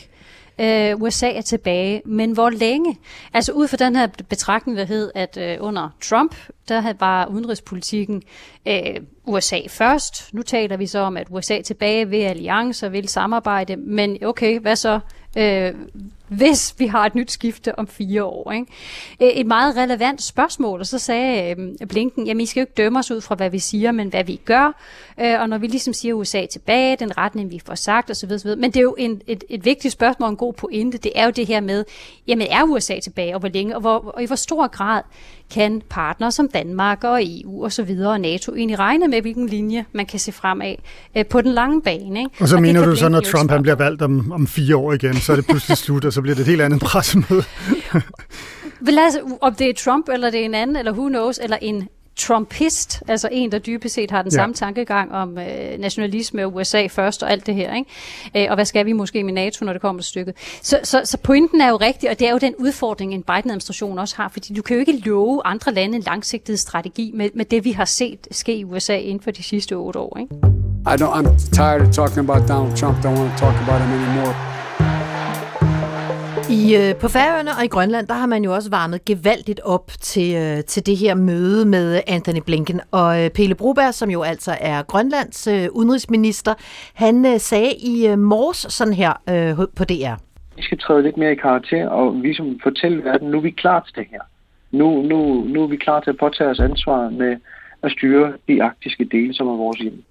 øh, 0.60 1.02
USA 1.02 1.32
er 1.32 1.40
tilbage, 1.40 2.02
men 2.06 2.32
hvor 2.32 2.50
længe? 2.50 2.98
Altså 3.34 3.52
ud 3.52 3.68
fra 3.68 3.76
den 3.76 3.96
her 3.96 4.06
betragtning, 4.28 4.78
der 4.78 4.84
hed, 4.84 5.10
at 5.14 5.38
øh, 5.40 5.56
under 5.60 5.88
Trump, 6.02 6.34
der 6.72 6.80
havde- 6.80 7.00
var 7.00 7.26
udenrigspolitikken 7.26 8.22
øh, 8.68 8.96
USA 9.24 9.58
først. 9.68 10.34
Nu 10.34 10.42
taler 10.42 10.76
vi 10.76 10.86
så 10.86 10.98
om, 10.98 11.16
at 11.16 11.26
USA 11.30 11.60
tilbage 11.62 12.10
ved 12.10 12.18
alliancer, 12.22 12.88
vil 12.88 13.08
samarbejde, 13.08 13.76
men 13.76 14.24
okay, 14.24 14.60
hvad 14.60 14.76
så? 14.76 15.00
Øh, 15.38 15.72
hvis 16.28 16.74
vi 16.78 16.86
har 16.86 17.06
et 17.06 17.14
nyt 17.14 17.30
skifte 17.30 17.78
om 17.78 17.86
fire 17.86 18.24
år. 18.24 18.52
Ikke? 18.52 18.66
Øh, 19.20 19.28
et 19.28 19.46
meget 19.46 19.76
relevant 19.76 20.22
spørgsmål, 20.22 20.80
og 20.80 20.86
så 20.86 20.98
sagde 20.98 21.56
øh, 21.80 21.86
Blinken, 21.88 22.26
jamen 22.26 22.40
I 22.40 22.46
skal 22.46 22.60
jo 22.60 22.62
ikke 22.62 22.72
dømme 22.76 22.98
os 22.98 23.10
ud 23.10 23.20
fra, 23.20 23.34
hvad 23.34 23.50
vi 23.50 23.58
siger, 23.58 23.92
men 23.92 24.08
hvad 24.08 24.24
vi 24.24 24.40
gør. 24.44 24.80
Øh, 25.20 25.40
og 25.40 25.48
når 25.48 25.58
vi 25.58 25.66
ligesom 25.66 25.92
siger 25.94 26.14
USA 26.14 26.46
tilbage, 26.46 26.96
den 26.96 27.18
retning 27.18 27.50
vi 27.50 27.60
får 27.66 27.74
sagt 27.74 28.10
osv. 28.10 28.32
osv. 28.32 28.48
Men 28.56 28.64
det 28.70 28.76
er 28.76 28.82
jo 28.82 28.94
en, 28.98 29.22
et, 29.26 29.44
et 29.48 29.64
vigtigt 29.64 29.92
spørgsmål, 29.92 30.26
og 30.26 30.30
en 30.30 30.36
god 30.36 30.52
pointe, 30.52 30.98
det 30.98 31.12
er 31.14 31.24
jo 31.24 31.30
det 31.30 31.46
her 31.46 31.60
med, 31.60 31.84
jamen 32.26 32.46
er 32.50 32.62
USA 32.64 33.00
tilbage, 33.00 33.34
og 33.34 33.40
hvor 33.40 33.48
længe, 33.48 33.74
og, 33.74 33.80
hvor, 33.80 34.12
og 34.14 34.22
i 34.22 34.26
hvor 34.26 34.36
stor 34.36 34.66
grad 34.66 35.02
kan 35.50 35.82
partnere 35.90 36.32
som 36.32 36.48
Danmark 36.48 36.61
og 37.02 37.20
EU 37.24 37.64
og 37.64 37.72
så 37.72 37.82
videre 37.82 38.12
og 38.12 38.20
NATO 38.20 38.54
egentlig 38.54 38.78
regne 38.78 39.08
med, 39.08 39.20
hvilken 39.20 39.46
linje 39.46 39.84
man 39.92 40.06
kan 40.06 40.18
se 40.18 40.32
fremad 40.32 40.74
øh, 41.16 41.26
på 41.26 41.40
den 41.40 41.52
lange 41.52 41.82
bane. 41.82 42.20
Ikke? 42.20 42.30
Og 42.40 42.48
så 42.48 42.54
det 42.54 42.62
mener 42.62 42.84
du 42.86 42.96
så, 42.96 43.08
når 43.08 43.20
Trump 43.20 43.50
han 43.50 43.62
bliver 43.62 43.76
valgt 43.76 44.02
om, 44.02 44.32
om 44.32 44.46
fire 44.46 44.76
år 44.76 44.92
igen, 44.92 45.14
så 45.14 45.32
er 45.32 45.36
det 45.36 45.46
pludselig 45.46 45.78
slut, 45.84 46.04
og 46.04 46.12
så 46.12 46.22
bliver 46.22 46.34
det 46.34 46.42
et 46.42 46.48
helt 46.48 46.62
andet 46.62 46.80
pressemøde. 46.80 47.44
Vel, 48.80 48.98
altså, 48.98 49.20
om 49.40 49.54
det 49.54 49.68
er 49.68 49.74
Trump, 49.74 50.08
eller 50.08 50.30
det 50.30 50.40
er 50.40 50.44
en 50.44 50.54
anden, 50.54 50.76
eller 50.76 50.92
who 50.92 51.08
knows, 51.08 51.38
eller 51.42 51.56
en 51.62 51.88
Trumpist, 52.16 53.02
altså 53.08 53.28
en, 53.32 53.52
der 53.52 53.58
dybest 53.58 53.94
set 53.94 54.10
har 54.10 54.22
den 54.22 54.32
Ja. 54.32 54.36
samme 54.36 54.54
tankegang 54.54 55.12
om 55.12 55.38
øh, 55.38 55.78
nationalisme 55.78 56.44
og 56.44 56.54
USA 56.54 56.86
først 56.86 57.22
og 57.22 57.30
alt 57.30 57.46
det 57.46 57.54
her. 57.54 57.74
Ikke? 57.74 57.90
Øh, 58.36 58.46
og 58.50 58.54
hvad 58.54 58.64
skal 58.64 58.86
vi 58.86 58.92
måske 58.92 59.24
med 59.24 59.32
NATO, 59.32 59.64
når 59.64 59.72
det 59.72 59.82
kommer 59.82 60.02
til 60.02 60.08
stykket? 60.08 60.34
Så, 60.62 60.80
så, 60.82 61.00
så 61.04 61.18
pointen 61.18 61.60
er 61.60 61.68
jo 61.68 61.76
rigtig, 61.76 62.10
og 62.10 62.18
det 62.18 62.26
er 62.26 62.32
jo 62.32 62.38
den 62.38 62.54
udfordring, 62.58 63.14
en 63.14 63.22
Biden-administration 63.22 63.98
også 63.98 64.16
har, 64.16 64.28
fordi 64.28 64.54
du 64.54 64.62
kan 64.62 64.76
jo 64.76 64.80
ikke 64.80 64.98
love 65.08 65.40
andre 65.44 65.72
lande 65.74 65.96
en 65.96 66.02
langsigtet 66.02 66.58
strategi 66.58 67.10
med, 67.14 67.30
med 67.34 67.44
det, 67.44 67.64
vi 67.64 67.72
har 67.72 67.84
set 67.84 68.28
ske 68.30 68.56
i 68.56 68.64
USA 68.64 68.96
inden 68.96 69.20
for 69.24 69.30
de 69.30 69.42
sidste 69.42 69.72
otte 69.72 69.98
år. 69.98 70.18
Ikke? 70.20 70.34
I 70.86 70.94
don't, 71.02 71.14
I'm 71.14 71.50
tired 71.52 71.80
of 71.88 71.94
talking 71.94 72.30
about 72.30 72.48
Donald 72.48 72.76
Trump. 72.76 72.96
Don't 73.04 73.18
want 73.18 73.32
to 73.32 73.38
talk 73.44 73.54
about 73.68 73.80
him 73.82 73.92
anymore. 73.92 74.61
I, 76.50 76.76
øh, 76.76 77.00
på 77.00 77.08
Færøerne 77.08 77.50
og 77.58 77.64
i 77.64 77.68
Grønland, 77.68 78.06
der 78.06 78.14
har 78.14 78.26
man 78.26 78.44
jo 78.44 78.54
også 78.54 78.70
varmet 78.70 79.04
gevaldigt 79.04 79.60
op 79.64 79.90
til, 80.00 80.36
øh, 80.36 80.64
til 80.64 80.86
det 80.86 80.96
her 80.96 81.14
møde 81.14 81.66
med 81.66 82.00
Anthony 82.06 82.42
Blinken. 82.46 82.80
Og 82.90 83.24
øh, 83.24 83.30
Pele 83.30 83.54
Broberg, 83.54 83.94
som 83.94 84.10
jo 84.10 84.22
altså 84.22 84.56
er 84.60 84.82
Grønlands 84.82 85.46
øh, 85.46 85.68
udenrigsminister, 85.72 86.54
han 86.94 87.26
øh, 87.26 87.38
sagde 87.38 87.72
i 87.72 88.08
øh, 88.08 88.18
morges 88.18 88.56
sådan 88.56 88.94
her 88.94 89.12
øh, 89.30 89.66
på 89.76 89.84
DR. 89.84 90.16
Vi 90.56 90.62
skal 90.62 90.78
træde 90.78 91.02
lidt 91.02 91.16
mere 91.16 91.32
i 91.32 91.42
karakter 91.46 91.88
og 91.88 92.14
ligesom 92.14 92.60
fortælle 92.62 93.04
verden, 93.04 93.30
nu 93.30 93.36
er 93.36 93.42
vi 93.42 93.50
klar 93.50 93.80
til 93.80 93.94
det 93.96 94.06
her. 94.10 94.22
Nu, 94.70 95.02
nu, 95.02 95.44
nu 95.44 95.62
er 95.62 95.66
vi 95.66 95.76
klar 95.76 96.00
til 96.00 96.10
at 96.10 96.16
påtage 96.16 96.50
os 96.50 96.60
ansvar 96.60 97.10
med 97.10 97.36
at 97.82 97.92
styre 97.92 98.32
de 98.48 98.62
arktiske 98.62 99.04
dele, 99.04 99.34
som 99.34 99.48
er 99.48 99.56
vores 99.56 99.78
hjem. 99.78 100.02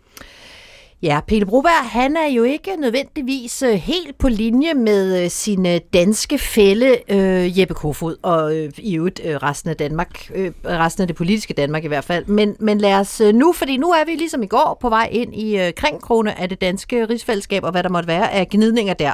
Ja, 1.03 1.19
Pelle 1.27 1.45
Broberg, 1.45 1.89
han 1.89 2.17
er 2.17 2.27
jo 2.27 2.43
ikke 2.43 2.75
nødvendigvis 2.79 3.61
øh, 3.61 3.73
helt 3.73 4.17
på 4.17 4.29
linje 4.29 4.73
med 4.73 5.23
øh, 5.23 5.29
sin 5.29 5.65
øh, 5.65 5.79
danske 5.93 6.37
fælle 6.37 7.11
øh, 7.11 7.59
Jeppe 7.59 7.73
Kofod, 7.73 8.15
og 8.21 8.57
øh, 8.57 8.71
i 8.77 8.95
øvrigt 8.95 9.21
øh, 9.25 9.35
resten 9.35 9.69
af 9.69 9.75
Danmark, 9.75 10.31
øh, 10.35 10.51
resten 10.65 11.01
af 11.01 11.07
det 11.07 11.15
politiske 11.15 11.53
Danmark 11.53 11.83
i 11.83 11.87
hvert 11.87 12.03
fald. 12.03 12.25
Men, 12.25 12.55
men 12.59 12.77
lad 12.77 12.93
os 12.93 13.21
nu, 13.33 13.53
fordi 13.53 13.77
nu 13.77 13.89
er 13.89 14.05
vi 14.05 14.11
ligesom 14.11 14.43
i 14.43 14.47
går 14.47 14.77
på 14.81 14.89
vej 14.89 15.09
ind 15.11 15.35
i 15.35 15.59
øh, 15.59 15.73
kringkrone 15.73 16.39
af 16.39 16.49
det 16.49 16.61
danske 16.61 17.05
rigsfællesskab, 17.05 17.63
og 17.63 17.71
hvad 17.71 17.83
der 17.83 17.89
måtte 17.89 18.07
være 18.07 18.31
af 18.31 18.49
gnidninger 18.49 18.93
der. 18.93 19.13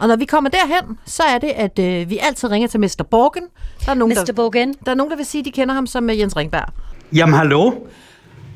Og 0.00 0.08
når 0.08 0.16
vi 0.16 0.24
kommer 0.24 0.50
derhen, 0.50 0.98
så 1.06 1.22
er 1.22 1.38
det, 1.38 1.50
at 1.56 1.78
øh, 1.78 2.10
vi 2.10 2.18
altid 2.22 2.50
ringer 2.50 2.68
til 2.68 2.80
Mr. 2.80 3.06
Borgen. 3.10 3.44
Der 3.84 3.90
er 3.90 3.94
nogen, 3.94 4.14
Mr. 4.14 4.24
Der, 4.24 4.32
Bogen. 4.32 4.74
der 4.84 4.90
er 4.90 4.94
nogen, 4.94 5.10
der 5.10 5.16
vil 5.16 5.26
sige, 5.26 5.40
at 5.40 5.44
de 5.44 5.50
kender 5.50 5.74
ham 5.74 5.86
som 5.86 6.10
øh, 6.10 6.18
Jens 6.18 6.36
Ringberg. 6.36 6.68
Jamen, 7.12 7.34
hallo? 7.34 7.72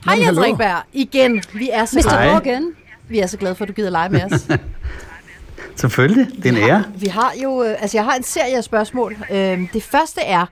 Hej 0.05 0.19
Jens. 0.27 0.39
Ringberg, 0.39 0.83
igen. 0.93 1.43
Vi 1.55 1.71
er 1.73 1.85
så 1.85 1.99
Mr. 2.09 2.41
Bogen. 2.43 2.73
Vi 3.09 3.19
er 3.19 3.27
så 3.27 3.37
glade 3.37 3.55
for, 3.55 3.65
at 3.65 3.69
du 3.69 3.73
gider 3.73 3.91
lege 3.91 4.09
med 4.09 4.23
os. 4.33 4.47
Selvfølgelig, 5.81 6.27
det 6.43 6.47
er 6.47 6.51
en 6.63 6.71
ære. 6.71 6.85
Vi 6.97 7.07
har 7.07 7.33
jo, 7.43 7.63
øh, 7.63 7.77
altså 7.83 7.97
jeg 7.97 8.05
har 8.05 8.15
en 8.15 8.23
serie 8.23 8.57
af 8.57 8.65
spørgsmål. 8.65 9.17
Øhm, 9.31 9.67
Det 9.73 9.83
første 9.83 10.21
er 10.21 10.47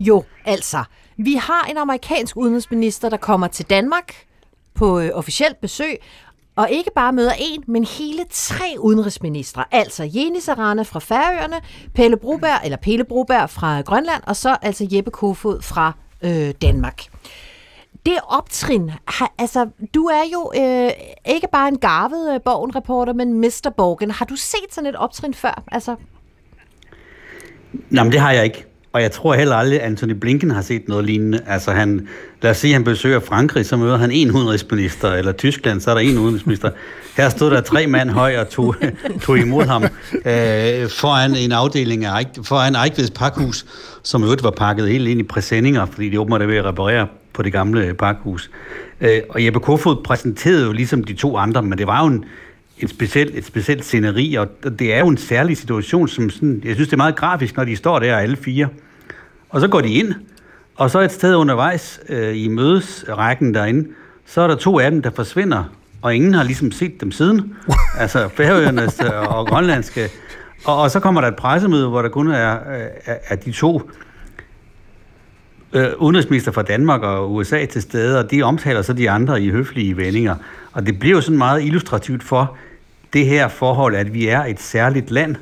jo 0.00 0.24
altså, 0.44 0.84
vi 1.16 1.34
har 1.34 1.66
en 1.70 1.76
amerikansk 1.76 2.36
udenrigsminister, 2.36 3.08
der 3.08 3.16
kommer 3.16 3.46
til 3.46 3.64
Danmark 3.70 4.14
på 4.74 5.00
øh, 5.00 5.10
officielt 5.14 5.60
besøg, 5.60 5.96
og 6.56 6.70
ikke 6.70 6.90
bare 6.94 7.12
møder 7.12 7.32
en, 7.38 7.64
men 7.66 7.84
hele 7.84 8.24
tre 8.30 8.74
udenrigsministre. 8.78 9.64
Altså 9.70 10.10
Jenis 10.14 10.48
Arana 10.48 10.82
fra 10.82 11.00
Færøerne, 11.00 11.56
Pelle 11.94 12.16
Broberg, 12.16 12.60
eller 12.64 12.76
Pelle 12.76 13.04
Broberg 13.04 13.50
fra 13.50 13.80
Grønland, 13.80 14.22
og 14.26 14.36
så 14.36 14.56
altså 14.62 14.88
Jeppe 14.92 15.10
Kofod 15.10 15.62
fra 15.62 15.92
øh, 16.22 16.54
Danmark. 16.62 17.02
Det 18.06 18.14
optrin, 18.28 18.90
har, 19.08 19.32
altså 19.38 19.68
du 19.94 20.04
er 20.04 20.22
jo 20.32 20.52
øh, 20.56 20.90
ikke 21.34 21.48
bare 21.52 21.68
en 21.68 21.78
garvet 21.78 22.34
øh, 22.34 22.40
Borgen-reporter, 22.44 23.12
men 23.12 23.40
Mr. 23.40 23.72
Borgen. 23.76 24.10
Har 24.10 24.24
du 24.24 24.36
set 24.36 24.66
sådan 24.70 24.90
et 24.90 24.96
optrin 24.96 25.34
før? 25.34 25.62
Altså, 25.72 25.96
Nej, 27.90 28.04
men 28.04 28.12
det 28.12 28.20
har 28.20 28.32
jeg 28.32 28.44
ikke. 28.44 28.64
Og 28.92 29.02
jeg 29.02 29.12
tror 29.12 29.34
heller 29.34 29.56
aldrig, 29.56 29.80
at 29.80 29.86
Anthony 29.86 30.12
Blinken 30.12 30.50
har 30.50 30.62
set 30.62 30.88
noget 30.88 31.04
lignende. 31.04 31.40
Altså 31.46 31.72
han, 31.72 32.08
lad 32.42 32.50
os 32.50 32.56
sige, 32.56 32.70
at 32.70 32.74
han 32.74 32.84
besøger 32.84 33.20
Frankrig, 33.20 33.66
så 33.66 33.76
møder 33.76 33.96
han 33.96 34.10
en 34.10 34.30
udenrigsminister, 34.30 35.12
eller 35.12 35.32
Tyskland, 35.32 35.80
så 35.80 35.90
er 35.90 35.94
der 35.94 36.00
en 36.00 36.18
udenrigsminister. 36.18 36.70
Her 37.16 37.28
stod 37.28 37.50
der 37.50 37.60
tre 37.60 37.86
mand 37.86 38.10
høj 38.10 38.36
og 38.38 38.48
tog, 38.48 38.74
tog 39.22 39.38
imod 39.38 39.64
ham 39.64 39.82
øh, 40.14 40.88
foran 40.90 41.36
en 41.36 41.52
afdeling 41.52 42.04
af 42.04 42.26
foran 42.42 42.74
Eichveds 42.74 43.10
pakhus, 43.10 43.66
som 44.02 44.22
i 44.22 44.24
øvrigt 44.24 44.42
var 44.42 44.50
pakket 44.50 44.88
helt 44.88 45.08
ind 45.08 45.20
i 45.20 45.22
præsendinger, 45.22 45.86
fordi 45.86 46.10
de 46.10 46.20
åbenbart 46.20 46.42
er 46.42 46.46
ved 46.46 46.56
at 46.56 46.64
reparere 46.64 47.06
på 47.34 47.42
det 47.42 47.52
gamle 47.52 47.94
pakhus. 47.94 48.50
Øh, 49.00 49.20
og 49.28 49.44
Jeppe 49.44 49.60
Kofod 49.60 50.02
præsenterede 50.04 50.66
jo 50.66 50.72
ligesom 50.72 51.04
de 51.04 51.14
to 51.14 51.36
andre, 51.36 51.62
men 51.62 51.78
det 51.78 51.86
var 51.86 52.00
jo 52.00 52.06
en, 52.06 52.24
en 52.78 52.88
speciel, 52.88 53.30
et 53.34 53.44
specielt 53.44 53.84
sceneri, 53.84 54.34
og 54.34 54.48
det 54.78 54.94
er 54.94 54.98
jo 54.98 55.08
en 55.08 55.16
særlig 55.16 55.56
situation, 55.56 56.08
som 56.08 56.30
sådan, 56.30 56.62
jeg 56.64 56.74
synes, 56.74 56.88
det 56.88 56.92
er 56.92 56.96
meget 56.96 57.16
grafisk, 57.16 57.56
når 57.56 57.64
de 57.64 57.76
står 57.76 57.98
der 57.98 58.16
alle 58.16 58.36
fire. 58.36 58.68
Og 59.48 59.60
så 59.60 59.68
går 59.68 59.80
de 59.80 59.88
ind, 59.88 60.14
og 60.76 60.90
så 60.90 61.00
et 61.00 61.12
sted 61.12 61.34
undervejs 61.34 62.00
øh, 62.08 62.36
i 62.36 62.48
mødesrækken 62.48 63.54
derinde, 63.54 63.88
så 64.26 64.40
er 64.40 64.46
der 64.46 64.56
to 64.56 64.78
af 64.78 64.90
dem, 64.90 65.02
der 65.02 65.10
forsvinder, 65.10 65.64
og 66.02 66.14
ingen 66.14 66.34
har 66.34 66.42
ligesom 66.42 66.72
set 66.72 67.00
dem 67.00 67.12
siden. 67.12 67.56
altså 67.98 68.28
færøernes 68.28 69.00
øh, 69.04 69.36
og 69.36 69.46
grønlandske. 69.46 70.08
Og, 70.64 70.76
og 70.76 70.90
så 70.90 71.00
kommer 71.00 71.20
der 71.20 71.28
et 71.28 71.36
pressemøde, 71.36 71.88
hvor 71.88 72.02
der 72.02 72.08
kun 72.08 72.30
er, 72.30 72.52
øh, 72.54 72.86
er, 73.04 73.16
er 73.28 73.36
de 73.36 73.52
to 73.52 73.90
øh, 75.74 75.86
udenrigsminister 75.98 76.52
fra 76.52 76.62
Danmark 76.62 77.02
og 77.02 77.34
USA 77.34 77.64
til 77.66 77.82
stede, 77.82 78.18
og 78.18 78.30
de 78.30 78.42
omtaler 78.42 78.82
så 78.82 78.92
de 78.92 79.10
andre 79.10 79.42
i 79.42 79.50
høflige 79.50 79.96
vendinger. 79.96 80.34
Og 80.72 80.86
det 80.86 80.98
bliver 80.98 81.16
jo 81.16 81.20
sådan 81.20 81.38
meget 81.38 81.62
illustrativt 81.62 82.22
for 82.22 82.56
det 83.12 83.26
her 83.26 83.48
forhold, 83.48 83.94
at 83.94 84.14
vi 84.14 84.26
er 84.28 84.44
et 84.44 84.60
særligt 84.60 85.10
land, 85.10 85.36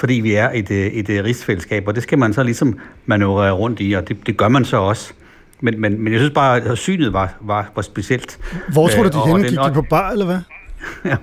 fordi 0.00 0.14
vi 0.14 0.34
er 0.34 0.50
et, 0.54 0.70
øh, 0.70 0.86
et, 0.86 1.08
et 1.10 1.24
rigsfællesskab, 1.24 1.88
og 1.88 1.94
det 1.94 2.02
skal 2.02 2.18
man 2.18 2.32
så 2.32 2.42
ligesom 2.42 2.78
manøvrere 3.06 3.52
rundt 3.52 3.78
i, 3.80 3.92
og 3.92 4.08
det, 4.08 4.16
det 4.26 4.36
gør 4.36 4.48
man 4.48 4.64
så 4.64 4.76
også. 4.76 5.12
Men, 5.60 5.80
men, 5.80 6.00
men 6.04 6.12
jeg 6.12 6.20
synes 6.20 6.34
bare, 6.34 6.60
at 6.60 6.78
synet 6.78 7.12
var, 7.12 7.34
var, 7.40 7.70
var 7.74 7.82
specielt. 7.82 8.38
Hvor 8.72 8.88
tror 8.88 9.02
du, 9.02 9.08
de 9.08 9.14
Øh, 9.16 9.22
og- 9.22 9.28
henne? 9.28 9.48
Gik 9.48 9.58
de 9.58 9.72
på 9.74 9.82
bar, 9.90 10.10
eller 10.10 10.24
hvad? 10.26 10.38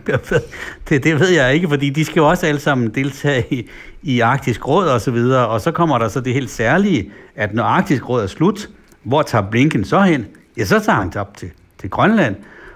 Det, 0.89 1.03
det 1.03 1.19
ved 1.19 1.29
jeg 1.29 1.53
ikke, 1.53 1.67
fordi 1.69 1.89
de 1.89 2.05
skal 2.05 2.19
jo 2.19 2.27
også 2.29 2.45
alle 2.45 2.61
sammen 2.61 2.89
deltage 2.95 3.45
i, 3.53 3.69
i 4.03 4.19
Arktisk 4.19 4.67
Råd 4.67 4.87
og 4.87 5.01
så 5.01 5.11
videre, 5.11 5.47
og 5.47 5.61
så 5.61 5.71
kommer 5.71 5.97
der 5.97 6.07
så 6.07 6.21
det 6.21 6.33
helt 6.33 6.49
særlige, 6.49 7.11
at 7.35 7.53
når 7.53 7.63
Arktisk 7.63 8.09
Råd 8.09 8.23
er 8.23 8.27
slut, 8.27 8.69
hvor 9.03 9.21
tager 9.21 9.49
Blinken 9.49 9.85
så 9.85 10.01
hen? 10.01 10.25
Ja, 10.57 10.65
så 10.65 10.79
tager 10.79 10.99
han 10.99 11.17
op 11.17 11.37
til, 11.37 11.51
til 11.79 11.89
Grønland, 11.89 12.35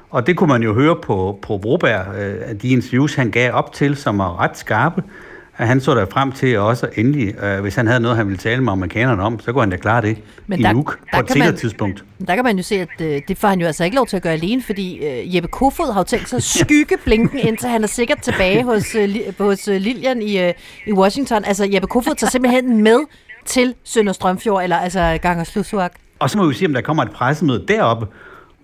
og 0.10 0.28
det 0.28 0.38
kunne 0.38 0.48
man 0.48 0.64
jo 0.64 0.74
høre 0.74 0.96
på, 0.96 1.40
på 1.42 1.58
Broberg, 1.58 2.16
øh, 2.16 2.62
de 2.62 2.70
interviews, 2.70 3.16
han 3.16 3.32
gav 3.32 3.54
op 3.54 3.74
til, 3.74 3.96
som 3.96 4.18
var 4.18 4.40
ret 4.40 4.58
skarpe, 4.58 5.04
at 5.58 5.68
han 5.68 5.82
så 5.82 5.96
der 5.96 6.06
frem 6.12 6.32
til 6.32 6.60
også 6.60 6.88
endelig, 6.96 7.44
øh, 7.44 7.62
hvis 7.62 7.76
han 7.76 7.88
havde 7.88 8.00
noget, 8.00 8.18
han 8.18 8.28
ville 8.28 8.38
tale 8.38 8.64
med 8.64 8.72
amerikanerne 8.72 9.24
om, 9.24 9.40
så 9.40 9.52
kunne 9.52 9.62
han 9.62 9.70
da 9.70 9.78
klare 9.78 10.02
det 10.02 10.18
Men 10.48 10.60
i 10.60 10.64
der- 10.64 10.74
Nuuk 10.74 11.00
der 11.12 11.18
på 11.20 11.26
et 11.26 11.32
senere 11.32 11.48
man- 11.50 11.58
tidspunkt. 11.58 12.04
der 12.28 12.36
kan 12.36 12.44
man 12.44 12.58
jo 12.58 12.64
se, 12.64 12.76
at 12.76 13.02
øh, 13.02 13.22
det 13.28 13.38
får 13.38 13.48
han 13.48 13.60
jo 13.60 13.66
altså 13.68 13.84
ikke 13.84 13.96
lov 13.96 14.08
til 14.08 14.16
at 14.18 14.24
gøre 14.24 14.34
alene, 14.34 14.62
fordi 14.64 14.98
øh, 15.06 15.36
Jeppe 15.36 15.50
Kofod 15.50 15.94
har 15.94 16.00
jo 16.00 16.04
tænkt 16.04 16.30
sig 16.30 16.38
at 16.38 16.44
skygge 16.64 16.96
Blinken, 17.06 17.40
indtil 17.40 17.70
han 17.70 17.84
er 17.84 17.88
sikkert 17.88 18.22
tilbage 18.22 18.64
hos, 18.72 18.96
øh, 18.96 19.16
hos 19.40 19.68
øh, 19.68 19.76
Lilian 19.82 20.22
i, 20.22 20.40
øh, 20.40 20.54
i 20.88 20.94
Washington. 20.94 21.46
Altså 21.46 21.70
Jeppe 21.74 21.88
Kofod 21.88 22.16
tager 22.16 22.32
simpelthen 22.32 22.84
med 22.84 23.00
til 23.46 23.74
Sønder 23.84 24.14
Strømfjord, 24.14 24.64
eller 24.64 24.78
altså 24.78 25.18
Ganger 25.22 25.44
Slusuak. 25.44 25.92
Og 26.20 26.30
så 26.30 26.38
må 26.38 26.48
vi 26.48 26.54
se, 26.54 26.66
om 26.66 26.74
der 26.74 26.82
kommer 26.82 27.04
et 27.04 27.12
pressemøde 27.12 27.66
deroppe, 27.68 28.08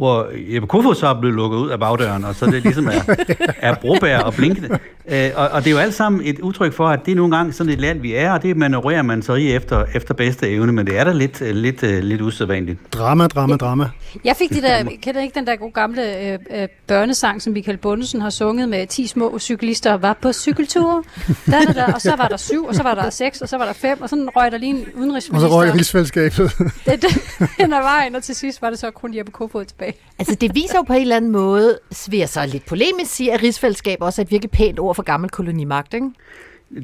hvor 0.01 0.27
Jeppe 0.53 0.67
Kofod 0.67 0.95
så 0.95 1.07
er 1.07 1.19
blevet 1.19 1.35
lukket 1.35 1.57
ud 1.57 1.69
af 1.69 1.79
bagdøren, 1.79 2.25
og 2.25 2.35
så 2.35 2.45
det 2.45 2.63
ligesom 2.63 2.87
er, 2.87 3.15
er 3.67 3.75
Broberg 3.75 4.23
og 4.23 4.33
Blinkende. 4.33 4.79
Øh, 5.07 5.29
og, 5.35 5.49
og 5.49 5.63
det 5.63 5.67
er 5.67 5.71
jo 5.71 5.77
alt 5.77 5.93
sammen 5.93 6.21
et 6.25 6.39
udtryk 6.39 6.73
for, 6.73 6.87
at 6.87 6.99
det 7.05 7.11
er 7.11 7.15
nogle 7.15 7.35
gange 7.37 7.53
sådan 7.53 7.73
et 7.73 7.79
land, 7.79 7.99
vi 8.01 8.13
er, 8.13 8.31
og 8.31 8.43
det 8.43 8.57
manøvrerer 8.57 9.01
man 9.01 9.21
så 9.21 9.33
i 9.33 9.53
efter, 9.53 9.85
efter 9.95 10.13
bedste 10.13 10.49
evne, 10.49 10.71
men 10.71 10.87
det 10.87 10.99
er 10.99 11.03
da 11.03 11.11
lidt, 11.11 11.41
øh, 11.41 11.55
lidt, 11.55 11.83
øh, 11.83 12.03
lidt 12.03 12.21
usædvanligt. 12.21 12.79
Drama, 12.93 13.27
drama, 13.27 13.55
drama. 13.55 13.89
Jeg 14.23 14.35
fik 14.35 14.49
de 14.49 14.61
der, 14.61 14.83
kender 15.01 15.21
ikke 15.21 15.35
den 15.35 15.47
der 15.47 15.55
gode 15.55 15.71
gamle 15.71 16.31
øh, 16.31 16.39
øh, 16.51 16.67
børnesang, 16.87 17.41
som 17.41 17.53
Michael 17.53 17.77
Bundesen 17.77 18.21
har 18.21 18.29
sunget 18.29 18.69
med 18.69 18.87
10 18.87 19.07
små 19.07 19.39
cyklister 19.39 19.93
var 19.97 20.17
på 20.21 20.33
cykeltur. 20.33 21.03
Der, 21.45 21.61
der, 21.61 21.73
der, 21.73 21.93
og 21.93 22.01
så 22.01 22.15
var 22.17 22.27
der 22.27 22.37
syv, 22.37 22.65
og 22.65 22.75
så 22.75 22.83
var 22.83 22.95
der 22.95 23.09
seks, 23.09 23.41
og 23.41 23.49
så 23.49 23.57
var 23.57 23.65
der 23.65 23.73
fem, 23.73 24.01
og 24.01 24.09
sådan 24.09 24.29
røg 24.35 24.51
der 24.51 24.57
lige 24.57 24.69
en 24.69 24.85
Og 24.93 24.99
udenrigsminister. 24.99 25.49
så 25.49 25.55
røg 25.55 25.73
rigsfællesskabet. 25.73 26.51
det, 26.57 27.01
det, 27.01 27.21
hen 27.59 27.73
ad 27.73 27.81
vejen, 27.81 28.15
og 28.15 28.23
til 28.23 28.35
sidst 28.35 28.61
var 28.61 28.69
det 28.69 28.79
så 28.79 28.91
kun 28.91 29.17
Jeppe 29.17 29.31
Kofod 29.31 29.65
tilbage. 29.65 29.90
Altså 30.19 30.35
det 30.35 30.55
viser 30.55 30.75
jo 30.75 30.81
på 30.81 30.93
en 30.93 31.01
eller 31.01 31.15
anden 31.15 31.31
måde, 31.31 31.79
vil 32.09 32.19
jeg 32.19 32.29
så 32.29 32.45
lidt 32.45 32.65
polemisk 32.65 33.11
sige, 33.11 33.33
at 33.33 33.43
rigsfællesskab 33.43 33.97
også 34.01 34.21
er 34.21 34.25
et 34.25 34.31
virkelig 34.31 34.51
pænt 34.51 34.79
ord 34.79 34.95
for 34.95 35.03
gammel 35.03 35.29
kolonimagt, 35.29 35.93
ikke? 35.93 36.07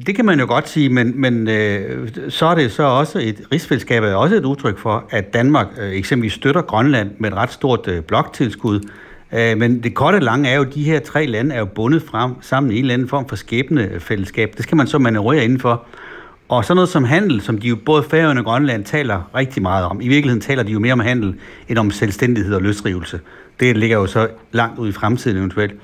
Det 0.06 0.16
kan 0.16 0.24
man 0.24 0.40
jo 0.40 0.46
godt 0.46 0.68
sige, 0.68 0.88
men, 0.88 1.20
men 1.20 1.48
øh, 1.48 2.08
så 2.28 2.46
er 2.46 2.54
det 2.54 2.72
så 2.72 2.82
også 2.82 3.18
et 3.18 3.40
rigsfællesskab 3.52 4.02
er 4.02 4.14
også 4.14 4.36
et 4.36 4.44
udtryk 4.44 4.78
for, 4.78 5.04
at 5.10 5.34
Danmark 5.34 5.66
øh, 5.80 5.92
eksempelvis 5.92 6.32
støtter 6.32 6.62
Grønland 6.62 7.10
med 7.18 7.30
et 7.30 7.36
ret 7.36 7.52
stort 7.52 7.88
øh, 7.88 8.02
bloktilskud. 8.02 8.80
Øh, 9.32 9.58
men 9.58 9.82
det 9.82 9.94
korte 9.94 10.16
og 10.16 10.22
lange 10.22 10.48
er 10.48 10.56
jo, 10.56 10.62
at 10.62 10.74
de 10.74 10.82
her 10.82 11.00
tre 11.00 11.26
lande 11.26 11.54
er 11.54 11.58
jo 11.58 11.64
bundet 11.64 12.02
frem 12.02 12.32
sammen 12.40 12.72
i 12.72 12.74
en 12.74 12.84
eller 12.84 12.94
anden 12.94 13.08
form 13.08 13.28
for 13.28 13.36
skæbnefællesskab. 13.36 14.52
Det 14.56 14.62
skal 14.62 14.76
man 14.76 14.86
så 14.86 14.98
manøvrere 14.98 15.44
indenfor. 15.44 15.86
Og 16.48 16.64
sådan 16.64 16.74
noget 16.74 16.88
som 16.88 17.04
handel, 17.04 17.40
som 17.40 17.58
de 17.58 17.68
jo 17.68 17.76
både 17.86 18.02
Færøerne 18.02 18.40
og 18.40 18.44
Grønland 18.44 18.84
taler 18.84 19.30
rigtig 19.34 19.62
meget 19.62 19.84
om. 19.84 20.00
I 20.00 20.08
virkeligheden 20.08 20.40
taler 20.40 20.62
de 20.62 20.72
jo 20.72 20.78
mere 20.78 20.92
om 20.92 21.00
handel, 21.00 21.34
end 21.68 21.78
om 21.78 21.90
selvstændighed 21.90 22.54
og 22.54 22.62
løsrivelse. 22.62 23.20
Det 23.60 23.76
ligger 23.76 23.96
jo 23.96 24.06
så 24.06 24.28
langt 24.52 24.78
ud 24.78 24.88
i 24.88 24.92
fremtiden 24.92 25.36
eventuelt. 25.36 25.74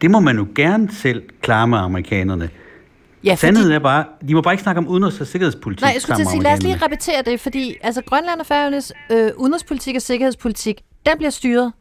Det 0.00 0.10
må 0.10 0.20
man 0.20 0.36
jo 0.36 0.46
gerne 0.54 0.88
selv 0.92 1.22
klare 1.42 1.68
med 1.68 1.78
amerikanerne. 1.78 2.50
Ja, 3.24 3.30
fordi- 3.32 3.40
Sandheden 3.40 3.72
er 3.72 3.78
bare, 3.78 4.04
de 4.28 4.34
må 4.34 4.40
bare 4.40 4.54
ikke 4.54 4.62
snakke 4.62 4.78
om 4.78 4.88
udenrigs- 4.88 5.20
og 5.20 5.26
sikkerhedspolitik 5.26 5.82
Nej, 5.82 5.90
jeg 5.94 6.02
skulle 6.02 6.16
til 6.16 6.22
at 6.22 6.28
sige, 6.28 6.42
lad 6.42 6.52
os 6.52 6.62
lige 6.62 6.78
repetere 6.84 7.22
det, 7.26 7.40
fordi 7.40 7.76
altså 7.82 8.02
Grønland 8.06 8.40
og 8.40 8.46
Færøernes 8.46 8.92
øh, 9.12 9.30
udenrigspolitik 9.36 9.96
og 9.96 10.02
sikkerhedspolitik, 10.02 10.80
den 11.06 11.12
bliver 11.18 11.30
styret 11.30 11.72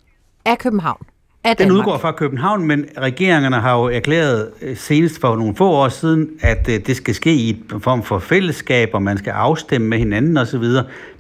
af 0.46 0.58
København. 0.58 1.06
Af 1.46 1.58
Den 1.58 1.68
Danmark. 1.68 1.88
udgår 1.88 1.98
fra 1.98 2.12
København, 2.12 2.66
men 2.68 2.86
regeringerne 2.98 3.56
har 3.56 3.78
jo 3.80 3.86
erklæret 3.86 4.50
øh, 4.62 4.78
senest 4.78 5.22
for 5.22 5.36
nogle 5.36 5.56
få 5.56 5.70
år 5.70 5.90
siden, 5.90 6.30
at 6.42 6.70
øh, 6.70 6.80
det 6.88 6.96
skal 6.96 7.16
ske 7.16 7.34
i 7.34 7.50
en 7.50 7.82
form 7.82 8.04
for 8.04 8.20
fællesskab, 8.20 8.90
og 8.94 9.04
man 9.04 9.18
skal 9.18 9.32
afstemme 9.32 9.88
med 9.88 9.98
hinanden 9.98 10.38
osv. 10.38 10.64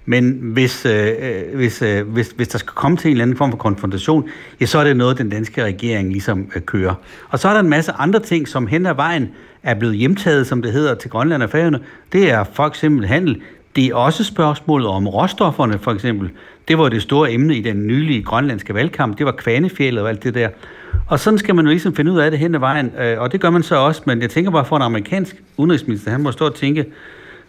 Men 0.05 0.39
hvis, 0.41 0.85
øh, 0.85 1.07
øh, 1.19 1.55
hvis, 1.55 1.81
øh, 1.81 2.07
hvis, 2.07 2.33
hvis 2.35 2.47
der 2.47 2.57
skal 2.57 2.73
komme 2.73 2.97
til 2.97 3.07
en 3.07 3.11
eller 3.11 3.23
anden 3.23 3.37
form 3.37 3.51
for 3.51 3.57
konfrontation, 3.57 4.29
ja, 4.61 4.65
så 4.65 4.79
er 4.79 4.83
det 4.83 4.97
noget, 4.97 5.17
den 5.17 5.29
danske 5.29 5.63
regering 5.63 6.11
ligesom 6.11 6.51
øh, 6.55 6.61
kører. 6.61 6.95
Og 7.29 7.39
så 7.39 7.47
er 7.49 7.53
der 7.53 7.59
en 7.59 7.69
masse 7.69 7.91
andre 7.91 8.19
ting, 8.19 8.47
som 8.47 8.67
hen 8.67 8.85
ad 8.85 8.95
vejen 8.95 9.29
er 9.63 9.73
blevet 9.73 9.95
hjemtaget, 9.95 10.47
som 10.47 10.61
det 10.61 10.71
hedder, 10.71 10.95
til 10.95 11.09
Grønland 11.09 11.43
og 11.43 11.49
Færøerne. 11.49 11.79
Det 12.13 12.31
er 12.31 12.43
for 12.53 12.63
eksempel 12.63 13.07
handel. 13.07 13.41
Det 13.75 13.85
er 13.85 13.95
også 13.95 14.23
spørgsmålet 14.23 14.87
om 14.87 15.07
råstofferne, 15.07 15.79
for 15.79 15.91
eksempel. 15.91 16.29
Det 16.67 16.77
var 16.77 16.89
det 16.89 17.01
store 17.01 17.31
emne 17.31 17.55
i 17.55 17.61
den 17.61 17.87
nylige 17.87 18.23
grønlandske 18.23 18.73
valgkamp. 18.73 19.17
Det 19.17 19.25
var 19.25 19.31
kvanefjellet 19.31 20.03
og 20.03 20.09
alt 20.09 20.23
det 20.23 20.33
der. 20.33 20.49
Og 21.07 21.19
sådan 21.19 21.39
skal 21.39 21.55
man 21.55 21.65
jo 21.65 21.69
ligesom 21.69 21.95
finde 21.95 22.11
ud 22.11 22.19
af 22.19 22.31
det 22.31 22.39
hen 22.39 22.55
ad 22.55 22.59
vejen, 22.59 22.91
øh, 22.99 23.19
og 23.19 23.31
det 23.31 23.41
gør 23.41 23.49
man 23.49 23.63
så 23.63 23.75
også. 23.75 24.01
Men 24.05 24.21
jeg 24.21 24.29
tænker 24.29 24.51
bare 24.51 24.65
for 24.65 24.75
en 24.75 24.81
amerikansk 24.81 25.35
udenrigsminister, 25.57 26.11
han 26.11 26.21
må 26.21 26.31
stå 26.31 26.45
og 26.45 26.55
tænke, 26.55 26.85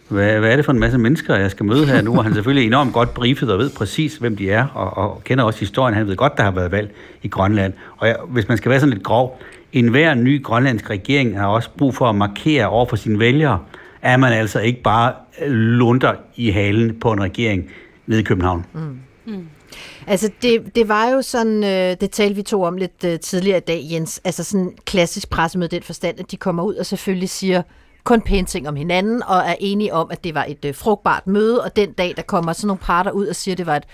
hvad, 0.09 0.39
hvad 0.39 0.51
er 0.51 0.55
det 0.55 0.65
for 0.65 0.71
en 0.71 0.79
masse 0.79 0.97
mennesker, 0.97 1.35
jeg 1.35 1.51
skal 1.51 1.65
møde 1.65 1.85
her 1.85 2.01
nu? 2.01 2.17
Og 2.17 2.23
han 2.23 2.31
er 2.31 2.35
selvfølgelig 2.35 2.67
enormt 2.67 2.93
godt 2.93 3.13
briefet 3.13 3.51
og 3.51 3.59
ved 3.59 3.69
præcis, 3.77 4.17
hvem 4.17 4.35
de 4.35 4.51
er, 4.51 4.67
og, 4.73 4.97
og 4.97 5.21
kender 5.23 5.43
også 5.43 5.59
historien. 5.59 5.95
Han 5.95 6.07
ved 6.07 6.15
godt, 6.15 6.37
der 6.37 6.43
har 6.43 6.51
været 6.51 6.71
valg 6.71 6.91
i 7.23 7.27
Grønland. 7.27 7.73
Og 7.97 8.07
jeg, 8.07 8.15
hvis 8.27 8.47
man 8.47 8.57
skal 8.57 8.69
være 8.69 8.79
sådan 8.79 8.93
lidt 8.93 9.03
grov, 9.03 9.41
enhver 9.73 10.13
ny 10.13 10.43
grønlandsk 10.43 10.89
regering 10.89 11.39
har 11.39 11.47
også 11.47 11.69
brug 11.77 11.95
for 11.95 12.09
at 12.09 12.15
markere 12.15 12.67
over 12.67 12.85
for 12.85 12.95
sine 12.95 13.19
vælgere, 13.19 13.59
at 14.05 14.19
man 14.19 14.33
altså 14.33 14.59
ikke 14.59 14.81
bare 14.81 15.13
lunder 15.47 16.13
i 16.35 16.49
halen 16.49 16.99
på 16.99 17.11
en 17.11 17.21
regering 17.21 17.69
nede 18.07 18.19
i 18.19 18.23
København. 18.23 18.65
Mm. 18.73 18.99
mm. 19.25 19.47
Altså, 20.07 20.31
det, 20.41 20.75
det 20.75 20.87
var 20.87 21.09
jo 21.09 21.21
sådan, 21.21 21.63
øh, 21.63 21.97
det 22.01 22.11
talte 22.11 22.35
vi 22.35 22.41
to 22.41 22.63
om 22.63 22.77
lidt 22.77 23.03
øh, 23.05 23.19
tidligere 23.19 23.57
i 23.57 23.61
dag, 23.67 23.87
Jens, 23.91 24.21
altså 24.23 24.43
sådan 24.43 24.71
klassisk 24.85 25.29
pressemøde 25.29 25.69
den 25.69 25.83
forstand, 25.83 26.19
at 26.19 26.31
de 26.31 26.37
kommer 26.37 26.63
ud 26.63 26.75
og 26.75 26.85
selvfølgelig 26.85 27.29
siger 27.29 27.61
kun 28.03 28.21
pæne 28.21 28.47
ting 28.47 28.67
om 28.67 28.75
hinanden, 28.75 29.23
og 29.23 29.37
er 29.37 29.55
enige 29.59 29.93
om, 29.93 30.07
at 30.11 30.23
det 30.23 30.35
var 30.35 30.45
et 30.47 30.65
øh, 30.65 30.75
frugtbart 30.75 31.27
møde, 31.27 31.63
og 31.63 31.75
den 31.75 31.91
dag, 31.91 32.13
der 32.17 32.23
kommer 32.23 32.53
sådan 32.53 32.67
nogle 32.67 32.79
parter 32.79 33.11
ud 33.11 33.27
og 33.27 33.35
siger, 33.35 33.53
at 33.53 33.57
det 33.57 33.65
var 33.65 33.75
et 33.75 33.85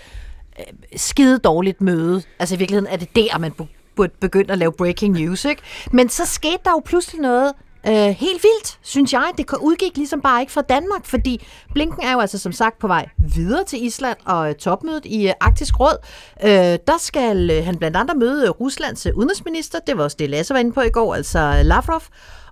øh, 0.58 0.64
skide 0.96 1.38
dårligt 1.38 1.80
møde. 1.80 2.22
Altså 2.38 2.54
i 2.54 2.58
virkeligheden 2.58 2.92
er 2.92 2.96
det 2.96 3.16
der, 3.16 3.38
man 3.38 3.52
burde 3.96 4.12
begynde 4.20 4.52
at 4.52 4.58
lave 4.58 4.72
breaking 4.72 5.20
news, 5.20 5.44
ikke? 5.44 5.62
Men 5.92 6.08
så 6.08 6.26
skete 6.26 6.58
der 6.64 6.70
jo 6.70 6.82
pludselig 6.84 7.20
noget 7.20 7.52
Øh, 7.87 7.93
helt 7.93 8.43
vildt, 8.43 8.79
synes 8.81 9.13
jeg. 9.13 9.31
Det 9.37 9.53
udgik 9.61 9.97
ligesom 9.97 10.21
bare 10.21 10.41
ikke 10.41 10.51
fra 10.51 10.61
Danmark, 10.61 11.05
fordi 11.05 11.47
Blinken 11.73 12.03
er 12.03 12.13
jo 12.13 12.19
altså 12.19 12.37
som 12.37 12.51
sagt 12.51 12.79
på 12.79 12.87
vej 12.87 13.09
videre 13.35 13.63
til 13.63 13.85
Island 13.85 14.17
og 14.25 14.49
øh, 14.49 14.55
topmødet 14.55 15.05
i 15.05 15.27
øh, 15.27 15.33
Arktisk 15.39 15.79
Råd. 15.79 15.97
Øh, 16.43 16.49
der 16.87 16.97
skal 16.99 17.51
øh, 17.51 17.65
han 17.65 17.77
blandt 17.77 17.97
andet 17.97 18.17
møde 18.17 18.49
Ruslands 18.49 19.05
øh, 19.05 19.11
udenrigsminister, 19.15 19.79
det 19.87 19.97
var 19.97 20.03
også 20.03 20.17
det, 20.19 20.29
Lasse 20.29 20.53
var 20.53 20.59
inde 20.59 20.71
på 20.71 20.81
i 20.81 20.89
går, 20.89 21.15
altså 21.15 21.61
Lavrov. 21.63 22.01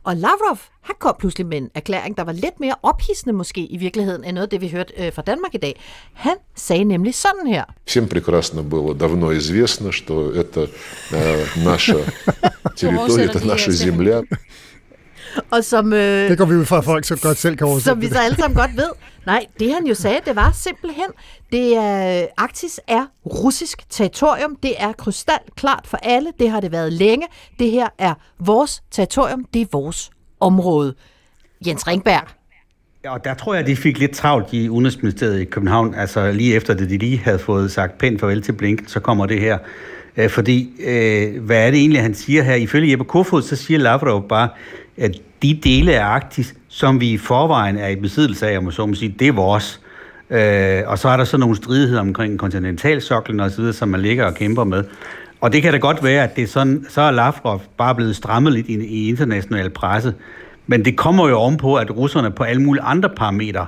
Og 0.03 0.15
Lavrov, 0.15 0.57
han 0.81 0.95
kom 0.99 1.15
pludselig 1.19 1.47
med 1.47 1.57
en 1.57 1.69
erklæring, 1.75 2.17
der 2.17 2.23
var 2.23 2.31
lidt 2.31 2.59
mere 2.59 2.75
ophidsende 2.83 3.33
måske 3.33 3.65
i 3.65 3.77
virkeligheden, 3.77 4.23
end 4.23 4.33
noget 4.33 4.45
af 4.45 4.49
det, 4.49 4.61
vi 4.61 4.69
hørte 4.69 4.93
øh, 4.97 5.13
fra 5.13 5.21
Danmark 5.21 5.55
i 5.55 5.57
dag. 5.57 5.81
Han 6.13 6.37
sagde 6.55 6.83
nemlig 6.83 7.15
sådan 7.15 7.47
her. 7.47 7.63
Всем 7.85 8.07
прекрасно 8.07 8.63
было 8.63 8.93
давно 8.95 9.31
известно, 9.37 9.91
что 9.91 10.31
это 10.31 10.61
э, 11.11 11.45
наша 11.65 11.97
территория, 12.75 13.25
это 13.27 13.47
наша 13.47 13.71
земля. 13.71 14.23
Og 15.52 15.64
som, 15.64 15.92
øh, 15.92 16.28
det 16.30 16.38
går 16.38 16.44
vi 16.44 16.54
ud 16.54 16.64
fra, 16.64 16.78
at 16.78 16.84
folk 16.84 17.04
så 17.04 17.18
godt 17.22 17.38
selv 17.38 17.56
kan 17.56 17.66
oversætte. 17.66 17.90
Som 17.90 18.00
vi 18.00 18.08
så 18.08 18.18
alle 18.18 18.36
sammen 18.36 18.56
godt 18.56 18.76
ved. 18.76 18.90
Nej, 19.26 19.46
det 19.60 19.72
han 19.72 19.86
jo 19.86 19.94
sagde, 19.94 20.20
det 20.26 20.36
var 20.36 20.50
simpelthen, 20.54 21.06
det 21.52 21.76
er, 21.76 22.26
Arktis 22.36 22.80
er 22.86 23.06
russisk 23.26 23.90
territorium. 23.90 24.56
Det 24.62 24.74
er 24.78 24.92
krystal 24.92 25.38
klart 25.56 25.82
for 25.84 25.96
alle. 26.02 26.32
Det 26.38 26.50
har 26.50 26.60
det 26.60 26.72
været 26.72 26.92
længe. 26.92 27.26
Det 27.58 27.70
her 27.70 27.88
er 27.98 28.14
vores 28.38 28.82
territorium. 28.90 29.44
Det 29.54 29.62
er 29.62 29.66
vores 29.72 30.10
område. 30.40 30.94
Jens 31.66 31.86
Ringberg. 31.86 32.22
Ja, 33.04 33.12
og 33.12 33.24
der 33.24 33.34
tror 33.34 33.54
jeg, 33.54 33.66
de 33.66 33.76
fik 33.76 33.98
lidt 33.98 34.14
travlt 34.14 34.52
i 34.52 34.68
Udenrigsministeriet 34.68 35.40
i 35.40 35.44
København. 35.44 35.94
Altså 35.94 36.32
lige 36.32 36.54
efter 36.54 36.74
det, 36.74 36.90
de 36.90 36.98
lige 36.98 37.18
havde 37.18 37.38
fået 37.38 37.72
sagt 37.72 37.98
pænt 37.98 38.20
farvel 38.20 38.42
til 38.42 38.52
Blinken, 38.52 38.86
så 38.86 39.00
kommer 39.00 39.26
det 39.26 39.40
her. 39.40 39.58
Øh, 40.16 40.30
fordi, 40.30 40.70
øh, 40.84 41.44
hvad 41.44 41.66
er 41.66 41.70
det 41.70 41.80
egentlig, 41.80 42.02
han 42.02 42.14
siger 42.14 42.42
her? 42.42 42.54
Ifølge 42.54 42.90
Jeppe 42.90 43.04
Kofod, 43.04 43.42
så 43.42 43.56
siger 43.56 43.78
Lavrov 43.78 44.28
bare, 44.28 44.48
at 45.00 45.16
de 45.42 45.60
dele 45.64 46.00
af 46.00 46.04
Arktis, 46.04 46.54
som 46.68 47.00
vi 47.00 47.10
i 47.10 47.18
forvejen 47.18 47.78
er 47.78 47.88
i 47.88 47.96
besiddelse 47.96 48.48
af, 48.48 48.58
om 48.58 48.70
så 48.70 48.86
må 48.86 48.94
sige, 48.94 49.14
det 49.18 49.28
er 49.28 49.32
vores. 49.32 49.80
Øh, 50.30 50.82
og 50.86 50.98
så 50.98 51.08
er 51.08 51.16
der 51.16 51.24
så 51.24 51.36
nogle 51.36 51.56
stridigheder 51.56 52.00
omkring 52.00 52.38
kontinentalsoklen 52.38 53.40
og 53.40 53.50
så 53.50 53.56
videre, 53.56 53.72
som 53.72 53.88
man 53.88 54.00
ligger 54.00 54.24
og 54.24 54.34
kæmper 54.34 54.64
med. 54.64 54.84
Og 55.40 55.52
det 55.52 55.62
kan 55.62 55.72
da 55.72 55.78
godt 55.78 56.04
være, 56.04 56.22
at 56.22 56.36
det 56.36 56.44
er 56.44 56.48
sådan, 56.48 56.86
så 56.88 57.00
er 57.00 57.10
Lavrov 57.10 57.62
bare 57.76 57.94
blevet 57.94 58.16
strammet 58.16 58.52
lidt 58.52 58.68
i, 58.68 58.74
i 58.74 59.08
international 59.08 59.70
presse. 59.70 60.14
Men 60.66 60.84
det 60.84 60.96
kommer 60.96 61.28
jo 61.28 61.36
ovenpå, 61.36 61.74
at 61.74 61.96
russerne 61.96 62.30
på 62.30 62.42
alle 62.42 62.62
mulige 62.62 62.82
andre 62.82 63.08
parametre 63.08 63.66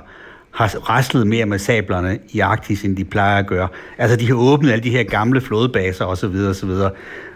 har 0.51 0.89
raslet 0.89 1.27
mere 1.27 1.45
med 1.45 1.59
sablerne 1.59 2.19
i 2.29 2.39
Arktis, 2.39 2.83
end 2.83 2.97
de 2.97 3.05
plejer 3.05 3.39
at 3.39 3.47
gøre. 3.47 3.67
Altså, 3.97 4.17
de 4.17 4.27
har 4.27 4.35
åbnet 4.35 4.71
alle 4.71 4.83
de 4.83 4.89
her 4.89 5.03
gamle 5.03 5.41
flådebaser 5.41 6.05
osv. 6.05 6.35
osv. 6.49 6.69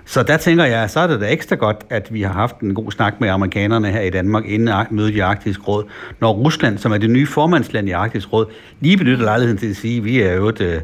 Så 0.09 0.23
der 0.23 0.37
tænker 0.37 0.65
jeg, 0.65 0.89
så 0.89 0.99
er 0.99 1.07
det 1.07 1.21
da 1.21 1.31
ekstra 1.31 1.55
godt, 1.55 1.77
at 1.89 2.13
vi 2.13 2.21
har 2.21 2.33
haft 2.33 2.59
en 2.59 2.73
god 2.73 2.91
snak 2.91 3.21
med 3.21 3.29
amerikanerne 3.29 3.91
her 3.91 4.01
i 4.01 4.09
Danmark 4.09 4.45
inden 4.45 4.85
mødet 4.89 5.15
i 5.15 5.19
Arktisk 5.19 5.67
Råd. 5.67 5.83
Når 6.19 6.33
Rusland, 6.33 6.77
som 6.77 6.91
er 6.91 6.97
det 6.97 7.09
nye 7.09 7.27
formandsland 7.27 7.89
i 7.89 7.91
Arktisk 7.91 8.33
Råd, 8.33 8.45
lige 8.79 8.97
benytter 8.97 9.25
lejligheden 9.25 9.57
til 9.57 9.69
at 9.69 9.75
sige, 9.75 9.97
at 9.97 10.03
vi 10.03 10.21
er 10.21 10.33
jo 10.33 10.47
et, 10.47 10.61
øh, 10.61 10.81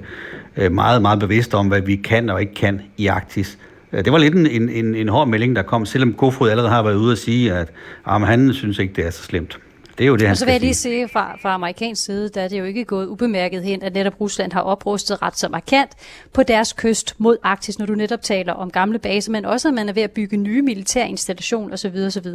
øh, 0.58 0.72
meget, 0.72 1.02
meget 1.02 1.20
bevidste 1.20 1.56
om, 1.56 1.68
hvad 1.68 1.82
vi 1.82 1.96
kan 1.96 2.30
og 2.30 2.42
ikke 2.42 2.54
kan 2.54 2.82
i 2.98 3.08
Arktis. 3.08 3.58
Øh, 3.94 4.06
det 4.06 4.14
var 4.14 4.20
lidt 4.20 4.36
en, 4.36 4.70
en, 4.70 4.96
en 4.96 5.10
hård 5.10 5.28
melding, 5.28 5.56
der 5.56 5.62
kom, 5.62 5.86
selvom 5.86 6.14
Kofod 6.14 6.50
allerede 6.50 6.72
har 6.72 6.84
været 6.84 6.96
ude 6.96 7.12
at 7.12 7.18
sige, 7.18 7.54
at 7.54 7.68
at 8.08 8.22
han 8.22 8.54
synes 8.54 8.80
ikke, 8.80 8.94
det 8.94 9.06
er 9.06 9.12
så 9.12 9.24
slemt. 9.24 9.60
Det 9.98 10.04
er 10.04 10.08
jo 10.08 10.16
det, 10.16 10.22
han 10.22 10.32
Og 10.32 10.38
så 10.38 10.46
vil 10.46 10.52
jeg 10.52 10.62
lige 10.62 10.74
sige, 10.74 11.08
fra, 11.08 11.38
fra 11.42 11.54
amerikansk 11.54 12.06
side, 12.06 12.30
der 12.30 12.42
er 12.42 12.48
det 12.48 12.60
jo 12.60 12.64
ikke 12.64 12.86
gået 12.86 13.08
ubemærket 13.08 13.64
hen, 13.64 13.84
at 13.84 13.94
netop 13.94 14.22
Rusland 14.22 14.52
har 14.52 14.62
oprustet 14.62 15.22
ret 15.22 15.38
så 15.38 15.50
markant 15.50 15.92
på 16.34 16.44
deres 16.44 16.74
kyst 16.74 17.16
mod 17.18 17.38
Arktis, 17.44 17.80
når 17.80 17.86
du 17.86 17.96
netop 17.96 18.22
taler 18.22 18.54
om 18.54 18.72
gamle 18.72 19.00
baser, 19.00 19.32
men 19.32 19.46
også 19.46 19.68
at 19.68 19.74
man 19.74 19.90
er 19.90 19.94
ved 19.94 20.04
at 20.04 20.12
bygge 20.12 20.38
nye 20.38 20.62
militære 20.62 21.10
installationer 21.10 21.74
osv. 21.74 21.96
osv. 22.08 22.28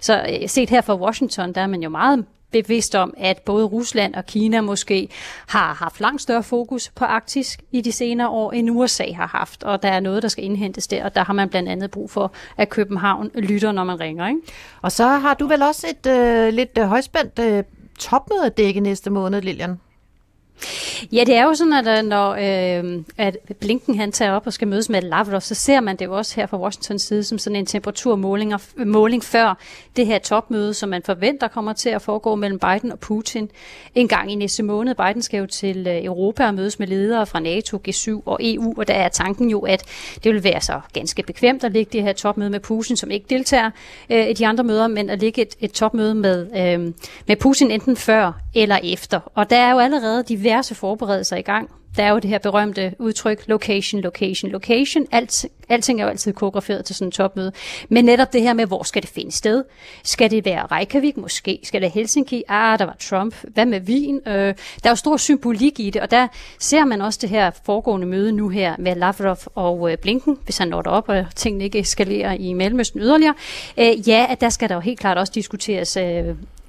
Så 0.00 0.40
set 0.46 0.70
her 0.70 0.80
fra 0.80 0.96
Washington, 0.96 1.52
der 1.52 1.60
er 1.60 1.66
man 1.66 1.82
jo 1.82 1.88
meget 1.88 2.24
bevidst 2.52 2.94
om, 2.94 3.14
at 3.16 3.42
både 3.42 3.64
Rusland 3.64 4.14
og 4.14 4.26
Kina 4.26 4.60
måske 4.60 5.08
har 5.46 5.74
haft 5.74 6.00
langt 6.00 6.22
større 6.22 6.42
fokus 6.42 6.92
på 6.94 7.04
Arktis 7.04 7.58
i 7.72 7.80
de 7.80 7.92
senere 7.92 8.28
år, 8.28 8.52
end 8.52 8.70
USA 8.70 9.12
har 9.12 9.26
haft, 9.26 9.62
og 9.62 9.82
der 9.82 9.88
er 9.88 10.00
noget, 10.00 10.22
der 10.22 10.28
skal 10.28 10.44
indhentes 10.44 10.86
der, 10.86 11.04
og 11.04 11.14
der 11.14 11.24
har 11.24 11.32
man 11.32 11.48
blandt 11.48 11.68
andet 11.68 11.90
brug 11.90 12.10
for, 12.10 12.32
at 12.56 12.68
København 12.68 13.30
lytter, 13.34 13.72
når 13.72 13.84
man 13.84 14.00
ringer. 14.00 14.28
Ikke? 14.28 14.40
Og 14.82 14.92
så 14.92 15.06
har 15.06 15.34
du 15.34 15.46
vel 15.46 15.62
også 15.62 15.86
et 15.90 16.10
øh, 16.10 16.52
lidt 16.52 16.78
øh, 16.78 16.84
højspændt 16.84 17.38
øh, 17.38 17.64
topmøde 17.98 18.46
at 18.46 18.56
dække 18.56 18.80
næste 18.80 19.10
måned, 19.10 19.42
Lilian? 19.42 19.80
Ja, 21.12 21.24
det 21.24 21.34
er 21.34 21.44
jo 21.44 21.54
sådan, 21.54 21.72
at 21.72 21.98
øh, 21.98 22.04
når 22.04 22.30
øh, 22.30 23.02
at 23.16 23.36
Blinken 23.60 23.98
han 23.98 24.12
tager 24.12 24.32
op 24.32 24.46
og 24.46 24.52
skal 24.52 24.68
mødes 24.68 24.88
med 24.88 25.02
Lavrov, 25.02 25.40
så 25.40 25.54
ser 25.54 25.80
man 25.80 25.96
det 25.96 26.04
jo 26.04 26.16
også 26.16 26.36
her 26.36 26.46
fra 26.46 26.58
Washingtons 26.58 27.02
side 27.02 27.24
som 27.24 27.38
sådan 27.38 27.56
en 27.56 27.66
temperaturmåling 27.66 28.52
måling 28.76 29.24
før 29.24 29.58
det 29.96 30.06
her 30.06 30.18
topmøde, 30.18 30.74
som 30.74 30.88
man 30.88 31.02
forventer 31.02 31.48
kommer 31.48 31.72
til 31.72 31.88
at 31.88 32.02
foregå 32.02 32.34
mellem 32.34 32.58
Biden 32.58 32.92
og 32.92 32.98
Putin 32.98 33.50
en 33.94 34.08
gang 34.08 34.32
i 34.32 34.34
næste 34.34 34.62
måned. 34.62 34.94
Biden 34.94 35.22
skal 35.22 35.38
jo 35.38 35.46
til 35.46 35.86
øh, 35.86 36.04
Europa 36.04 36.46
og 36.46 36.54
mødes 36.54 36.78
med 36.78 36.86
ledere 36.86 37.26
fra 37.26 37.40
NATO, 37.40 37.80
G7 37.88 38.22
og 38.26 38.38
EU, 38.40 38.74
og 38.76 38.88
der 38.88 38.94
er 38.94 39.08
tanken 39.08 39.50
jo, 39.50 39.60
at 39.60 39.84
det 40.24 40.34
vil 40.34 40.44
være 40.44 40.60
så 40.60 40.80
ganske 40.92 41.22
bekvemt 41.22 41.64
at 41.64 41.72
ligge 41.72 41.90
det 41.92 42.02
her 42.02 42.12
topmøde 42.12 42.50
med 42.50 42.60
Putin, 42.60 42.96
som 42.96 43.10
ikke 43.10 43.26
deltager 43.30 43.70
øh, 44.10 44.28
i 44.28 44.32
de 44.32 44.46
andre 44.46 44.64
møder, 44.64 44.88
men 44.88 45.10
at 45.10 45.18
ligge 45.18 45.42
et, 45.42 45.54
et 45.60 45.72
topmøde 45.72 46.14
med, 46.14 46.46
øh, 46.56 46.92
med 47.26 47.36
Putin 47.36 47.70
enten 47.70 47.96
før 47.96 48.32
eller 48.54 48.78
efter. 48.82 49.20
Og 49.34 49.50
der 49.50 49.56
er 49.56 49.72
jo 49.72 49.78
allerede 49.78 50.22
de 50.22 50.42
diverse 50.46 50.74
forberedelser 50.74 51.36
i 51.36 51.42
gang. 51.42 51.70
Der 51.96 52.02
er 52.02 52.10
jo 52.10 52.18
det 52.18 52.30
her 52.30 52.38
berømte 52.38 52.94
udtryk, 52.98 53.44
location, 53.46 54.00
location, 54.00 54.50
location. 54.50 55.06
Alt, 55.12 55.46
alting 55.68 56.00
er 56.00 56.04
jo 56.04 56.10
altid 56.10 56.32
koreograferet 56.32 56.84
til 56.84 56.94
sådan 56.94 57.08
en 57.08 57.12
topmøde. 57.12 57.52
Men 57.88 58.04
netop 58.04 58.32
det 58.32 58.42
her 58.42 58.52
med, 58.52 58.66
hvor 58.66 58.82
skal 58.82 59.02
det 59.02 59.10
finde 59.10 59.32
sted? 59.32 59.64
Skal 60.02 60.30
det 60.30 60.44
være 60.44 60.66
Reykjavik 60.66 61.16
måske? 61.16 61.58
Skal 61.62 61.82
det 61.82 61.90
Helsinki? 61.90 62.42
Ah, 62.48 62.78
der 62.78 62.84
var 62.84 62.96
Trump. 63.00 63.34
Hvad 63.42 63.66
med 63.66 63.80
Wien? 63.80 64.20
Øh, 64.26 64.32
der 64.34 64.54
er 64.84 64.90
jo 64.90 64.94
stor 64.94 65.16
symbolik 65.16 65.80
i 65.80 65.90
det, 65.90 66.02
og 66.02 66.10
der 66.10 66.28
ser 66.58 66.84
man 66.84 67.00
også 67.00 67.18
det 67.22 67.30
her 67.30 67.50
foregående 67.64 68.06
møde 68.06 68.32
nu 68.32 68.48
her 68.48 68.74
med 68.78 68.94
Lavrov 68.94 69.38
og 69.54 69.92
øh, 69.92 69.98
Blinken, 69.98 70.38
hvis 70.44 70.58
han 70.58 70.68
når 70.68 70.82
op, 70.82 71.08
og 71.08 71.26
tingene 71.34 71.64
ikke 71.64 71.78
eskalerer 71.78 72.32
i 72.32 72.52
Mellemøsten 72.52 73.00
yderligere. 73.00 73.34
Øh, 73.78 74.08
ja, 74.08 74.26
at 74.28 74.40
der 74.40 74.48
skal 74.48 74.68
der 74.68 74.74
jo 74.74 74.80
helt 74.80 74.98
klart 74.98 75.18
også 75.18 75.32
diskuteres 75.34 75.96
øh, 75.96 76.24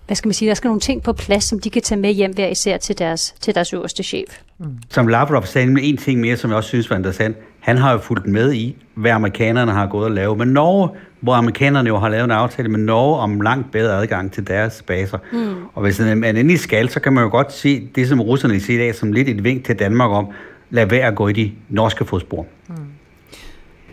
hvad 0.08 0.15
skal 0.15 0.28
man 0.28 0.34
sige, 0.34 0.50
der 0.50 0.56
skal 0.56 0.67
nogle 0.67 0.80
ting 0.80 1.04
på 1.04 1.13
plads, 1.13 1.43
som 1.43 1.60
de 1.60 1.70
kan 1.70 1.82
tage 1.82 2.02
med 2.02 2.12
hjem 2.12 2.34
hver 2.34 2.48
især 2.48 2.78
til 2.78 3.00
deres, 3.00 3.36
til 3.39 3.56
deres 3.56 3.74
øverste 3.74 4.04
chef. 4.04 4.39
Mm. 4.60 4.65
Som 4.89 5.08
Lavrov 5.08 5.43
sagde 5.43 5.67
med 5.67 5.82
en 5.86 5.98
ting 5.98 6.20
mere, 6.20 6.38
som 6.38 6.50
jeg 6.50 6.58
også 6.58 6.67
synes 6.67 6.89
var 6.89 6.96
interessant. 6.96 7.38
Han 7.60 7.78
har 7.78 7.91
jo 7.91 7.98
fulgt 7.98 8.28
med 8.28 8.54
i, 8.54 8.76
hvad 8.96 9.12
amerikanerne 9.12 9.72
har 9.72 9.88
gået 9.88 10.06
og 10.06 10.12
lavet 10.12 10.38
med 10.38 10.46
Norge, 10.46 10.89
hvor 11.22 11.34
amerikanerne 11.34 11.88
jo 11.88 11.98
har 11.98 12.10
lavet 12.10 12.24
en 12.24 12.32
aftale 12.32 12.70
med 12.70 12.80
Norge 12.80 13.20
om 13.20 13.41
langt 13.41 13.72
bedre 13.72 14.02
adgang 14.02 14.32
til 14.32 14.48
deres 14.48 14.84
baser. 14.88 15.17
Mm. 15.32 15.56
Og 15.74 15.82
hvis 15.82 16.00
man 16.00 16.24
endelig 16.24 16.60
skal, 16.60 16.89
så 16.89 17.00
kan 17.00 17.13
man 17.13 17.24
jo 17.24 17.30
godt 17.30 17.54
se 17.54 17.89
det, 17.96 18.08
som 18.08 18.22
russerne 18.22 18.60
siger 18.60 18.80
i 18.80 18.86
dag, 18.86 18.96
som 18.96 19.12
lidt 19.12 19.30
et 19.30 19.43
vink 19.43 19.65
til 19.65 19.80
Danmark 19.80 20.12
om, 20.12 20.28
lad 20.70 20.86
være 20.86 21.08
at 21.08 21.15
gå 21.15 21.28
i 21.28 21.34
de 21.34 21.52
norske 21.70 22.06
fodspor. 22.06 22.46
Mm. 22.67 22.76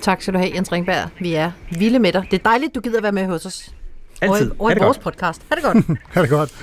Tak 0.01 0.23
skal 0.23 0.35
du 0.35 0.39
have, 0.39 0.51
Jens 0.55 0.73
Ringberg. 0.73 1.09
Vi 1.21 1.35
er 1.35 1.51
vilde 1.79 1.99
med 1.99 2.13
dig. 2.13 2.25
Det 2.31 2.39
er 2.39 2.43
dejligt, 2.43 2.75
du 2.75 2.81
gider 2.81 3.01
være 3.01 3.13
med 3.13 3.27
hos 3.27 3.47
os. 3.47 3.75
Altid. 4.23 4.51
Og, 4.51 4.57
og 4.61 4.73
i 4.73 4.75
vores 4.81 4.99
podcast. 4.99 5.43
Ha' 5.49 5.55
det 5.57 5.65
godt. 5.73 5.99
ha' 6.09 6.23
det 6.23 6.31
godt. 6.31 6.55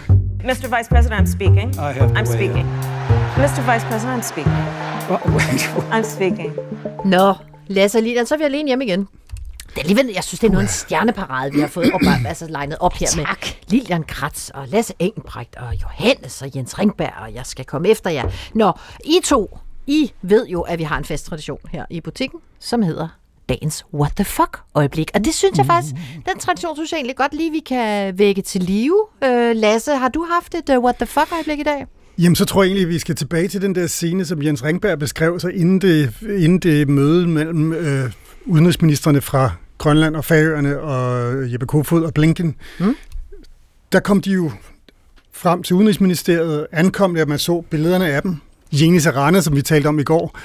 Mr. 0.43 0.77
Vice 0.77 0.89
President, 0.89 1.13
I'm 1.29 1.31
speaking. 1.31 1.75
I 1.75 1.77
have 1.77 2.11
I'm 2.19 2.25
speaking. 2.25 2.67
Mr. 3.37 3.73
Vice 3.73 3.85
President, 3.89 4.23
I'm 4.23 4.27
speaking. 4.27 4.55
I'm 5.91 6.03
speaking. 6.03 6.53
Nå, 7.05 7.33
Lasse 7.67 7.97
og 7.97 8.03
Lilian, 8.03 8.25
så 8.25 8.33
er 8.33 8.37
vi 8.37 8.43
alene 8.43 8.67
hjem 8.67 8.81
igen. 8.81 9.07
Det 9.69 9.77
er 9.77 9.81
alligevel, 9.81 10.05
jeg 10.15 10.23
synes, 10.23 10.39
det 10.39 10.47
er 10.47 10.51
noget 10.51 10.63
en 10.63 10.69
stjerneparade, 10.69 11.51
vi 11.53 11.59
har 11.59 11.67
fået 11.67 11.91
op, 11.93 12.01
altså 12.27 12.45
legnet 12.49 12.77
op 12.79 12.93
her 12.93 13.07
med 13.15 13.25
Lilian 13.67 14.03
Kratz 14.03 14.49
og 14.49 14.67
Lasse 14.67 14.93
Engelbrecht 14.99 15.55
og 15.55 15.75
Johannes 15.81 16.41
og 16.41 16.49
Jens 16.55 16.79
Ringberg, 16.79 17.13
og 17.21 17.33
jeg 17.33 17.45
skal 17.45 17.65
komme 17.65 17.89
efter 17.89 18.09
jer. 18.09 18.29
Nå, 18.55 18.71
I 19.05 19.19
to, 19.23 19.59
I 19.87 20.11
ved 20.21 20.47
jo, 20.47 20.61
at 20.61 20.79
vi 20.79 20.83
har 20.83 20.97
en 20.97 21.05
fast 21.05 21.25
tradition 21.25 21.59
her 21.71 21.85
i 21.89 22.01
butikken, 22.01 22.39
som 22.59 22.81
hedder 22.81 23.07
dagens 23.51 23.85
what 23.93 24.11
the 24.15 24.25
fuck 24.25 24.59
øjeblik. 24.75 25.11
Og 25.13 25.25
det 25.25 25.33
synes 25.33 25.57
jeg 25.57 25.65
faktisk, 25.65 25.95
den 26.29 26.39
tradition 26.39 26.75
synes 26.75 26.91
jeg 26.91 26.97
egentlig 26.97 27.15
godt 27.15 27.33
lige, 27.33 27.51
vi 27.51 27.59
kan 27.59 28.17
vække 28.17 28.41
til 28.41 28.61
live. 28.61 29.05
Øh, 29.23 29.55
Lasse, 29.55 29.91
har 29.91 30.09
du 30.09 30.25
haft 30.31 30.55
et 30.55 30.77
uh, 30.77 30.83
what 30.83 30.95
the 30.95 31.05
fuck 31.05 31.27
øjeblik 31.33 31.59
i 31.59 31.63
dag? 31.63 31.85
Jamen, 32.17 32.35
så 32.35 32.45
tror 32.45 32.63
jeg 32.63 32.67
egentlig, 32.67 32.83
at 32.83 32.89
vi 32.89 32.99
skal 32.99 33.15
tilbage 33.15 33.47
til 33.47 33.61
den 33.61 33.75
der 33.75 33.87
scene, 33.87 34.25
som 34.25 34.43
Jens 34.43 34.63
Ringberg 34.63 34.99
beskrev 34.99 35.39
sig 35.39 35.55
inden 35.55 35.81
det, 35.81 36.13
inden 36.21 36.59
det 36.59 36.89
møde 36.89 37.27
mellem 37.27 37.73
øh, 37.73 38.11
udenrigsministerne 38.45 39.21
fra 39.21 39.51
Grønland 39.77 40.15
og 40.15 40.25
Færøerne 40.25 40.79
og 40.79 41.33
Jeppe 41.51 41.65
Kofod 41.65 42.03
og 42.03 42.13
Blinken. 42.13 42.55
Mm. 42.79 42.95
Der 43.91 43.99
kom 43.99 44.21
de 44.21 44.31
jo 44.31 44.51
frem 45.33 45.63
til 45.63 45.75
Udenrigsministeriet, 45.75 46.67
ankom 46.71 47.13
det, 47.13 47.21
at 47.21 47.27
man 47.27 47.39
så 47.39 47.63
billederne 47.69 48.07
af 48.07 48.21
dem. 48.21 48.37
Jenny 48.73 48.99
Sarana, 48.99 49.41
som 49.41 49.55
vi 49.55 49.61
talte 49.61 49.87
om 49.87 49.99
i 49.99 50.03
går, 50.03 50.37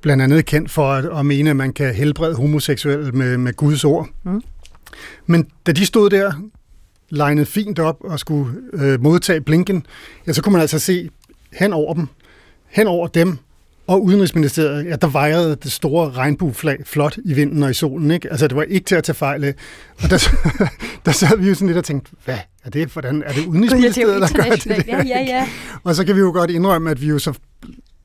blandt 0.00 0.22
andet 0.22 0.46
kendt 0.46 0.70
for 0.70 0.92
at, 0.92 1.18
at 1.18 1.26
mene, 1.26 1.50
at 1.50 1.56
man 1.56 1.72
kan 1.72 1.94
helbrede 1.94 2.34
homoseksuelle 2.34 3.12
med, 3.12 3.36
med 3.36 3.52
Guds 3.52 3.84
ord. 3.84 4.08
Mm. 4.24 4.42
Men 5.26 5.46
da 5.66 5.72
de 5.72 5.86
stod 5.86 6.10
der, 6.10 6.32
legnet 7.10 7.48
fint 7.48 7.78
op 7.78 7.96
og 8.00 8.18
skulle 8.18 8.54
øh, 8.72 9.02
modtage 9.02 9.40
blinken, 9.40 9.86
ja, 10.26 10.32
så 10.32 10.42
kunne 10.42 10.52
man 10.52 10.60
altså 10.60 10.78
se 10.78 11.10
hen 11.52 11.72
over 11.72 11.94
dem, 11.94 12.08
hen 12.68 12.86
over 12.86 13.06
dem 13.06 13.38
Og 13.86 14.04
Udenrigsministeriet, 14.04 14.86
ja, 14.86 14.96
der 14.96 15.06
vejrede 15.06 15.56
det 15.62 15.72
store 15.72 16.10
regnbueflag 16.10 16.78
flot 16.86 17.18
i 17.24 17.34
vinden 17.34 17.62
og 17.62 17.70
i 17.70 17.74
solen. 17.74 18.10
Ikke? 18.10 18.30
Altså, 18.30 18.48
det 18.48 18.56
var 18.56 18.62
ikke 18.62 18.84
til 18.84 18.94
at 18.94 19.04
tage 19.04 19.16
fejl 19.16 19.44
af. 19.44 19.54
Og 20.02 20.10
der, 20.10 20.18
der 21.06 21.12
sad 21.12 21.38
vi 21.38 21.48
jo 21.48 21.54
sådan 21.54 21.66
lidt 21.66 21.78
og 21.78 21.84
tænkte, 21.84 22.10
hvad 22.24 22.38
er 22.64 22.70
det? 22.70 22.88
Hvordan 22.88 23.22
er 23.26 23.32
det 23.32 23.46
Udenrigsministeriet, 23.46 24.20
der 24.20 24.28
gør 24.34 24.42
det? 24.42 24.52
internationalt. 24.52 25.08
Ja, 25.08 25.18
ja, 25.18 25.38
ja. 25.38 25.48
Og 25.84 25.94
så 25.94 26.06
kan 26.06 26.14
vi 26.14 26.20
jo 26.20 26.32
godt 26.32 26.50
indrømme, 26.50 26.90
at 26.90 27.00
vi 27.00 27.06
jo 27.06 27.18
så 27.18 27.32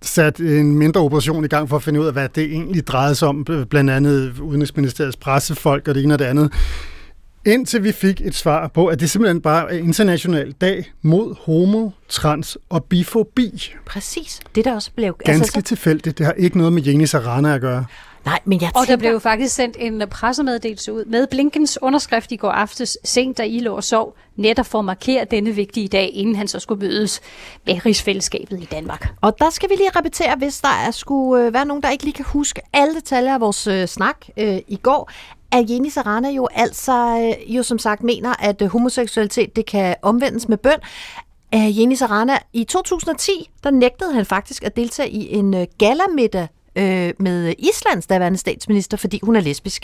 sat 0.01 0.39
en 0.39 0.75
mindre 0.77 1.01
operation 1.01 1.45
i 1.45 1.47
gang 1.47 1.69
for 1.69 1.75
at 1.75 1.83
finde 1.83 2.01
ud 2.01 2.05
af, 2.05 2.13
hvad 2.13 2.29
det 2.29 2.43
egentlig 2.43 2.87
drejede 2.87 3.15
sig 3.15 3.27
om, 3.27 3.45
blandt 3.69 3.89
andet 3.89 4.39
Udenrigsministeriets 4.39 5.17
pressefolk 5.17 5.87
og 5.87 5.95
det 5.95 6.03
ene 6.03 6.13
og 6.13 6.19
det 6.19 6.25
andet. 6.25 6.53
Indtil 7.45 7.83
vi 7.83 7.91
fik 7.91 8.21
et 8.21 8.35
svar 8.35 8.67
på, 8.67 8.87
at 8.87 8.99
det 8.99 9.09
simpelthen 9.09 9.41
bare 9.41 9.73
er 9.73 9.77
international 9.77 10.51
dag 10.61 10.91
mod 11.01 11.35
homo, 11.45 11.89
trans 12.09 12.57
og 12.69 12.83
bifobi. 12.83 13.73
Præcis. 13.85 14.39
Det 14.55 14.65
der 14.65 14.75
også 14.75 14.91
blev... 14.95 15.15
Ganske 15.25 15.41
altså, 15.41 15.51
så, 15.55 15.61
tilfældigt. 15.61 16.17
Det 16.17 16.25
har 16.25 16.33
ikke 16.33 16.57
noget 16.57 16.73
med 16.73 16.83
Jenny 16.83 17.05
Sarana 17.05 17.55
at 17.55 17.61
gøre. 17.61 17.85
Nej, 18.25 18.39
men 18.45 18.61
jeg 18.61 18.71
Og 18.75 18.79
der 18.79 18.85
tænker... 18.85 18.97
blev 18.97 19.11
jo 19.11 19.19
faktisk 19.19 19.55
sendt 19.55 19.77
en 19.79 20.03
pressemeddelelse 20.11 20.93
ud 20.93 21.05
med 21.05 21.27
Blinkens 21.27 21.79
underskrift 21.81 22.31
i 22.31 22.35
går 22.35 22.51
aftes, 22.51 22.97
sent 23.03 23.37
da 23.37 23.43
I 23.43 23.59
lå 23.59 23.75
og 23.75 23.83
sov, 23.83 24.15
netop 24.35 24.65
for 24.65 24.79
at 24.79 24.85
markere 24.85 25.25
denne 25.31 25.51
vigtige 25.51 25.87
dag, 25.87 26.11
inden 26.13 26.35
han 26.35 26.47
så 26.47 26.59
skulle 26.59 26.87
mødes 26.87 27.21
med 27.65 27.85
rigsfællesskabet 27.85 28.61
i 28.61 28.67
Danmark. 28.71 29.13
Og 29.21 29.39
der 29.39 29.49
skal 29.49 29.69
vi 29.69 29.75
lige 29.75 29.89
repetere, 29.95 30.35
hvis 30.35 30.61
der 30.61 30.85
er 30.87 30.91
skulle 30.91 31.45
øh, 31.45 31.53
være 31.53 31.65
nogen, 31.65 31.83
der 31.83 31.89
ikke 31.89 32.03
lige 32.03 32.13
kan 32.13 32.25
huske 32.25 32.61
alle 32.73 32.95
detaljer 32.95 33.33
af 33.33 33.41
vores 33.41 33.67
øh, 33.67 33.87
snak 33.87 34.17
øh, 34.37 34.57
i 34.67 34.75
går, 34.75 35.11
at 35.51 35.69
Jenny 35.69 35.89
Sarana 35.89 36.29
jo 36.29 36.47
altså 36.55 37.33
øh, 37.47 37.55
jo 37.55 37.63
som 37.63 37.79
sagt 37.79 38.03
mener, 38.03 38.43
at 38.43 38.61
øh, 38.61 38.67
homoseksualitet 38.67 39.55
det 39.55 39.65
kan 39.65 39.95
omvendes 40.01 40.49
med 40.49 40.57
bøn. 40.57 40.79
Jenny 41.53 41.95
Sarana 41.95 42.37
i 42.53 42.63
2010, 42.63 43.49
der 43.63 43.71
nægtede 43.71 44.13
han 44.13 44.25
faktisk 44.25 44.63
at 44.63 44.75
deltage 44.75 45.09
i 45.09 45.35
en 45.35 45.53
øh, 45.53 45.67
galamiddag 45.77 46.47
øh, 46.75 47.13
med 47.19 47.53
Islands 47.59 48.07
daværende 48.07 48.37
statsminister, 48.37 48.97
fordi 48.97 49.19
hun 49.23 49.35
er 49.35 49.39
lesbisk. 49.41 49.83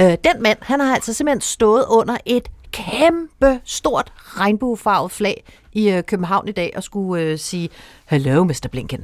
Øh, 0.00 0.06
den 0.06 0.42
mand, 0.42 0.58
han 0.60 0.80
har 0.80 0.94
altså 0.94 1.12
simpelthen 1.12 1.40
stået 1.40 1.84
under 1.88 2.16
et 2.26 2.48
kæmpe 2.72 3.60
stort 3.64 4.12
regnbuefarvet 4.18 5.12
flag 5.12 5.44
i 5.72 5.90
øh, 5.90 6.02
København 6.02 6.48
i 6.48 6.52
dag 6.52 6.72
og 6.76 6.82
skulle 6.82 7.22
øh, 7.22 7.38
sige, 7.38 7.68
hello, 8.06 8.44
Mr. 8.44 8.68
Blinken. 8.70 9.00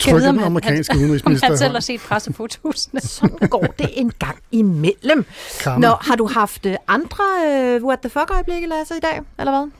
Trykke 0.00 0.28
om 0.28 0.34
den 0.34 0.38
han- 0.38 0.46
amerikanske 0.46 0.92
han- 0.94 1.02
udenrigsminister. 1.02 1.46
Han 1.48 1.58
selv 1.58 1.72
har 1.72 1.80
set 1.80 2.00
pressefotosene. 2.00 3.00
Sådan 3.20 3.48
går 3.48 3.66
det 3.78 3.88
en 3.92 4.12
gang 4.18 4.36
imellem. 4.52 5.24
Karma. 5.60 5.88
Nå, 5.88 5.96
har 6.00 6.16
du 6.16 6.26
haft 6.26 6.66
øh, 6.66 6.76
andre 6.88 7.24
øh, 7.46 7.84
what 7.84 7.98
the 8.00 8.10
fuck 8.10 8.30
øjeblikke, 8.30 8.66
Lasse, 8.68 8.94
i 8.96 9.00
dag, 9.02 9.20
eller 9.38 9.52
hvad? 9.52 9.70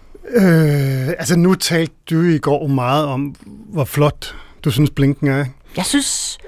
Øh, 0.42 1.08
altså 1.08 1.36
nu 1.36 1.54
talte 1.54 1.94
du 2.10 2.22
i 2.22 2.38
går 2.38 2.66
meget 2.66 3.06
om, 3.06 3.34
hvor 3.68 3.84
flot 3.84 4.34
du 4.64 4.70
synes 4.70 4.90
Blinken 4.90 5.28
er. 5.28 5.44
Jeg 5.76 5.84
synes, 5.84 6.38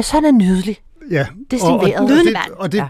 jeg 0.00 0.04
synes 0.04 0.10
han 0.10 0.24
er 0.24 0.38
nydelig. 0.38 0.76
Ja. 1.10 1.26
Distingveret. 1.50 1.94
Og, 1.94 2.02
og, 2.02 2.08
Nydelig 2.10 2.34
det, 2.34 2.54
og 2.56 2.72
det, 2.72 2.78
Ja. 2.78 2.86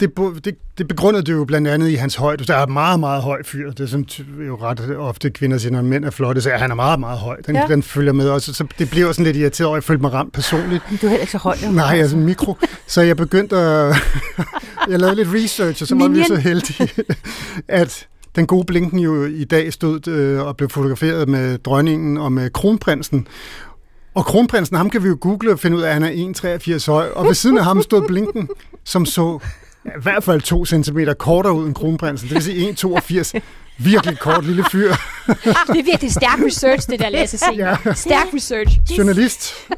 det, 0.00 0.10
det, 0.44 0.54
det 0.78 0.88
begrundede 0.88 1.22
du 1.22 1.32
jo 1.32 1.44
blandt 1.44 1.68
andet 1.68 1.88
i 1.88 1.94
hans 1.94 2.14
højde. 2.16 2.44
Der 2.44 2.54
er 2.54 2.66
meget, 2.66 3.00
meget 3.00 3.22
høj 3.22 3.42
fyr. 3.44 3.70
Det 3.70 3.80
er 3.80 3.86
sådan 3.86 4.06
jo 4.46 4.58
ret 4.62 4.96
ofte 4.96 5.30
kvinder 5.30 5.58
siger, 5.58 5.72
når 5.72 5.82
mænd 5.82 6.04
er 6.04 6.10
flotte, 6.10 6.40
så 6.40 6.50
er 6.50 6.58
han 6.58 6.70
er 6.70 6.74
meget, 6.74 7.00
meget 7.00 7.18
høj. 7.18 7.36
Den, 7.46 7.56
Ja. 7.56 7.66
den 7.68 7.82
følger 7.82 8.12
med 8.12 8.28
også. 8.28 8.54
Så 8.54 8.66
det 8.78 8.90
bliver 8.90 9.12
sådan 9.12 9.24
lidt 9.24 9.36
irriteret 9.36 9.66
over, 9.68 9.76
at 9.76 9.80
jeg 9.82 9.84
følte 9.84 10.02
mig 10.02 10.12
ramt 10.12 10.32
personligt. 10.32 10.82
Du 10.90 10.94
er 11.06 11.10
heller 11.10 11.16
ikke 11.20 11.32
så 11.32 11.38
høj. 11.38 11.56
jo. 11.66 11.70
Nej, 11.72 11.98
altså 11.98 12.16
mikro. 12.16 12.56
Så 12.86 13.02
jeg 13.02 13.16
begyndte 13.16 13.56
at... 13.56 13.96
jeg 14.90 15.00
lavede 15.00 15.16
lidt 15.16 15.28
research, 15.34 15.82
og 15.82 15.88
så 15.88 15.94
var 15.94 16.08
vi 16.08 16.24
så 16.24 16.36
heldige, 16.36 16.88
at 17.68 18.08
den 18.36 18.46
gode 18.46 18.64
Blinken 18.64 18.98
jo 18.98 19.24
i 19.24 19.44
dag 19.44 19.72
stod 19.72 20.08
øh, 20.08 20.40
og 20.46 20.56
blev 20.56 20.68
fotograferet 20.68 21.28
med 21.28 21.58
dronningen 21.58 22.16
og 22.16 22.32
med 22.32 22.50
kronprinsen. 22.50 23.26
Og 24.14 24.24
kronprinsen, 24.24 24.76
ham 24.76 24.90
kan 24.90 25.02
vi 25.02 25.08
jo 25.08 25.18
google 25.20 25.52
og 25.52 25.58
finde 25.60 25.76
ud 25.76 25.82
af, 25.82 25.88
at 25.88 25.94
han 25.94 26.02
er 26.02 26.78
1,83 26.78 26.92
høj. 26.92 27.08
Og 27.08 27.26
ved 27.26 27.34
siden 27.34 27.58
af 27.58 27.64
ham 27.64 27.82
stod 27.82 28.08
Blinken, 28.08 28.48
som 28.84 29.06
så 29.06 29.38
ja, 29.84 29.90
i 29.90 30.02
hvert 30.02 30.24
fald 30.24 30.40
2 30.40 30.64
cm 30.64 30.98
kortere 31.18 31.52
ud 31.52 31.66
end 31.66 31.74
kronprinsen. 31.74 32.28
Det 32.28 32.34
vil 32.34 32.42
sige 32.42 32.76
1,82. 33.34 33.40
Virkelig 33.78 34.18
kort 34.18 34.44
lille 34.46 34.64
fyr. 34.72 34.88
det 34.88 35.78
er 35.78 35.84
virkelig 35.84 36.12
stærk 36.12 36.38
research, 36.46 36.90
det 36.90 37.00
der 37.00 37.08
Lasse 37.08 37.38
siger. 37.38 37.76
Ja. 37.84 37.94
Stærk 37.94 38.26
research. 38.34 38.80
Journalist. 38.98 39.54
Det 39.68 39.76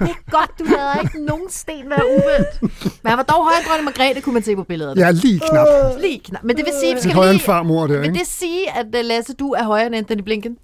er 0.00 0.30
godt, 0.30 0.50
du 0.58 0.64
lader 0.64 1.00
ikke 1.00 1.24
nogen 1.24 1.50
sten 1.50 1.90
være 1.90 2.06
uvendt. 2.10 2.62
Men 2.82 3.10
han 3.10 3.16
var 3.16 3.22
dog 3.22 3.44
højere 3.44 3.58
end 3.58 3.66
dronning 3.68 3.84
Margrethe, 3.84 4.20
kunne 4.20 4.32
man 4.32 4.42
se 4.42 4.56
på 4.56 4.62
billederne. 4.62 5.00
Ja, 5.00 5.10
lige 5.10 5.40
knap. 5.50 5.66
Lige 6.00 6.20
knap. 6.24 6.44
Men 6.44 6.56
det 6.56 6.64
vil 6.64 6.72
sige, 6.80 7.00
skal 7.00 7.22
vi 7.22 7.32
lige, 7.32 7.40
farmor 7.40 7.86
der, 7.86 8.00
vil 8.00 8.14
det 8.14 8.26
sige, 8.26 8.70
at 8.76 8.86
øh, 8.96 9.04
Lasse, 9.04 9.34
du 9.34 9.52
er 9.52 9.64
højere 9.64 9.86
end 9.86 9.96
Anthony 9.96 10.20
Blinken? 10.20 10.56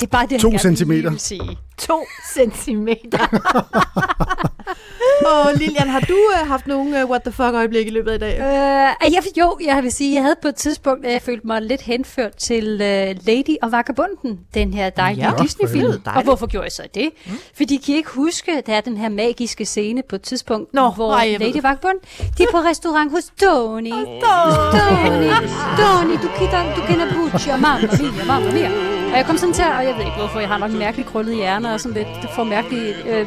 Det 0.00 0.06
er 0.06 0.10
bare 0.10 0.26
det, 0.26 0.40
To 0.40 0.48
lige 0.48 0.58
centimeter. 0.58 1.10
vil 1.10 1.20
sige. 1.20 1.58
To 1.78 2.04
centimeter. 2.34 3.18
Og 5.32 5.50
Lilian, 5.56 5.88
har 5.88 6.00
du 6.00 6.14
uh, 6.42 6.48
haft 6.48 6.66
nogle 6.66 7.04
uh, 7.04 7.10
what 7.10 7.22
the 7.22 7.32
fuck 7.32 7.54
øjeblikke 7.54 7.90
i 7.90 7.94
løbet 7.94 8.10
af 8.10 8.14
i 8.14 8.18
dag? 8.18 8.38
Øh, 8.38 9.14
jeg, 9.14 9.22
jo, 9.38 9.58
jeg 9.64 9.82
vil 9.82 9.92
sige, 9.92 10.14
jeg 10.14 10.22
havde 10.22 10.36
på 10.42 10.48
et 10.48 10.54
tidspunkt, 10.54 11.06
at 11.06 11.12
jeg 11.12 11.22
følte 11.22 11.46
mig 11.46 11.62
lidt 11.62 11.80
henført 11.80 12.36
til 12.36 12.64
uh, 12.74 13.26
Lady 13.26 13.56
og 13.62 13.72
Vagabunden, 13.72 14.40
den 14.54 14.74
her 14.74 14.90
dejlige 14.90 15.28
Ja, 15.28 15.42
Disney-film. 15.42 15.92
Og 16.16 16.22
hvorfor 16.22 16.46
gjorde 16.46 16.64
jeg 16.64 16.72
så 16.72 16.82
det? 16.94 17.08
Mm. 17.26 17.32
Fordi 17.56 17.76
kan 17.76 17.94
I 17.94 17.96
ikke 17.96 18.10
huske, 18.10 18.62
der 18.66 18.74
er 18.74 18.80
den 18.80 18.96
her 18.96 19.08
magiske 19.08 19.64
scene 19.64 20.02
på 20.08 20.16
et 20.16 20.22
tidspunkt, 20.22 20.74
Nå, 20.74 20.90
hvor 20.90 21.12
ej, 21.12 21.28
jeg 21.32 21.40
ved 21.40 21.46
Lady 21.46 21.54
det. 21.54 21.62
Vagabond, 21.62 21.98
de 22.38 22.42
er 22.42 22.46
på 22.50 22.58
restaurant 22.58 23.10
hos 23.10 23.24
Tony. 23.40 23.90
Tony, 23.90 25.30
Tony, 25.78 26.14
du 26.22 26.28
kender, 26.38 26.74
du 26.76 26.80
kender 26.88 27.06
Butcher, 27.14 27.56
mamma 27.56 27.88
mia, 28.00 28.24
mamma 28.26 28.52
mia. 28.52 28.70
Og 29.12 29.18
jeg 29.18 29.26
kom 29.26 29.36
sådan 29.36 29.54
til, 29.54 29.64
og 29.78 29.84
jeg 29.88 29.94
ved 29.96 30.04
ikke 30.08 30.16
hvorfor, 30.22 30.40
jeg 30.40 30.48
har 30.48 30.58
nok 30.58 30.70
mærkeligt 30.70 31.08
krøllet 31.08 31.34
hjerne 31.36 31.74
og 31.74 31.80
sådan 31.80 31.96
lidt, 31.96 32.08
det 32.22 32.30
får 32.36 32.44
mærkelige 32.44 32.94
øh, 33.10 33.26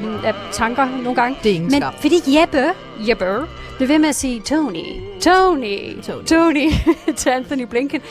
tanker 0.51 0.85
nogle 0.85 1.15
gange. 1.15 1.24
Det 1.43 1.51
er 1.51 1.55
ingen 1.55 1.71
Men 1.71 1.81
skam. 1.81 1.93
fordi 2.01 2.15
Jeppe, 2.39 2.63
Jeppe, 3.07 3.47
blev 3.77 3.89
ved 3.89 3.99
med 3.99 4.09
at 4.09 4.15
sige 4.15 4.41
Tony, 4.41 4.85
Tony, 5.21 6.01
Tony, 6.01 6.25
Tony 6.25 6.69
til 7.19 7.29
Anthony 7.29 7.65
Blinken. 7.69 8.01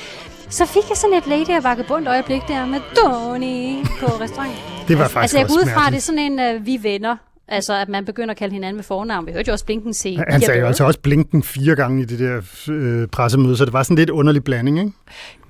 Så 0.49 0.67
fik 0.67 0.83
jeg 0.89 0.97
sådan 0.97 1.17
et 1.17 1.27
Lady 1.27 1.57
og 1.59 1.65
Vagabond 1.65 2.09
øjeblik 2.09 2.43
der 2.49 2.67
med 2.67 2.81
Tony 2.97 3.87
på 4.01 4.07
restauranten. 4.07 4.59
Det 4.89 4.99
var 4.99 5.09
faktisk 5.09 5.17
Altså 5.23 5.39
jeg 5.39 5.47
går 5.49 5.55
ud 5.55 5.67
fra, 5.75 5.87
at 5.87 5.93
det 5.93 5.97
er 5.97 6.01
sådan 6.03 6.39
en, 6.41 6.57
uh, 6.57 6.67
vi 6.67 6.79
venner. 6.83 7.17
Altså, 7.49 7.75
at 7.75 7.89
man 7.89 8.05
begynder 8.05 8.31
at 8.31 8.37
kalde 8.37 8.53
hinanden 8.55 8.77
med 8.77 8.85
fornavn. 8.85 9.27
Vi 9.27 9.33
hørte 9.33 9.49
jo 9.49 9.53
også 9.53 9.65
Blinken 9.65 9.95
sige 9.95 10.25
Han 10.29 10.41
sagde 10.41 10.61
jo 10.61 10.67
altså 10.67 10.85
også 10.85 11.01
Blinken 11.01 11.43
fire 11.43 11.77
gange 11.77 12.03
i 12.03 12.05
det 12.05 12.19
der 12.19 12.41
øh, 12.71 13.09
pressemøde, 13.09 13.57
så 13.57 13.65
det 13.65 13.73
var 13.73 13.83
sådan 13.83 13.97
lidt 13.97 14.11
underlig 14.11 14.45
blanding, 14.45 14.79
ikke? 14.79 14.93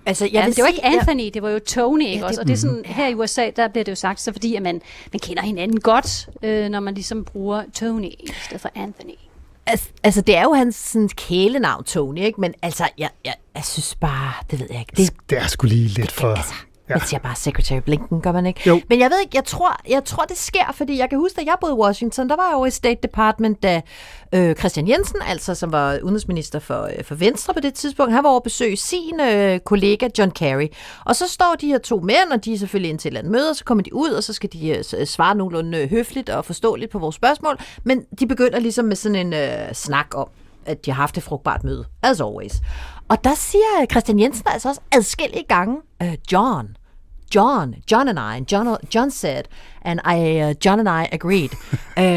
Altså, 0.07 0.25
jeg 0.25 0.33
Ja, 0.33 0.39
det 0.39 0.47
var 0.47 0.53
sige, 0.53 0.69
ikke 0.69 0.85
Anthony, 0.85 1.31
det 1.35 1.43
var 1.43 1.51
jo 1.51 1.59
Tony, 1.59 2.03
ikke 2.03 2.15
det- 2.17 2.25
også? 2.25 2.41
Og 2.41 2.47
det 2.47 2.53
er 2.53 2.57
sådan, 2.59 2.83
her 2.87 3.09
i 3.09 3.15
USA, 3.15 3.51
der 3.57 3.69
bliver 3.69 3.85
det 3.85 3.93
jo 3.93 3.97
sagt, 3.97 4.21
så 4.21 4.33
fordi 4.33 4.55
at 4.55 4.63
man, 4.63 4.81
man 5.13 5.21
kender 5.21 5.43
hinanden 5.43 5.81
godt, 5.81 6.29
øh, 6.43 6.69
når 6.69 6.81
man 6.81 6.95
ligesom 6.95 7.25
bruger 7.25 7.63
Tony 7.75 8.05
i 8.05 8.29
stedet 8.45 8.61
for 8.61 8.71
Anthony. 8.75 9.15
Altså, 9.67 9.89
altså, 10.03 10.21
det 10.21 10.37
er 10.37 10.43
jo 10.43 10.53
hans 10.53 10.77
sådan, 10.77 11.09
kælenavn, 11.09 11.85
Tony, 11.85 12.19
ikke? 12.21 12.41
Men 12.41 12.55
altså, 12.63 12.89
jeg, 12.99 13.11
jeg, 13.25 13.35
jeg 13.55 13.65
synes 13.65 13.95
bare, 13.95 14.33
det 14.51 14.61
ved 14.61 14.67
jeg 14.71 14.79
ikke. 14.81 14.93
Det, 14.97 15.11
Det 15.31 15.39
er 15.39 15.47
sgu 15.47 15.67
lige 15.67 15.89
lidt 15.89 16.13
for... 16.13 16.35
altså, 16.35 16.55
ja. 16.89 16.95
Man 16.95 17.01
siger 17.07 17.21
bare 17.21 17.37
Secretary 17.37 17.79
Blinken, 17.79 18.21
gør 18.21 18.33
man 18.33 18.47
ikke? 18.47 18.61
Jo. 18.67 18.81
Men 18.89 19.01
jeg 19.01 19.11
ved 19.11 19.21
ikke, 19.21 19.37
jeg 19.37 19.45
tror, 19.45 19.77
jeg 19.89 20.05
tror, 20.05 20.25
det 20.25 20.37
sker, 20.37 20.73
fordi 20.75 20.99
jeg 20.99 21.09
kan 21.11 21.19
huske, 21.19 21.37
da 21.37 21.43
jeg 21.47 21.55
boede 21.61 21.75
i 21.75 21.79
Washington, 21.79 22.29
der 22.29 22.37
var 22.37 22.47
jeg 22.49 22.57
over 22.57 22.67
i 22.67 22.71
State 22.71 22.99
Department, 23.03 23.63
da 23.63 23.81
øh, 24.35 24.55
Christian 24.57 24.89
Jensen, 24.89 25.17
altså 25.27 25.55
som 25.55 25.73
var 25.73 25.99
udenrigsminister 26.03 26.59
for, 26.59 26.83
øh, 26.99 27.05
for 27.05 27.15
Venstre 27.15 27.55
på 27.55 27.61
det 27.61 27.75
tidspunkt, 27.75 28.13
han 28.13 28.23
var 28.25 28.31
over 28.31 28.39
at 28.41 28.43
besøge 28.43 28.77
sin 28.77 29.21
øh, 29.21 29.59
kollega 29.61 30.09
John 30.19 30.31
Kerry. 30.31 30.67
Og 31.05 31.17
så 31.17 31.29
står 31.29 31.55
de 31.61 31.67
her 31.67 31.79
to 31.79 32.01
mænd, 32.01 32.33
og 32.33 32.45
de 32.45 32.55
er 32.55 32.59
selvfølgelig 32.59 32.91
ind 32.91 32.99
til 32.99 33.09
et 33.09 33.11
eller 33.11 33.21
andet 33.21 33.33
møde, 33.33 33.51
og 33.51 33.57
så 33.57 33.65
kommer 33.65 33.85
de 33.85 33.95
ud, 33.95 34.11
og 34.11 34.23
så 34.25 34.33
skal 34.33 34.53
de 34.53 34.69
øh, 34.69 34.85
s- 34.85 35.09
svare 35.09 35.35
nogenlunde 35.35 35.79
øh, 35.79 35.91
høfligt 35.91 36.29
og 36.31 36.45
forståeligt 36.45 36.91
på 36.93 36.99
vores 36.99 37.15
spørgsmål. 37.17 37.59
Men 37.85 38.05
de 38.19 38.27
begynder 38.27 38.59
ligesom 38.59 38.85
med 38.85 38.97
sådan 38.97 39.17
en 39.27 39.33
øh, 39.33 39.73
snak 39.75 40.07
om, 40.15 40.29
at 40.67 40.87
de 40.87 40.91
har 40.91 40.97
haft 41.03 41.17
et 41.17 41.23
frugtbart 41.23 41.65
møde, 41.65 41.85
as 42.03 42.21
always. 42.21 42.53
Og 43.09 43.25
der 43.25 43.35
siger 43.35 43.81
øh, 43.81 43.87
Christian 43.91 44.19
Jensen 44.21 44.45
altså 44.47 44.69
også 44.69 44.81
adskillige 44.93 45.45
gange, 45.49 45.77
øh, 46.03 46.15
John, 46.33 46.77
John, 47.35 47.75
John 47.93 48.09
and 48.09 48.19
I, 48.19 48.37
and 48.37 48.53
John, 48.53 48.77
John 48.95 49.11
said, 49.11 49.43
and 49.83 50.01
I, 50.01 50.43
uh, 50.45 50.55
John 50.65 50.87
and 50.87 50.89
I 51.05 51.09
agreed. 51.15 51.49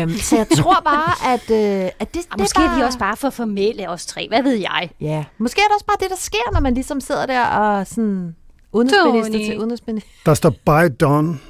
um, 0.03 0.09
så 0.27 0.35
jeg 0.37 0.47
tror 0.57 0.81
bare, 0.85 1.33
at, 1.33 1.41
uh, 1.49 1.91
at 1.99 2.13
det, 2.13 2.21
Og 2.31 2.31
det 2.31 2.39
måske 2.39 2.59
er 2.59 2.63
er 2.63 2.67
bare... 2.67 2.77
vi 2.77 2.83
også 2.83 2.99
bare 2.99 3.17
for 3.17 3.29
formelle, 3.29 3.89
os 3.89 4.05
tre. 4.05 4.27
Hvad 4.27 4.43
ved 4.43 4.53
jeg? 4.53 4.89
Ja, 5.01 5.25
måske 5.37 5.61
er 5.61 5.65
det 5.67 5.73
også 5.73 5.85
bare 5.85 5.97
det, 5.99 6.09
der 6.09 6.15
sker, 6.15 6.53
når 6.53 6.59
man 6.59 6.73
ligesom 6.73 7.01
sidder 7.01 7.25
der 7.25 7.45
og 7.45 7.87
sådan 7.87 8.35
udenrigsminister 8.73 9.31
Tony. 9.39 9.45
til 9.45 9.59
udenrigsminister. 9.59 10.09
Der 10.25 10.33
står 10.33 10.49
By 10.49 10.95
Dawn 10.99 11.41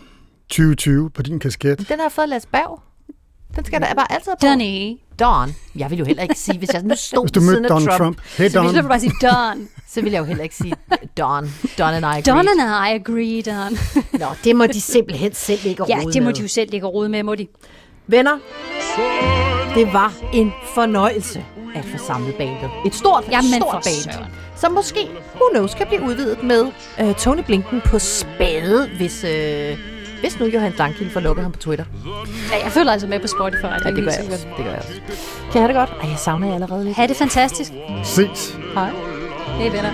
2020 0.50 1.10
på 1.10 1.22
din 1.22 1.40
kasket. 1.40 1.78
Den 1.90 1.98
har 2.00 2.04
jeg 2.06 2.12
fået 2.12 2.30
Lars 2.30 2.46
Berg. 2.46 2.80
Den 3.56 3.66
skal 3.66 3.82
der 3.82 3.94
bare 3.94 4.12
altid 4.12 4.32
på. 4.42 4.48
Donny. 4.48 4.98
Don. 5.20 5.55
Jeg 5.76 5.89
vil 5.91 5.99
jo 5.99 6.05
heller 6.05 6.24
ikke 6.24 6.36
sige, 6.36 6.57
hvis 6.57 6.70
jeg 6.74 6.82
nu 6.84 6.95
stod 7.09 7.24
Hvis 7.24 7.32
du 7.32 7.39
mødte 7.41 7.51
siden 7.53 7.65
af 7.65 7.70
Donald 7.70 7.89
Trump, 7.89 8.18
Trump. 8.18 8.38
Hey 8.38 8.49
Så 8.49 8.57
Don. 8.59 8.68
vil 8.68 8.74
jeg 8.76 8.84
bare 8.84 8.99
sige 8.99 9.13
Don. 9.22 9.68
så 9.93 10.01
vil 10.01 10.11
jeg 10.11 10.20
jo 10.20 10.24
heller 10.26 10.43
ikke 10.43 10.55
sige 10.55 10.74
Don. 11.18 11.53
Don 11.78 11.93
and 11.93 12.05
I 12.05 12.07
agreed. 12.07 12.24
Don 12.24 12.47
and 12.59 12.88
I 12.88 12.93
agree, 12.95 13.41
Don. 13.41 13.78
Nå, 14.20 14.26
det 14.43 14.55
må 14.55 14.68
de 14.68 14.82
simpelthen 14.82 15.34
selv 15.34 15.65
ikke 15.65 15.84
ja, 15.89 15.95
rode 15.97 16.13
det 16.13 16.22
må 16.22 16.28
med. 16.30 16.34
de 16.34 16.41
jo 16.41 16.47
selv 16.47 16.84
og 16.86 16.93
rode 16.93 17.09
med, 17.09 17.24
må 17.24 17.36
de. 17.36 17.47
Venner, 18.07 18.38
det 19.76 19.93
var 19.93 20.13
en 20.34 20.51
fornøjelse 20.76 21.45
at 21.76 21.86
få 21.86 21.97
samlet 22.07 22.36
bandet. 22.36 22.70
Et 22.86 22.95
stort, 22.95 23.24
Jamen 23.32 23.53
stort 23.53 23.72
for 23.72 23.82
band, 23.84 24.13
søren. 24.13 24.26
som 24.55 24.72
måske, 24.72 24.99
who 25.36 25.49
knows, 25.53 25.74
kan 25.74 25.88
blive 25.88 26.01
udvidet 26.01 26.43
med 26.43 26.61
uh, 27.01 27.15
Tony 27.15 27.41
Blinken 27.45 27.82
på 27.86 27.99
spade, 27.99 28.89
hvis, 28.97 29.24
uh, 29.24 29.97
Hvis 30.22 30.39
nu 30.39 30.45
Johan 30.45 30.72
Dankil 30.78 31.09
får 31.09 31.20
lukket 31.20 31.43
ham 31.43 31.51
på 31.51 31.59
Twitter. 31.59 31.86
Ja, 32.51 32.63
jeg 32.63 32.72
føler 32.72 32.91
altså 32.91 33.07
med 33.07 33.20
på 33.20 33.28
Spotify. 33.28 33.65
Det, 33.65 33.86
Ja, 33.86 33.89
det 33.91 34.03
gør 34.03 34.11
jeg 34.11 34.32
også. 34.32 34.47
Det 34.57 34.65
gør 34.65 34.72
jeg 34.72 34.80
også. 34.80 35.01
Kan 35.51 35.53
jeg 35.53 35.61
have 35.61 35.68
det 35.68 35.76
godt? 35.76 35.89
Ej, 36.03 36.09
jeg 36.09 36.20
savner 36.20 36.47
jer 36.47 36.53
allerede 36.53 36.84
lidt. 36.86 36.97
Ha' 36.97 37.07
det 37.07 37.15
fantastisk. 37.18 37.72
Ses. 38.03 38.55
Hej. 38.74 38.89
Hej 39.57 39.70
venner. 39.70 39.93